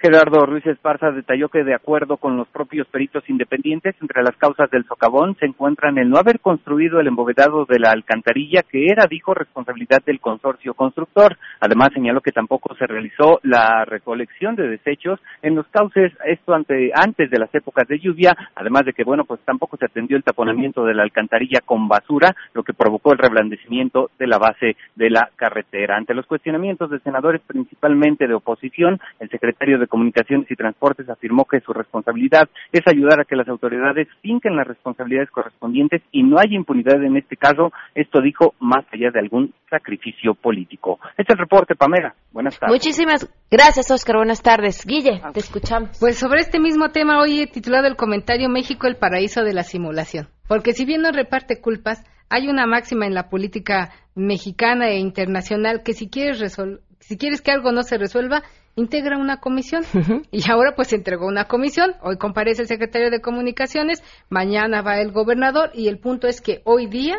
Gerardo 0.00 0.46
Ruiz 0.46 0.64
Esparza 0.64 1.10
detalló 1.10 1.48
que 1.48 1.64
de 1.64 1.74
acuerdo 1.74 2.18
con 2.18 2.36
los 2.36 2.46
propios 2.46 2.86
peritos 2.86 3.28
independientes, 3.28 3.96
entre 4.00 4.22
las 4.22 4.36
causas 4.36 4.70
del 4.70 4.84
socavón 4.84 5.36
se 5.40 5.46
encuentran 5.46 5.98
el 5.98 6.08
no 6.08 6.18
haber 6.18 6.38
construido 6.38 7.00
el 7.00 7.08
embovedado 7.08 7.64
de 7.64 7.80
la 7.80 7.90
alcantarilla 7.90 8.62
que 8.62 8.86
era, 8.86 9.08
dijo, 9.08 9.34
responsabilidad 9.34 10.00
del 10.06 10.20
consorcio 10.20 10.74
constructor. 10.74 11.36
Además 11.58 11.88
señaló 11.92 12.20
que 12.20 12.30
tampoco 12.30 12.76
se 12.76 12.86
realizó 12.86 13.40
la 13.42 13.84
recolección 13.86 14.54
de 14.54 14.68
desechos 14.68 15.18
en 15.42 15.56
los 15.56 15.66
cauces, 15.66 16.12
esto 16.28 16.54
ante, 16.54 16.92
antes 16.94 17.28
de 17.28 17.40
las 17.40 17.52
épocas 17.52 17.88
de 17.88 17.98
lluvia, 17.98 18.36
además 18.54 18.84
de 18.84 18.92
que, 18.92 19.02
bueno, 19.02 19.24
pues 19.24 19.40
tampoco 19.40 19.76
se 19.78 19.86
atendió 19.86 20.16
el 20.16 20.22
taponamiento 20.22 20.84
de 20.84 20.94
la 20.94 21.02
alcantarilla 21.02 21.60
con 21.64 21.88
basura, 21.88 22.36
lo 22.54 22.62
que 22.62 22.72
provocó 22.72 23.14
el 23.14 23.18
reblandecimiento 23.18 24.12
de 24.16 24.28
la 24.28 24.38
base 24.38 24.76
de 24.94 25.10
la 25.10 25.28
carretera. 25.34 25.96
Ante 25.96 26.14
los 26.14 26.26
cuestionamientos 26.26 26.88
de 26.88 27.00
senadores 27.00 27.42
principalmente 27.44 28.28
de 28.28 28.34
oposición, 28.34 29.00
el 29.18 29.28
secretario 29.28 29.80
de 29.80 29.87
Comunicaciones 29.88 30.50
y 30.50 30.56
Transportes 30.56 31.08
afirmó 31.08 31.44
que 31.44 31.60
su 31.60 31.72
responsabilidad 31.72 32.48
es 32.72 32.82
ayudar 32.86 33.20
a 33.20 33.24
que 33.24 33.36
las 33.36 33.48
autoridades 33.48 34.08
finquen 34.22 34.56
las 34.56 34.66
responsabilidades 34.66 35.30
correspondientes 35.30 36.02
y 36.12 36.22
no 36.22 36.38
haya 36.38 36.54
impunidad 36.54 37.02
en 37.02 37.16
este 37.16 37.36
caso. 37.36 37.72
Esto 37.94 38.20
dijo 38.20 38.54
más 38.60 38.84
allá 38.92 39.10
de 39.10 39.20
algún 39.20 39.52
sacrificio 39.70 40.34
político. 40.34 40.98
Este 41.16 41.32
es 41.32 41.38
el 41.38 41.38
reporte, 41.38 41.74
Pamela. 41.74 42.14
Buenas 42.32 42.58
tardes. 42.58 42.74
Muchísimas 42.74 43.28
gracias, 43.50 43.90
Oscar. 43.90 44.16
Buenas 44.16 44.42
tardes. 44.42 44.84
Guille, 44.86 45.20
te 45.32 45.40
escuchamos. 45.40 45.98
Pues 45.98 46.18
sobre 46.18 46.40
este 46.40 46.60
mismo 46.60 46.90
tema, 46.90 47.20
hoy 47.20 47.40
he 47.40 47.46
titulado 47.46 47.86
el 47.86 47.96
comentario 47.96 48.48
México, 48.48 48.86
el 48.86 48.96
paraíso 48.96 49.42
de 49.42 49.54
la 49.54 49.62
simulación. 49.62 50.28
Porque 50.46 50.72
si 50.72 50.84
bien 50.84 51.02
no 51.02 51.12
reparte 51.12 51.60
culpas, 51.60 52.04
hay 52.30 52.48
una 52.48 52.66
máxima 52.66 53.06
en 53.06 53.14
la 53.14 53.28
política 53.28 53.90
mexicana 54.14 54.88
e 54.88 54.98
internacional 54.98 55.82
que 55.82 55.92
si 55.92 56.08
quieres, 56.08 56.56
si 57.00 57.16
quieres 57.16 57.40
que 57.40 57.50
algo 57.50 57.72
no 57.72 57.82
se 57.82 57.98
resuelva, 57.98 58.42
integra 58.78 59.18
una 59.18 59.38
comisión. 59.38 59.84
Y 60.30 60.48
ahora 60.50 60.74
pues 60.74 60.92
entregó 60.92 61.26
una 61.26 61.44
comisión, 61.46 61.94
hoy 62.02 62.16
comparece 62.16 62.62
el 62.62 62.68
secretario 62.68 63.10
de 63.10 63.20
Comunicaciones, 63.20 64.02
mañana 64.28 64.82
va 64.82 65.00
el 65.00 65.10
gobernador 65.10 65.70
y 65.74 65.88
el 65.88 65.98
punto 65.98 66.28
es 66.28 66.40
que 66.40 66.62
hoy 66.64 66.86
día, 66.86 67.16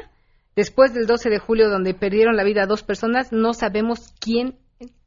después 0.55 0.93
del 0.93 1.05
12 1.05 1.30
de 1.30 1.39
julio 1.39 1.70
donde 1.70 1.93
perdieron 1.93 2.38
la 2.38 2.43
vida 2.43 2.66
dos 2.66 2.84
personas, 2.84 3.32
no 3.32 3.53
sabemos 3.53 4.14
quién 4.20 4.55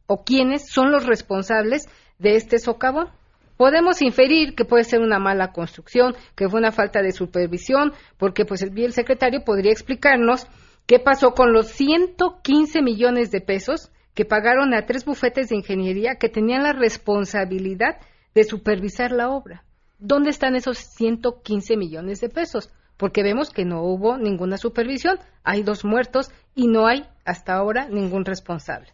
o 0.07 0.25
quiénes 0.25 0.69
son 0.69 0.93
los 0.93 1.07
responsables 1.07 1.89
de 2.19 2.37
este 2.37 2.59
socavón. 2.59 3.09
Podemos 3.57 4.03
inferir 4.03 4.55
que 4.55 4.65
puede 4.65 4.85
ser 4.85 5.01
una 5.01 5.19
mala 5.19 5.53
construcción, 5.53 6.15
que 6.35 6.49
fue 6.49 6.59
una 6.59 6.73
falta 6.73 7.01
de 7.01 7.13
supervisión, 7.13 7.93
porque 8.19 8.45
pues 8.45 8.63
el, 8.63 8.77
el 8.79 8.93
secretario 8.93 9.45
podría 9.45 9.73
explicarnos 9.73 10.47
qué 10.87 10.99
pasó 10.99 11.33
con 11.33 11.53
los 11.53 11.69
115 11.69 12.83
millones 12.83 13.31
de 13.31 13.41
pesos 13.41 13.91
que 14.15 14.25
pagaron 14.25 14.75
a 14.75 14.87
tres 14.87 15.05
bufetes 15.05 15.49
de 15.49 15.57
ingeniería 15.57 16.17
que 16.17 16.29
tenían 16.29 16.63
la 16.63 16.73
responsabilidad 16.73 17.97
de 18.35 18.45
supervisar 18.45 19.13
la 19.13 19.31
obra. 19.31 19.65
¿Dónde 19.99 20.31
están 20.31 20.57
esos 20.57 20.79
115 20.79 21.77
millones 21.77 22.21
de 22.21 22.29
pesos? 22.29 22.71
Porque 22.97 23.23
vemos 23.23 23.51
que 23.51 23.65
no 23.65 23.83
hubo 23.83 24.17
ninguna 24.19 24.59
supervisión, 24.59 25.19
hay 25.45 25.63
dos 25.63 25.85
muertos 25.85 26.31
y 26.55 26.67
no 26.67 26.87
hay 26.87 27.05
hasta 27.25 27.55
ahora 27.55 27.89
ningún 27.89 28.25
responsable. 28.25 28.89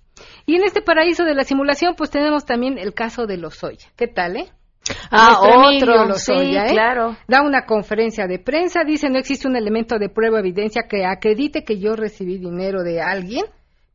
Y 0.46 0.56
en 0.56 0.64
este 0.64 0.82
paraíso 0.82 1.24
de 1.24 1.34
la 1.34 1.44
simulación, 1.44 1.94
pues 1.96 2.10
tenemos 2.10 2.44
también 2.44 2.78
el 2.78 2.94
caso 2.94 3.26
de 3.26 3.36
Lozoya. 3.36 3.86
¿Qué 3.96 4.08
tal, 4.08 4.36
eh? 4.36 4.50
Ah, 5.10 5.40
otro, 5.40 6.06
Lozoya, 6.06 6.66
sí, 6.66 6.70
¿eh? 6.70 6.72
claro. 6.72 7.16
Da 7.26 7.42
una 7.42 7.66
conferencia 7.66 8.26
de 8.26 8.38
prensa, 8.38 8.84
dice 8.84 9.10
no 9.10 9.18
existe 9.18 9.48
un 9.48 9.56
elemento 9.56 9.98
de 9.98 10.08
prueba 10.08 10.36
o 10.36 10.40
evidencia 10.40 10.84
que 10.88 11.04
acredite 11.04 11.64
que 11.64 11.78
yo 11.78 11.94
recibí 11.94 12.38
dinero 12.38 12.82
de 12.82 13.00
alguien 13.00 13.44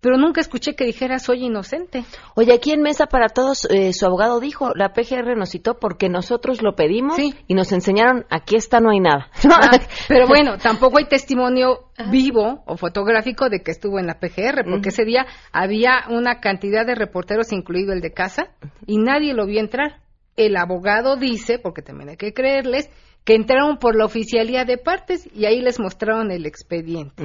pero 0.04 0.18
nunca 0.18 0.42
escuché 0.42 0.76
que 0.76 0.84
dijera 0.84 1.18
soy 1.18 1.46
inocente. 1.46 2.04
Oye, 2.36 2.54
aquí 2.54 2.74
en 2.74 2.82
Mesa 2.82 3.06
para 3.08 3.30
Todos, 3.30 3.66
eh, 3.72 3.94
su 3.94 4.06
abogado 4.06 4.42
dijo, 4.42 4.74
la 4.76 4.92
PGR 4.92 5.38
nos 5.38 5.52
citó 5.52 5.80
porque 5.80 6.10
nosotros 6.10 6.62
lo 6.62 6.76
pedimos 6.76 7.18
y 7.18 7.54
nos 7.54 7.72
enseñaron, 7.72 8.26
aquí 8.30 8.58
está, 8.58 8.82
no 8.82 8.92
hay 8.92 9.00
nada. 9.00 9.32
Ah, 9.56 9.80
pero 10.10 10.28
bueno, 10.28 10.58
tampoco 10.62 10.98
hay 10.98 11.06
testimonio 11.06 11.86
vivo 12.12 12.64
o 12.66 12.76
fotográfico 12.76 13.50
de 13.50 13.62
que 13.62 13.72
estuvo 13.72 13.98
en 13.98 14.08
la 14.08 14.20
PGR, 14.20 14.66
porque 14.70 14.90
ese 14.90 15.06
día 15.06 15.26
había 15.54 16.06
una 16.10 16.42
cantidad 16.42 16.86
de 16.86 16.96
reporteros, 16.96 17.54
incluido 17.54 17.94
el 17.94 18.02
de 18.02 18.12
casa, 18.12 18.50
y 18.86 18.98
nadie 18.98 19.34
lo 19.34 19.46
vio 19.46 19.62
entrar. 19.62 20.02
El 20.36 20.58
abogado 20.58 21.16
dice, 21.16 21.60
porque 21.60 21.84
también 21.84 22.10
hay 22.10 22.18
que 22.18 22.34
creerles, 22.34 22.90
que 23.24 23.36
entraron 23.36 23.78
por 23.78 23.96
la 23.96 24.06
oficialía 24.06 24.66
de 24.66 24.78
partes 24.78 25.30
y 25.34 25.46
ahí 25.46 25.62
les 25.62 25.80
mostraron 25.80 26.30
el 26.32 26.46
expediente. 26.46 27.24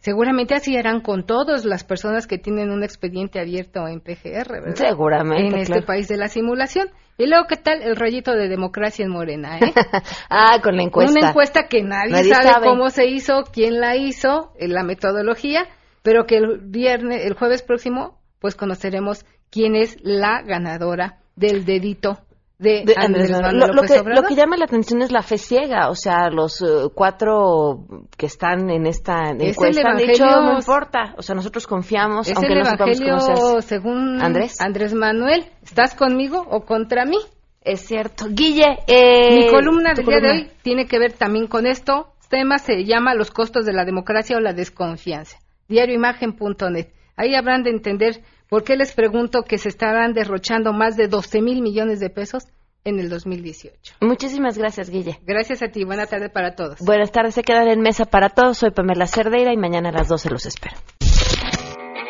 Seguramente 0.00 0.54
así 0.54 0.76
harán 0.76 1.00
con 1.00 1.24
todas 1.24 1.64
las 1.64 1.82
personas 1.82 2.26
que 2.26 2.36
tienen 2.36 2.70
un 2.70 2.82
expediente 2.82 3.40
abierto 3.40 3.88
en 3.88 4.00
PGR, 4.00 4.50
¿verdad? 4.50 4.74
Seguramente. 4.74 5.54
En 5.54 5.62
este 5.62 5.82
país 5.82 6.08
de 6.08 6.18
la 6.18 6.28
simulación. 6.28 6.90
Y 7.16 7.26
luego, 7.26 7.46
¿qué 7.48 7.56
tal 7.56 7.82
el 7.82 7.96
rayito 7.96 8.32
de 8.32 8.48
democracia 8.48 9.04
en 9.04 9.12
Morena? 9.12 9.58
Eh? 9.58 9.72
ah, 10.30 10.58
con 10.62 10.76
la 10.76 10.82
encuesta. 10.82 11.18
Una 11.18 11.28
encuesta 11.30 11.68
que 11.68 11.82
nadie, 11.82 12.24
sabe, 12.24 12.66
cómo 12.66 12.90
se 12.90 13.06
hizo, 13.06 13.44
quién 13.52 13.80
la 13.80 13.96
hizo, 13.96 14.52
la 14.58 14.84
metodología, 14.84 15.66
pero 16.02 16.24
que 16.26 16.36
el 16.36 16.60
viernes, 16.62 17.24
el 17.24 17.34
jueves 17.34 17.62
próximo, 17.62 18.18
pues 18.40 18.54
conoceremos 18.54 19.24
quién 19.50 19.74
es 19.76 19.96
la 20.02 20.42
ganadora 20.42 21.18
del 21.36 21.64
dedito 21.64 22.20
de, 22.60 22.84
Andrés, 22.94 23.30
Manuel 23.30 23.70
lo, 23.74 23.82
que, 23.82 24.02
lo, 24.04 24.22
que, 24.22 24.34
llama 24.34 24.58
la 24.58 24.66
atención 24.66 25.00
es 25.00 25.10
la 25.10 25.22
fe 25.22 25.38
ciega, 25.38 25.88
o 25.88 25.94
sea, 25.94 26.28
los 26.28 26.60
uh, 26.60 26.92
cuatro 26.94 27.86
que 28.18 28.26
están 28.26 28.68
en 28.68 28.86
esta 28.86 29.30
encuesta 29.30 29.88
han 29.88 29.96
dicho 29.96 30.26
no 30.26 30.58
importa, 30.58 31.14
o 31.16 31.22
sea, 31.22 31.34
nosotros 31.34 31.66
confiamos, 31.66 32.28
es 32.28 32.36
aunque 32.36 32.52
el 32.52 32.60
no 32.60 32.68
evangelio 32.68 33.62
según 33.62 34.20
Andrés. 34.20 34.60
Andrés 34.60 34.92
Manuel, 34.92 35.46
¿estás 35.62 35.94
conmigo 35.94 36.46
o 36.50 36.66
contra 36.66 37.06
mí? 37.06 37.16
Es 37.62 37.80
cierto. 37.80 38.26
Guille, 38.28 38.78
eh, 38.86 39.36
mi 39.36 39.50
columna 39.50 39.94
del 39.94 40.04
día 40.04 40.20
de 40.20 40.30
hoy 40.30 40.50
tiene 40.62 40.86
que 40.86 40.98
ver 40.98 41.12
también 41.12 41.46
con 41.46 41.66
esto. 41.66 42.12
El 42.24 42.28
tema 42.28 42.58
se 42.58 42.84
llama 42.84 43.14
Los 43.14 43.30
costos 43.30 43.64
de 43.64 43.72
la 43.72 43.84
democracia 43.86 44.36
o 44.36 44.40
la 44.40 44.52
desconfianza. 44.52 45.38
Diarioimagen.net. 45.68 46.88
Ahí 47.16 47.34
habrán 47.34 47.62
de 47.62 47.70
entender 47.70 48.22
¿Por 48.50 48.64
qué 48.64 48.76
les 48.76 48.92
pregunto 48.92 49.44
que 49.44 49.58
se 49.58 49.68
estarán 49.68 50.12
derrochando 50.12 50.72
más 50.72 50.96
de 50.96 51.06
12 51.06 51.40
mil 51.40 51.62
millones 51.62 52.00
de 52.00 52.10
pesos 52.10 52.48
en 52.82 52.98
el 52.98 53.08
2018? 53.08 53.94
Muchísimas 54.00 54.58
gracias, 54.58 54.90
Guille. 54.90 55.20
Gracias 55.24 55.62
a 55.62 55.68
ti. 55.68 55.84
Buenas 55.84 56.10
tardes 56.10 56.30
para 56.30 56.56
todos. 56.56 56.80
Buenas 56.80 57.12
tardes. 57.12 57.36
Se 57.36 57.44
quedan 57.44 57.68
en 57.68 57.80
mesa 57.80 58.06
para 58.06 58.28
todos. 58.28 58.58
Soy 58.58 58.72
Pamela 58.72 59.06
Cerdeira 59.06 59.52
y 59.52 59.56
mañana 59.56 59.90
a 59.90 59.92
las 59.92 60.08
12 60.08 60.30
los 60.30 60.46
espero. 60.46 60.76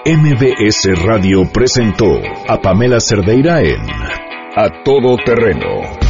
MBS 0.06 1.04
Radio 1.04 1.42
presentó 1.52 2.06
a 2.48 2.56
Pamela 2.56 3.00
Cerdeira 3.00 3.60
en 3.60 3.82
A 4.56 4.82
Todo 4.82 5.16
Terreno. 5.22 6.09